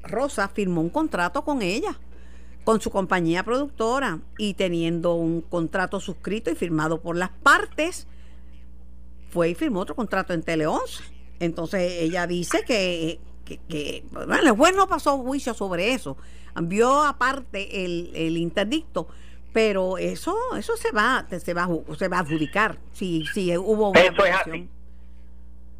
Rosa, 0.04 0.48
firmó 0.50 0.82
un 0.82 0.90
contrato 0.90 1.44
con 1.44 1.62
ella, 1.62 2.00
con 2.64 2.82
su 2.82 2.90
compañía 2.90 3.44
productora, 3.44 4.20
y 4.38 4.56
teniendo 4.56 5.14
un 5.14 5.42
contrato 5.42 6.00
suscrito 6.00 6.50
y 6.50 6.56
firmado 6.56 7.02
por 7.02 7.16
las 7.16 7.30
partes, 7.30 8.08
fue 9.30 9.50
y 9.50 9.56
firmó 9.56 9.82
otro 9.82 9.96
contrato 9.96 10.34
en 10.34 10.42
Tele 10.42 10.66
11. 10.66 11.04
Entonces 11.40 11.94
ella 12.02 12.26
dice 12.26 12.64
que, 12.66 13.20
bueno, 14.12 14.36
el 14.36 14.52
juez 14.52 14.76
no 14.76 14.88
pasó 14.88 15.18
juicio 15.20 15.54
sobre 15.54 15.94
eso, 15.94 16.18
envió 16.56 17.04
aparte 17.04 17.86
el, 17.86 18.12
el 18.16 18.38
interdicto, 18.38 19.08
pero 19.54 19.98
eso 19.98 20.36
eso 20.58 20.78
se 20.78 20.92
va 20.92 21.26
se 21.30 21.54
va 21.54 21.68
se 21.98 22.08
va 22.08 22.18
a 22.18 22.20
adjudicar 22.22 22.78
si 22.92 23.26
si 23.28 23.56
hubo 23.58 23.90
una 23.90 24.02
eso 24.02 24.26
es 24.26 24.36
así 24.36 24.70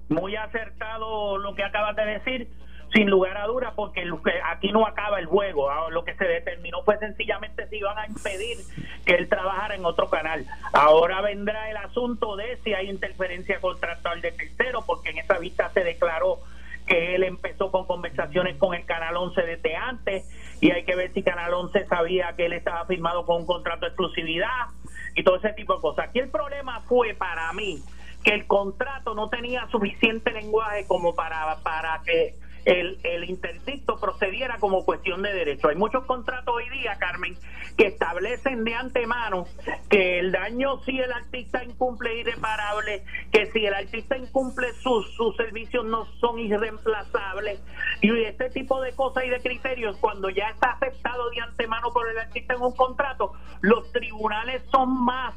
muy 0.10 0.36
acertado 0.36 1.38
lo 1.38 1.56
que 1.56 1.64
acabas 1.64 1.96
de 1.96 2.06
decir, 2.06 2.48
sin 2.94 3.10
lugar 3.10 3.38
a 3.38 3.46
dudas, 3.46 3.74
porque 3.76 4.04
aquí 4.46 4.72
no 4.72 4.86
acaba 4.86 5.20
el 5.20 5.28
juego. 5.28 5.70
Ah, 5.70 5.90
lo 5.92 6.04
que 6.04 6.16
se 6.16 6.26
determinó 6.26 6.82
fue 6.84 6.98
sencillamente 6.98 7.68
si 7.68 7.78
iban 7.78 7.98
a 7.98 8.08
impedir 8.08 8.58
que 9.06 9.14
él 9.14 9.30
trabajara 9.30 9.76
en 9.76 9.86
otro 9.86 10.10
canal. 10.10 10.46
Ahora 10.74 11.22
vendrá 11.22 11.70
el 11.70 11.78
asunto 11.78 12.36
de 12.36 12.58
si 12.64 12.74
hay 12.74 12.90
interferencia 12.90 13.62
contractual 13.62 14.22
de 14.22 14.32
tercero, 14.32 14.84
porque 14.86 15.12
en 15.12 15.20
esa 15.20 15.38
vista 15.38 15.70
se 15.70 15.84
declaró 15.84 16.40
que 16.88 17.14
él 17.14 17.24
empezó 17.24 17.70
con 17.70 17.86
conversaciones 17.86 18.58
con 18.58 18.74
el 18.74 18.84
Canal 18.86 19.16
11 19.16 19.42
desde 19.44 19.76
antes 19.76 20.28
y 20.62 20.72
hay 20.72 20.84
que 20.84 20.96
ver 20.96 21.14
si 21.14 21.24
Canal 21.24 21.54
11 21.54 21.88
sabía 21.88 22.34
que 22.36 22.46
él 22.46 22.54
estaba 22.54 22.86
firmado 22.86 23.26
con 23.26 23.38
un 23.38 23.46
contrato 23.46 23.82
de 23.82 23.88
exclusividad 23.88 24.68
y 25.16 25.24
todo 25.24 25.38
ese 25.38 25.54
tipo 25.54 25.76
de 25.76 25.82
cosas. 25.82 26.10
Aquí 26.10 26.20
el 26.20 26.30
problema 26.30 26.82
fue 26.82 27.14
para 27.14 27.52
mí 27.54 27.82
que 28.24 28.34
el 28.34 28.48
contrato 28.48 29.16
no 29.16 29.30
tenía 29.30 29.68
suficiente 29.68 30.32
lenguaje 30.32 30.86
como 30.88 31.16
para, 31.16 31.58
para 31.64 32.02
que 32.06 32.36
el, 32.66 33.00
el 33.04 33.30
interdicto 33.30 34.00
procediera 34.00 34.58
como 34.58 34.84
cuestión 34.84 35.22
de 35.22 35.34
derecho. 35.34 35.70
Hay 35.70 35.76
muchos 35.76 36.06
contratos 36.06 36.54
hoy 36.54 36.70
día, 36.70 36.98
Carmen, 37.00 37.38
que 37.80 37.88
establecen 37.88 38.66
de 38.66 38.76
antemano 38.76 39.46
que 39.90 40.20
el 40.20 40.34
daño 40.34 40.80
si 40.84 41.00
el 41.00 41.14
artista 41.14 41.64
incumple 41.64 42.12
es 42.12 42.28
irreparable, 42.28 43.06
que 43.32 43.46
si 43.54 43.66
el 43.66 43.74
artista 43.74 44.18
incumple 44.18 44.74
sus, 44.74 45.10
sus 45.16 45.34
servicios 45.38 45.86
no 45.86 46.06
son 46.20 46.40
irreemplazables 46.40 47.62
y 48.02 48.24
este 48.24 48.50
tipo 48.50 48.82
de 48.82 48.94
cosas 48.96 49.24
y 49.24 49.30
de 49.30 49.40
criterios 49.40 49.96
cuando 49.96 50.30
ya 50.30 50.50
está 50.50 50.72
aceptado 50.72 51.30
de 51.30 51.40
antemano 51.40 51.94
por 51.94 52.06
el 52.10 52.20
artista 52.20 52.56
en 52.56 52.64
un 52.64 52.76
contrato, 52.76 53.32
los 53.62 53.90
tribunales 53.94 54.62
son 54.74 55.06
más 55.06 55.34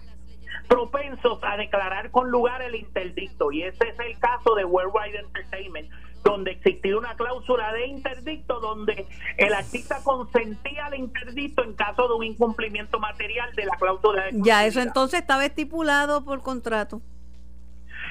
propensos 0.72 1.38
a 1.42 1.58
declarar 1.58 2.10
con 2.10 2.30
lugar 2.30 2.62
el 2.62 2.74
interdicto 2.74 3.52
y 3.52 3.62
ese 3.62 3.88
es 3.88 3.98
el 4.00 4.18
caso 4.18 4.54
de 4.54 4.64
Worldwide 4.64 5.18
Entertainment 5.18 5.90
donde 6.24 6.52
existía 6.52 6.96
una 6.96 7.14
cláusula 7.14 7.72
de 7.74 7.88
interdicto 7.88 8.58
donde 8.58 9.06
el 9.36 9.52
artista 9.52 10.00
consentía 10.02 10.86
al 10.86 10.94
interdicto 10.94 11.62
en 11.62 11.74
caso 11.74 12.08
de 12.08 12.14
un 12.14 12.24
incumplimiento 12.24 12.98
material 12.98 13.52
de 13.54 13.66
la 13.66 13.76
cláusula 13.76 14.24
de 14.24 14.30
Ya 14.36 14.64
eso 14.64 14.80
entonces 14.80 15.20
estaba 15.20 15.44
estipulado 15.44 16.24
por 16.24 16.42
contrato. 16.42 17.02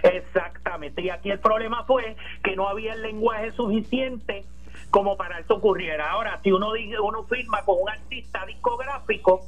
Exactamente, 0.03 1.01
y 1.01 1.09
aquí 1.09 1.31
el 1.31 1.39
problema 1.39 1.83
fue 1.85 2.15
que 2.43 2.55
no 2.55 2.67
había 2.67 2.93
el 2.93 3.01
lenguaje 3.01 3.51
suficiente 3.53 4.45
como 4.91 5.17
para 5.17 5.39
eso 5.39 5.55
ocurriera. 5.55 6.11
Ahora, 6.11 6.39
si 6.43 6.51
uno 6.51 6.73
dice, 6.73 6.99
uno 6.99 7.23
firma 7.23 7.63
con 7.63 7.77
un 7.81 7.89
artista 7.89 8.45
discográfico, 8.45 9.45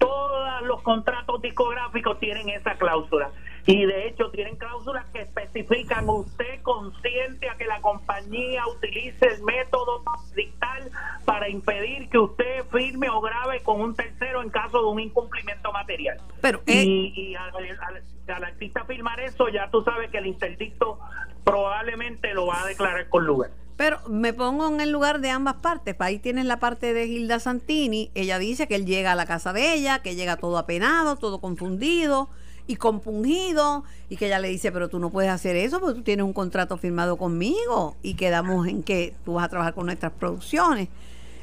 todos 0.00 0.62
los 0.62 0.82
contratos 0.82 1.40
discográficos 1.40 2.18
tienen 2.18 2.48
esa 2.48 2.74
cláusula. 2.74 3.30
Y 3.66 3.84
de 3.84 4.08
hecho 4.08 4.30
tienen 4.30 4.56
cláusulas 4.56 5.06
que 5.10 5.20
especifican 5.20 6.08
usted 6.08 6.62
consciente 6.62 7.48
a 7.48 7.54
que 7.54 7.66
la 7.66 7.80
compañía 7.80 8.66
utilice 8.66 9.26
el 9.26 9.42
método 9.42 10.02
digital 10.34 10.90
para 11.24 11.48
impedir 11.48 12.08
que 12.08 12.18
usted 12.18 12.64
firme 12.72 13.08
o 13.10 13.20
grabe 13.20 13.62
con 13.62 13.80
un 13.80 13.94
tercero 13.94 14.42
en 14.42 14.50
caso 14.50 14.80
de 14.80 14.86
un 14.86 15.00
incumplimiento 15.00 15.70
material. 15.72 16.18
Pero, 16.40 16.62
y, 16.66 17.34
eh, 17.34 17.36
al, 17.36 18.44
artista 18.44 18.84
firmar 18.84 19.20
eso, 19.20 19.48
ya 19.48 19.70
tú 19.70 19.82
sabes 19.82 20.10
que 20.10 20.18
el 20.18 20.26
interdicto 20.26 20.98
probablemente 21.44 22.32
lo 22.32 22.46
va 22.46 22.62
a 22.62 22.66
declarar 22.66 23.08
con 23.08 23.26
lugar. 23.26 23.50
Pero 23.80 23.98
me 24.10 24.34
pongo 24.34 24.68
en 24.68 24.82
el 24.82 24.90
lugar 24.90 25.22
de 25.22 25.30
ambas 25.30 25.54
partes. 25.54 25.96
Ahí 26.00 26.18
tienes 26.18 26.44
la 26.44 26.60
parte 26.60 26.92
de 26.92 27.06
Gilda 27.06 27.40
Santini. 27.40 28.10
Ella 28.14 28.38
dice 28.38 28.68
que 28.68 28.74
él 28.74 28.84
llega 28.84 29.12
a 29.12 29.14
la 29.14 29.24
casa 29.24 29.54
de 29.54 29.72
ella, 29.72 30.00
que 30.00 30.14
llega 30.14 30.36
todo 30.36 30.58
apenado, 30.58 31.16
todo 31.16 31.40
confundido 31.40 32.28
y 32.66 32.76
compungido. 32.76 33.84
Y 34.10 34.18
que 34.18 34.26
ella 34.26 34.38
le 34.38 34.48
dice, 34.48 34.70
pero 34.70 34.90
tú 34.90 34.98
no 34.98 35.08
puedes 35.08 35.30
hacer 35.30 35.56
eso 35.56 35.80
porque 35.80 35.94
tú 35.94 36.02
tienes 36.02 36.26
un 36.26 36.34
contrato 36.34 36.76
firmado 36.76 37.16
conmigo 37.16 37.96
y 38.02 38.16
quedamos 38.16 38.68
en 38.68 38.82
que 38.82 39.14
tú 39.24 39.32
vas 39.32 39.46
a 39.46 39.48
trabajar 39.48 39.72
con 39.72 39.86
nuestras 39.86 40.12
producciones. 40.12 40.90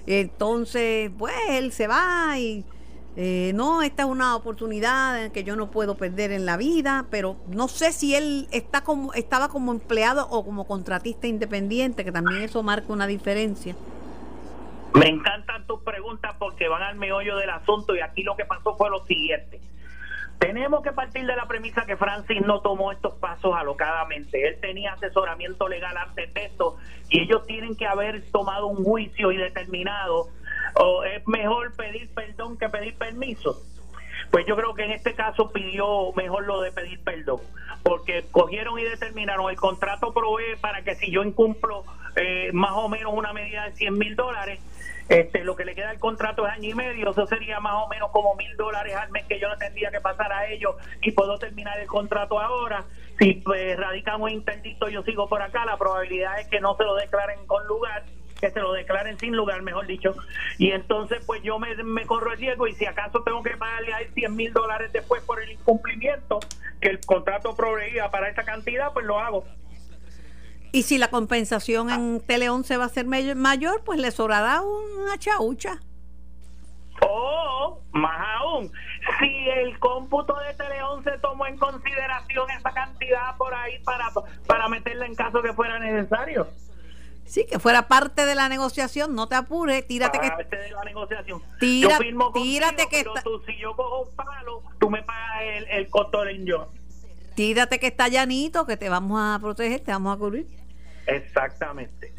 Entonces, 0.05 1.09
pues 1.17 1.33
él 1.49 1.71
se 1.71 1.87
va 1.87 2.37
y 2.37 2.63
eh, 3.19 3.51
no, 3.55 3.81
esta 3.81 4.03
es 4.03 4.09
una 4.09 4.35
oportunidad 4.35 5.31
que 5.31 5.43
yo 5.43 5.55
no 5.55 5.71
puedo 5.71 5.95
perder 5.95 6.31
en 6.31 6.45
la 6.45 6.55
vida, 6.55 7.07
pero 7.09 7.35
no 7.47 7.67
sé 7.67 7.91
si 7.91 8.13
él 8.13 8.47
está 8.51 8.83
como, 8.83 9.11
estaba 9.15 9.49
como 9.49 9.71
empleado 9.71 10.27
o 10.29 10.45
como 10.45 10.67
contratista 10.67 11.25
independiente, 11.25 12.05
que 12.05 12.11
también 12.11 12.43
eso 12.43 12.61
marca 12.61 12.93
una 12.93 13.07
diferencia. 13.07 13.75
Me 14.93 15.07
encantan 15.07 15.65
tus 15.65 15.81
preguntas 15.81 16.35
porque 16.37 16.67
van 16.67 16.83
al 16.83 16.95
meollo 16.95 17.37
del 17.37 17.49
asunto 17.49 17.95
y 17.95 18.01
aquí 18.01 18.21
lo 18.21 18.37
que 18.37 18.45
pasó 18.45 18.75
fue 18.77 18.91
lo 18.91 19.03
siguiente. 19.07 19.61
Tenemos 20.37 20.83
que 20.83 20.91
partir 20.91 21.25
de 21.25 21.35
la 21.35 21.47
premisa 21.47 21.87
que 21.87 21.97
Francis 21.97 22.41
no 22.45 22.61
tomó 22.61 22.91
estos 22.91 23.15
pasos 23.15 23.55
alocadamente. 23.55 24.47
Él 24.47 24.59
tenía 24.61 24.93
asesoramiento 24.93 25.67
legal 25.67 25.97
antes 25.97 26.31
de 26.35 26.45
esto 26.45 26.77
y 27.09 27.21
ellos 27.21 27.47
tienen 27.47 27.75
que 27.75 27.87
haber 27.87 28.29
tomado 28.29 28.67
un 28.67 28.83
juicio 28.83 29.31
y 29.31 29.37
determinado 29.37 30.29
o 30.75 31.03
es 31.03 31.27
mejor 31.27 31.75
pedir 31.75 32.09
perdón 32.13 32.57
que 32.57 32.69
pedir 32.69 32.95
permiso. 32.95 33.61
Pues 34.31 34.45
yo 34.45 34.55
creo 34.55 34.73
que 34.73 34.83
en 34.83 34.91
este 34.91 35.13
caso 35.13 35.51
pidió 35.51 36.11
mejor 36.13 36.45
lo 36.45 36.61
de 36.61 36.71
pedir 36.71 36.99
perdón, 37.03 37.39
porque 37.83 38.25
cogieron 38.31 38.77
y 38.79 38.83
determinaron 38.83 39.49
el 39.49 39.55
contrato 39.55 40.13
provee 40.13 40.55
para 40.59 40.83
que 40.83 40.95
si 40.95 41.11
yo 41.11 41.23
incumplo 41.23 41.83
eh, 42.15 42.51
más 42.51 42.71
o 42.73 42.89
menos 42.89 43.13
una 43.15 43.31
medida 43.31 43.65
de 43.65 43.75
100 43.75 43.97
mil 43.97 44.15
dólares, 44.15 44.59
este, 45.09 45.45
lo 45.45 45.55
que 45.55 45.63
le 45.63 45.73
queda 45.73 45.91
al 45.91 45.99
contrato 45.99 46.45
es 46.45 46.53
año 46.53 46.69
y 46.69 46.73
medio, 46.73 47.11
eso 47.11 47.25
sería 47.27 47.61
más 47.61 47.75
o 47.75 47.87
menos 47.87 48.11
como 48.11 48.35
mil 48.35 48.57
dólares 48.57 48.93
al 48.95 49.09
mes 49.11 49.25
que 49.25 49.39
yo 49.39 49.47
no 49.47 49.57
tendría 49.57 49.89
que 49.89 50.01
pasar 50.01 50.33
a 50.33 50.47
ellos 50.47 50.75
y 51.01 51.11
puedo 51.11 51.37
terminar 51.37 51.79
el 51.79 51.87
contrato 51.87 52.39
ahora. 52.39 52.83
Si 53.17 53.35
pues, 53.35 53.77
radicamos 53.77 54.31
interdicto, 54.31 54.89
yo 54.89 55.03
sigo 55.03 55.29
por 55.29 55.41
acá, 55.41 55.65
la 55.65 55.77
probabilidad 55.77 56.39
es 56.39 56.47
que 56.47 56.59
no 56.59 56.75
se 56.75 56.83
lo 56.83 56.95
declaren 56.95 57.45
con 57.47 57.65
lugar 57.67 58.03
que 58.37 58.51
se 58.51 58.59
lo 58.59 58.73
declaren 58.73 59.17
sin 59.19 59.35
lugar, 59.35 59.61
mejor 59.61 59.87
dicho. 59.87 60.15
Y 60.57 60.71
entonces, 60.71 61.23
pues 61.25 61.41
yo 61.43 61.59
me, 61.59 62.05
corro 62.05 62.31
el 62.31 62.37
riesgo 62.37 62.67
y 62.67 62.75
si 62.75 62.85
acaso 62.85 63.23
tengo 63.23 63.43
que 63.43 63.57
pagarle 63.57 63.93
a 63.93 63.99
él 63.99 64.09
100 64.13 64.35
mil 64.35 64.53
dólares 64.53 64.91
después 64.93 65.21
por 65.23 65.41
el 65.41 65.51
incumplimiento 65.51 66.39
que 66.79 66.89
el 66.89 66.99
contrato 67.05 67.55
proveía 67.55 68.09
para 68.11 68.29
esa 68.29 68.43
cantidad, 68.43 68.93
pues 68.93 69.05
lo 69.05 69.19
hago. 69.19 69.43
Y 70.71 70.83
si 70.83 70.97
la 70.97 71.09
compensación 71.09 71.89
en 71.89 72.21
Teleón 72.21 72.63
se 72.63 72.77
va 72.77 72.85
a 72.85 72.89
ser 72.89 73.05
mayor, 73.05 73.83
pues 73.83 73.99
le 73.99 74.11
sobrará 74.11 74.61
una 74.61 75.17
chaucha. 75.17 75.79
O, 77.01 77.81
más 77.91 78.19
aún, 78.39 78.71
si 79.19 79.49
el 79.49 79.77
cómputo 79.79 80.35
de 80.39 80.53
Teleón 80.55 81.03
se 81.03 81.17
tomó 81.19 81.45
en 81.45 81.57
consideración 81.57 82.49
esa 82.51 82.71
cantidad 82.71 83.37
por 83.37 83.53
ahí 83.53 83.79
para, 83.83 84.09
para 84.45 84.67
meterla 84.67 85.05
en 85.05 85.15
caso 85.15 85.41
que 85.41 85.53
fuera 85.53 85.79
necesario. 85.79 86.47
Sí, 87.27 87.45
que 87.45 87.59
fuera 87.59 87.87
parte 87.87 88.25
de 88.25 88.35
la 88.35 88.47
negociación, 88.47 89.13
no 89.13 89.27
te 89.27 89.35
apures, 89.35 89.85
tírate 89.85 90.19
que... 90.19 90.29
Parte 90.29 90.57
de 90.57 90.71
la 90.71 90.83
negociación. 90.83 91.41
Tira, 91.59 91.99
tírate 92.33 92.87
que 92.89 92.99
está... 92.99 93.21
si 93.45 93.57
yo 93.57 93.75
cojo 93.75 94.03
un 94.03 94.15
palo, 94.15 94.63
tú 94.79 94.89
me 94.89 95.03
pagas 95.03 95.41
el, 95.43 95.67
el 95.67 95.89
costo 95.89 96.23
del. 96.23 96.45
Tírate 97.35 97.79
que 97.79 97.87
está 97.87 98.07
llanito, 98.07 98.65
que 98.65 98.77
te 98.77 98.89
vamos 98.89 99.19
a 99.21 99.37
proteger, 99.39 99.81
te 99.81 99.91
vamos 99.91 100.15
a 100.15 100.19
cubrir. 100.19 100.47
Exactamente. 101.05 102.13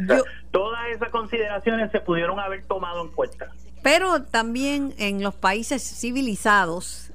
todas 0.51 0.89
esas 0.95 1.11
consideraciones 1.11 1.91
se 1.91 2.01
pudieron 2.01 2.39
haber 2.39 2.65
tomado 2.67 3.03
en 3.03 3.11
cuenta. 3.13 3.51
Pero 3.83 4.23
también 4.25 4.95
en 4.99 5.23
los 5.23 5.35
países 5.35 5.83
civilizados 5.83 7.13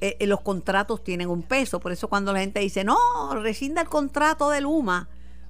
eh, 0.00 0.16
eh, 0.20 0.26
los 0.26 0.42
contratos 0.42 1.02
tienen 1.02 1.28
un 1.28 1.42
peso. 1.42 1.80
Por 1.80 1.92
eso 1.92 2.08
cuando 2.08 2.32
la 2.32 2.40
gente 2.40 2.60
dice, 2.60 2.84
no, 2.84 2.96
rescinda 3.42 3.80
el 3.80 3.88
contrato 3.88 4.50
de 4.50 4.60
Luma, 4.60 5.08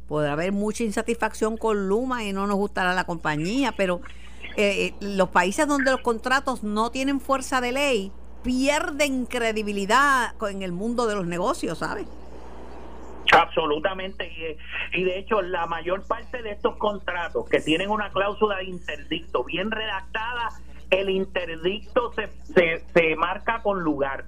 podrá 0.09 0.33
haber 0.33 0.53
mucha 0.53 0.85
insatisfacción 0.85 1.57
con 1.57 1.89
Luma 1.89 2.25
y 2.25 2.33
no 2.33 2.47
nos 2.47 2.57
gustará 2.57 2.95
la 2.95 3.05
compañía, 3.05 3.73
pero 3.77 4.01
eh, 4.57 4.95
los 5.01 5.29
países 5.31 5.67
donde 5.67 5.91
los 5.91 6.01
contratos 6.01 6.63
no 6.63 6.91
tienen 6.91 7.21
fuerza 7.21 7.61
de 7.61 7.73
ley 7.73 8.13
pierden 8.43 9.27
credibilidad 9.27 10.35
en 10.49 10.63
el 10.63 10.73
mundo 10.73 11.07
de 11.07 11.17
los 11.17 11.27
negocios, 11.27 11.79
¿sabes? 11.79 12.07
Absolutamente, 13.33 14.31
y, 14.93 15.01
y, 15.01 15.05
de 15.05 15.19
hecho 15.19 15.43
la 15.43 15.67
mayor 15.67 16.07
parte 16.07 16.43
de 16.43 16.53
estos 16.53 16.77
contratos 16.77 17.49
que 17.49 17.61
tienen 17.61 17.91
una 17.91 18.11
cláusula 18.11 18.59
de 18.59 18.67
interdicto 18.67 19.43
bien 19.43 19.73
redactada, 19.73 20.51
el 20.91 21.11
interdicto 21.11 22.13
se, 22.13 22.29
se, 22.55 22.85
se 22.95 23.17
marca 23.17 23.63
con 23.63 23.83
lugar. 23.83 24.27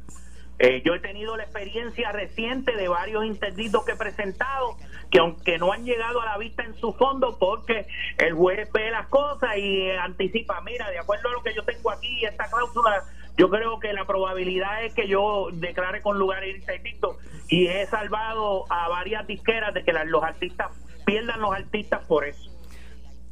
Eh, 0.59 0.83
yo 0.85 0.95
he 0.95 0.99
tenido 0.99 1.37
la 1.37 1.45
experiencia 1.45 2.11
reciente 2.11 2.75
de 2.75 2.89
varios 2.89 3.25
interdictos 3.25 3.85
que 3.85 3.93
he 3.93 3.97
presentado, 3.97 4.77
que 5.11 5.21
aunque 5.21 5.57
no 5.59 5.73
han 5.73 5.85
llegado 5.85 6.21
a 6.21 6.25
la 6.25 6.39
vista 6.39 6.65
en 6.65 6.75
su 6.75 6.93
fondo, 6.95 7.39
porque 7.39 7.87
el 8.19 8.35
juez 8.35 8.69
ve 8.73 8.91
las 8.91 9.07
cosas 9.07 9.57
y 9.57 9.91
anticipa, 9.91 10.61
mira, 10.63 10.91
de 10.91 10.99
acuerdo 10.99 11.29
a 11.29 11.33
lo 11.33 11.43
que 11.43 11.55
yo 11.55 11.63
tengo 11.65 11.91
aquí, 11.91 12.25
esta 12.25 12.51
cláusula 12.51 13.05
yo 13.39 13.49
creo 13.51 13.79
que 13.79 13.93
la 13.93 14.05
probabilidad 14.05 14.85
es 14.85 14.95
que 14.95 15.07
yo 15.07 15.51
declare 15.53 16.03
con 16.03 16.19
lugar 16.19 16.45
interdicto 16.45 17.19
y 17.49 17.69
he 17.69 17.87
salvado 17.87 18.65
a 18.69 18.89
varias 18.89 19.29
disqueras 19.29 19.73
de 19.75 19.85
que 19.85 19.93
los 19.93 20.25
artistas 20.25 20.73
pierdan 21.07 21.41
los 21.41 21.55
artistas 21.55 22.05
por 22.07 22.25
eso. 22.27 22.51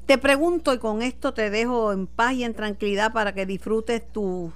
Te 0.06 0.16
pregunto 0.16 0.72
y 0.72 0.78
con 0.78 1.02
esto 1.02 1.34
te 1.34 1.50
dejo 1.50 1.92
en 1.92 2.06
paz 2.06 2.34
y 2.34 2.44
en 2.44 2.54
tranquilidad 2.54 3.12
para 3.12 3.34
que 3.34 3.46
disfrutes 3.46 4.12
tu, 4.12 4.52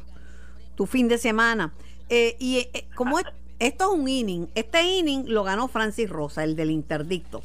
tu 0.77 0.87
fin 0.87 1.09
de 1.09 1.19
semana. 1.19 1.73
Eh, 2.11 2.37
y 2.41 2.59
eh, 2.59 2.89
como 2.97 3.21
esto 3.61 3.93
es 3.93 3.99
un 3.99 4.09
inning, 4.09 4.49
este 4.57 4.83
inning 4.83 5.25
lo 5.29 5.45
ganó 5.45 5.69
Francis 5.69 6.11
Rosa, 6.11 6.43
el 6.43 6.57
del 6.57 6.73
interdicto. 6.73 7.41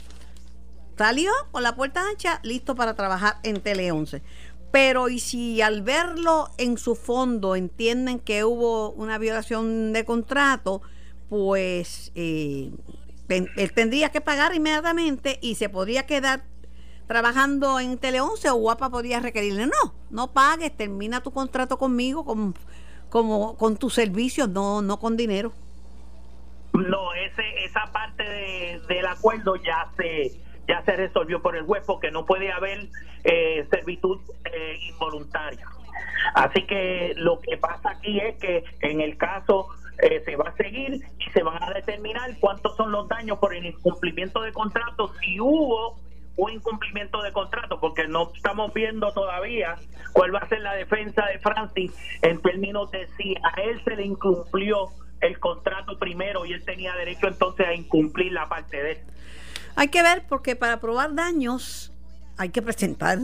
Salió 0.97 1.31
con 1.51 1.61
la 1.61 1.75
puerta 1.75 2.01
ancha, 2.09 2.39
listo 2.41 2.73
para 2.75 2.95
trabajar 2.95 3.37
en 3.43 3.61
Tele 3.61 3.91
11. 3.91 4.23
Pero 4.71 5.07
y 5.07 5.19
si 5.19 5.61
al 5.61 5.83
verlo 5.83 6.49
en 6.57 6.77
su 6.77 6.95
fondo 6.95 7.55
entienden 7.55 8.19
que 8.19 8.43
hubo 8.43 8.89
una 8.91 9.19
violación 9.19 9.93
de 9.93 10.03
contrato, 10.03 10.81
pues 11.29 12.11
eh, 12.15 12.71
él 13.29 13.73
tendría 13.73 14.09
que 14.09 14.19
pagar 14.19 14.55
inmediatamente 14.55 15.37
y 15.41 15.55
se 15.55 15.69
podría 15.69 16.07
quedar 16.07 16.43
trabajando 17.07 17.79
en 17.79 17.99
Tele 17.99 18.19
11 18.21 18.49
o 18.49 18.55
Guapa 18.55 18.89
podría 18.89 19.19
requerirle, 19.19 19.67
no, 19.67 19.93
no 20.09 20.33
pagues, 20.33 20.75
termina 20.75 21.21
tu 21.21 21.31
contrato 21.31 21.77
conmigo 21.77 22.25
con, 22.25 22.55
como, 23.15 23.55
con 23.55 23.77
tus 23.77 23.93
servicios, 23.93 24.49
no, 24.49 24.81
no 24.81 24.99
con 24.99 25.15
dinero. 25.15 25.53
No, 26.73 27.13
ese, 27.13 27.63
esa 27.63 27.89
parte 27.93 28.81
del 28.89 29.05
acuerdo 29.05 29.55
ya 29.55 29.87
se 29.95 30.33
ya 30.67 30.83
se 30.83 30.97
resolvió 30.97 31.41
por 31.41 31.55
el 31.55 31.63
juez 31.63 31.81
porque 31.85 32.11
no 32.11 32.25
puede 32.25 32.51
haber 32.51 32.89
eh, 33.23 33.65
servitud 33.71 34.19
eh, 34.51 34.79
involuntaria. 34.89 35.65
Así 36.33 36.63
que 36.63 37.13
lo 37.15 37.39
que 37.39 37.55
pasa 37.55 37.91
aquí 37.91 38.19
es 38.19 38.35
que 38.35 38.65
en 38.81 38.99
el 38.99 39.15
caso 39.15 39.67
eh, 39.99 40.21
se 40.25 40.35
va 40.35 40.49
a 40.49 40.55
seguir 40.57 40.95
y 41.17 41.31
se 41.31 41.41
van 41.41 41.63
a 41.63 41.71
determinar 41.71 42.37
cuántos 42.41 42.75
son 42.75 42.91
los 42.91 43.07
daños 43.07 43.37
por 43.37 43.55
el 43.55 43.65
incumplimiento 43.65 44.41
de 44.41 44.51
contrato, 44.51 45.13
si 45.21 45.39
hubo 45.39 45.95
un 46.37 46.51
incumplimiento 46.51 47.21
de 47.21 47.31
contrato, 47.31 47.79
porque 47.79 48.07
no 48.07 48.31
estamos 48.35 48.73
viendo 48.73 49.11
todavía 49.13 49.75
cuál 50.13 50.33
va 50.33 50.39
a 50.39 50.49
ser 50.49 50.61
la 50.61 50.73
defensa 50.73 51.25
de 51.25 51.39
Francis 51.39 51.91
en 52.21 52.41
términos 52.41 52.91
de 52.91 53.07
si 53.17 53.35
a 53.35 53.61
él 53.61 53.81
se 53.83 53.95
le 53.95 54.05
incumplió 54.05 54.89
el 55.21 55.39
contrato 55.39 55.97
primero 55.97 56.45
y 56.45 56.53
él 56.53 56.63
tenía 56.63 56.95
derecho 56.95 57.27
entonces 57.27 57.65
a 57.67 57.73
incumplir 57.73 58.31
la 58.31 58.47
parte 58.49 58.81
de 58.81 58.91
él. 58.93 58.97
Hay 59.75 59.87
que 59.89 60.01
ver 60.03 60.23
porque 60.27 60.55
para 60.55 60.79
probar 60.79 61.15
daños 61.15 61.91
hay 62.37 62.49
que 62.49 62.61
presentar 62.61 63.19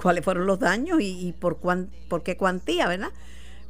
cuáles 0.00 0.24
fueron 0.24 0.46
los 0.46 0.58
daños 0.58 0.98
y, 1.00 1.34
por, 1.38 1.58
cuán, 1.58 1.90
por 2.08 2.22
qué 2.22 2.36
cuantía, 2.36 2.86
¿verdad? 2.88 3.10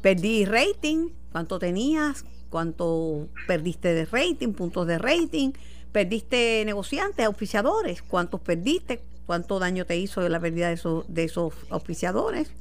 Perdí 0.02 0.44
rating, 0.44 1.10
cuánto 1.32 1.58
tenías, 1.58 2.24
cuánto 2.50 3.28
perdiste 3.46 3.94
de 3.94 4.04
rating, 4.06 4.52
puntos 4.52 4.86
de 4.86 4.98
rating, 4.98 5.52
perdiste 5.98 6.62
negociantes, 6.64 7.26
auspiciadores, 7.26 8.02
cuántos 8.02 8.40
perdiste, 8.40 9.02
cuánto 9.26 9.58
daño 9.58 9.84
te 9.84 9.96
hizo 9.96 10.28
la 10.28 10.38
pérdida 10.38 10.68
de 10.68 10.74
esos, 10.74 11.12
de 11.12 11.24
esos 11.24 11.52
auspiciadores, 11.70 12.54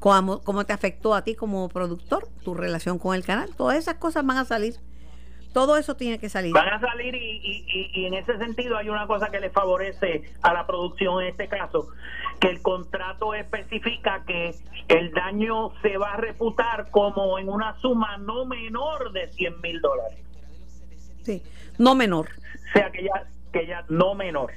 cómo, 0.00 0.42
cómo 0.42 0.66
te 0.66 0.72
afectó 0.72 1.14
a 1.14 1.22
ti 1.22 1.36
como 1.36 1.68
productor, 1.68 2.26
tu 2.42 2.52
relación 2.52 2.98
con 2.98 3.14
el 3.14 3.24
canal, 3.24 3.54
todas 3.56 3.78
esas 3.78 3.94
cosas 3.98 4.26
van 4.26 4.38
a 4.38 4.44
salir 4.44 4.74
todo 5.52 5.76
eso 5.76 5.94
tiene 5.94 6.18
que 6.18 6.28
salir. 6.28 6.52
Van 6.52 6.68
a 6.68 6.80
salir 6.80 7.14
y, 7.14 7.90
y, 7.94 8.06
en 8.06 8.14
ese 8.14 8.36
sentido 8.38 8.76
hay 8.76 8.88
una 8.88 9.06
cosa 9.06 9.28
que 9.28 9.38
le 9.38 9.50
favorece 9.50 10.24
a 10.42 10.52
la 10.52 10.66
producción 10.66 11.22
en 11.22 11.28
este 11.28 11.46
caso, 11.46 11.90
que 12.40 12.48
el 12.48 12.60
contrato 12.60 13.34
especifica 13.34 14.24
que 14.26 14.52
el 14.88 15.12
daño 15.12 15.70
se 15.80 15.96
va 15.96 16.14
a 16.14 16.16
reputar 16.16 16.90
como 16.90 17.38
en 17.38 17.48
una 17.48 17.80
suma 17.80 18.16
no 18.18 18.46
menor 18.46 19.12
de 19.12 19.28
100 19.28 19.60
mil 19.60 19.80
dólares. 19.80 20.24
Sí, 21.24 21.42
no 21.78 21.94
menor. 21.94 22.28
O 22.70 22.72
sea 22.72 22.90
que 22.90 23.02
ya, 23.02 23.26
que 23.52 23.66
ya 23.66 23.84
no 23.88 24.14
menor 24.14 24.52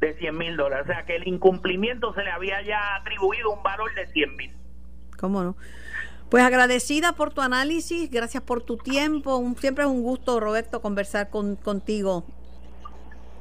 de 0.00 0.14
100 0.14 0.36
mil 0.36 0.56
dólares. 0.56 0.86
O 0.88 0.92
sea 0.92 1.04
que 1.04 1.16
el 1.16 1.28
incumplimiento 1.28 2.14
se 2.14 2.22
le 2.22 2.30
había 2.30 2.62
ya 2.62 2.96
atribuido 2.96 3.50
un 3.50 3.62
valor 3.62 3.94
de 3.94 4.06
100 4.06 4.36
mil. 4.36 4.52
¿Cómo 5.18 5.42
no? 5.42 5.56
Pues 6.30 6.44
agradecida 6.44 7.12
por 7.12 7.34
tu 7.34 7.40
análisis, 7.40 8.08
gracias 8.10 8.42
por 8.42 8.62
tu 8.62 8.76
tiempo. 8.76 9.42
siempre 9.58 9.84
es 9.84 9.90
un 9.90 10.02
gusto, 10.02 10.38
Roberto, 10.38 10.80
conversar 10.80 11.28
con, 11.28 11.56
contigo. 11.56 12.24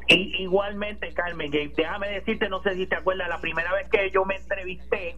igualmente, 0.07 1.13
Carmen, 1.13 1.51
déjame 1.51 2.09
decirte, 2.09 2.49
no 2.49 2.63
sé 2.63 2.75
si 2.75 2.87
te 2.87 2.95
acuerdas, 2.95 3.29
la 3.29 3.39
primera 3.39 3.71
vez 3.73 3.87
que 3.89 4.09
yo 4.09 4.25
me 4.25 4.37
entrevisté 4.37 5.17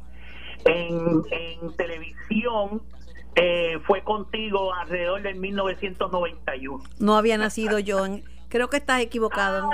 en, 0.66 1.76
televisión 1.78 2.82
eh, 3.36 3.80
fue 3.86 4.04
contigo 4.04 4.74
alrededor 4.74 5.22
del 5.22 5.36
1991. 5.36 6.84
No 7.00 7.16
había 7.16 7.38
nacido 7.38 7.80
yo. 7.80 8.06
creo 8.50 8.70
que 8.70 8.78
estás 8.78 9.02
equivocado. 9.02 9.70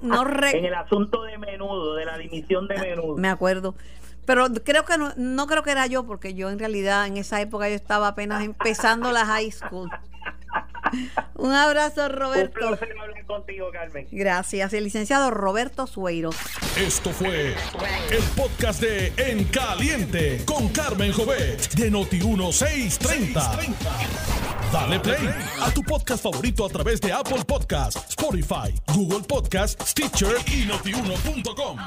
No 0.00 0.26
en 0.26 0.64
el 0.64 0.74
asunto 0.74 1.22
de 1.22 1.38
menudo, 1.38 1.94
de 1.94 2.04
la 2.04 2.18
dimisión 2.18 2.66
de 2.68 2.76
menudo. 2.78 3.16
Me 3.16 3.28
acuerdo. 3.28 3.74
Pero 4.24 4.46
creo 4.64 4.84
que 4.84 4.96
no, 4.98 5.12
no 5.16 5.46
creo 5.46 5.62
que 5.62 5.72
era 5.72 5.86
yo, 5.86 6.04
porque 6.04 6.34
yo 6.34 6.50
en 6.50 6.58
realidad 6.58 7.06
en 7.06 7.16
esa 7.16 7.40
época 7.40 7.68
yo 7.68 7.74
estaba 7.74 8.08
apenas 8.08 8.44
empezando 8.44 9.10
la 9.10 9.26
high 9.26 9.50
school. 9.50 9.90
Un 11.34 11.52
abrazo, 11.52 12.08
Roberto. 12.08 12.60
Un 12.60 12.76
placer 12.76 12.98
hablar 12.98 13.24
contigo, 13.26 13.70
Carmen. 13.72 14.06
Gracias. 14.10 14.72
El 14.72 14.84
licenciado 14.84 15.30
Roberto 15.30 15.86
Sueiro. 15.86 16.30
Esto 16.76 17.10
fue 17.10 17.54
el 18.10 18.22
podcast 18.36 18.80
de 18.80 19.12
En 19.16 19.44
Caliente 19.44 20.42
con 20.44 20.68
Carmen 20.68 21.12
Jovet 21.12 21.72
de 21.74 21.90
Noti1630. 21.90 23.74
Dale 24.72 25.00
play 25.00 25.28
a 25.60 25.70
tu 25.70 25.82
podcast 25.82 26.22
favorito 26.22 26.64
a 26.64 26.68
través 26.68 27.00
de 27.00 27.12
Apple 27.12 27.44
Podcasts, 27.46 28.08
Spotify, 28.10 28.74
Google 28.94 29.20
Podcasts, 29.26 29.90
Stitcher 29.90 30.36
y 30.46 30.64
notiuno.com. 30.64 31.78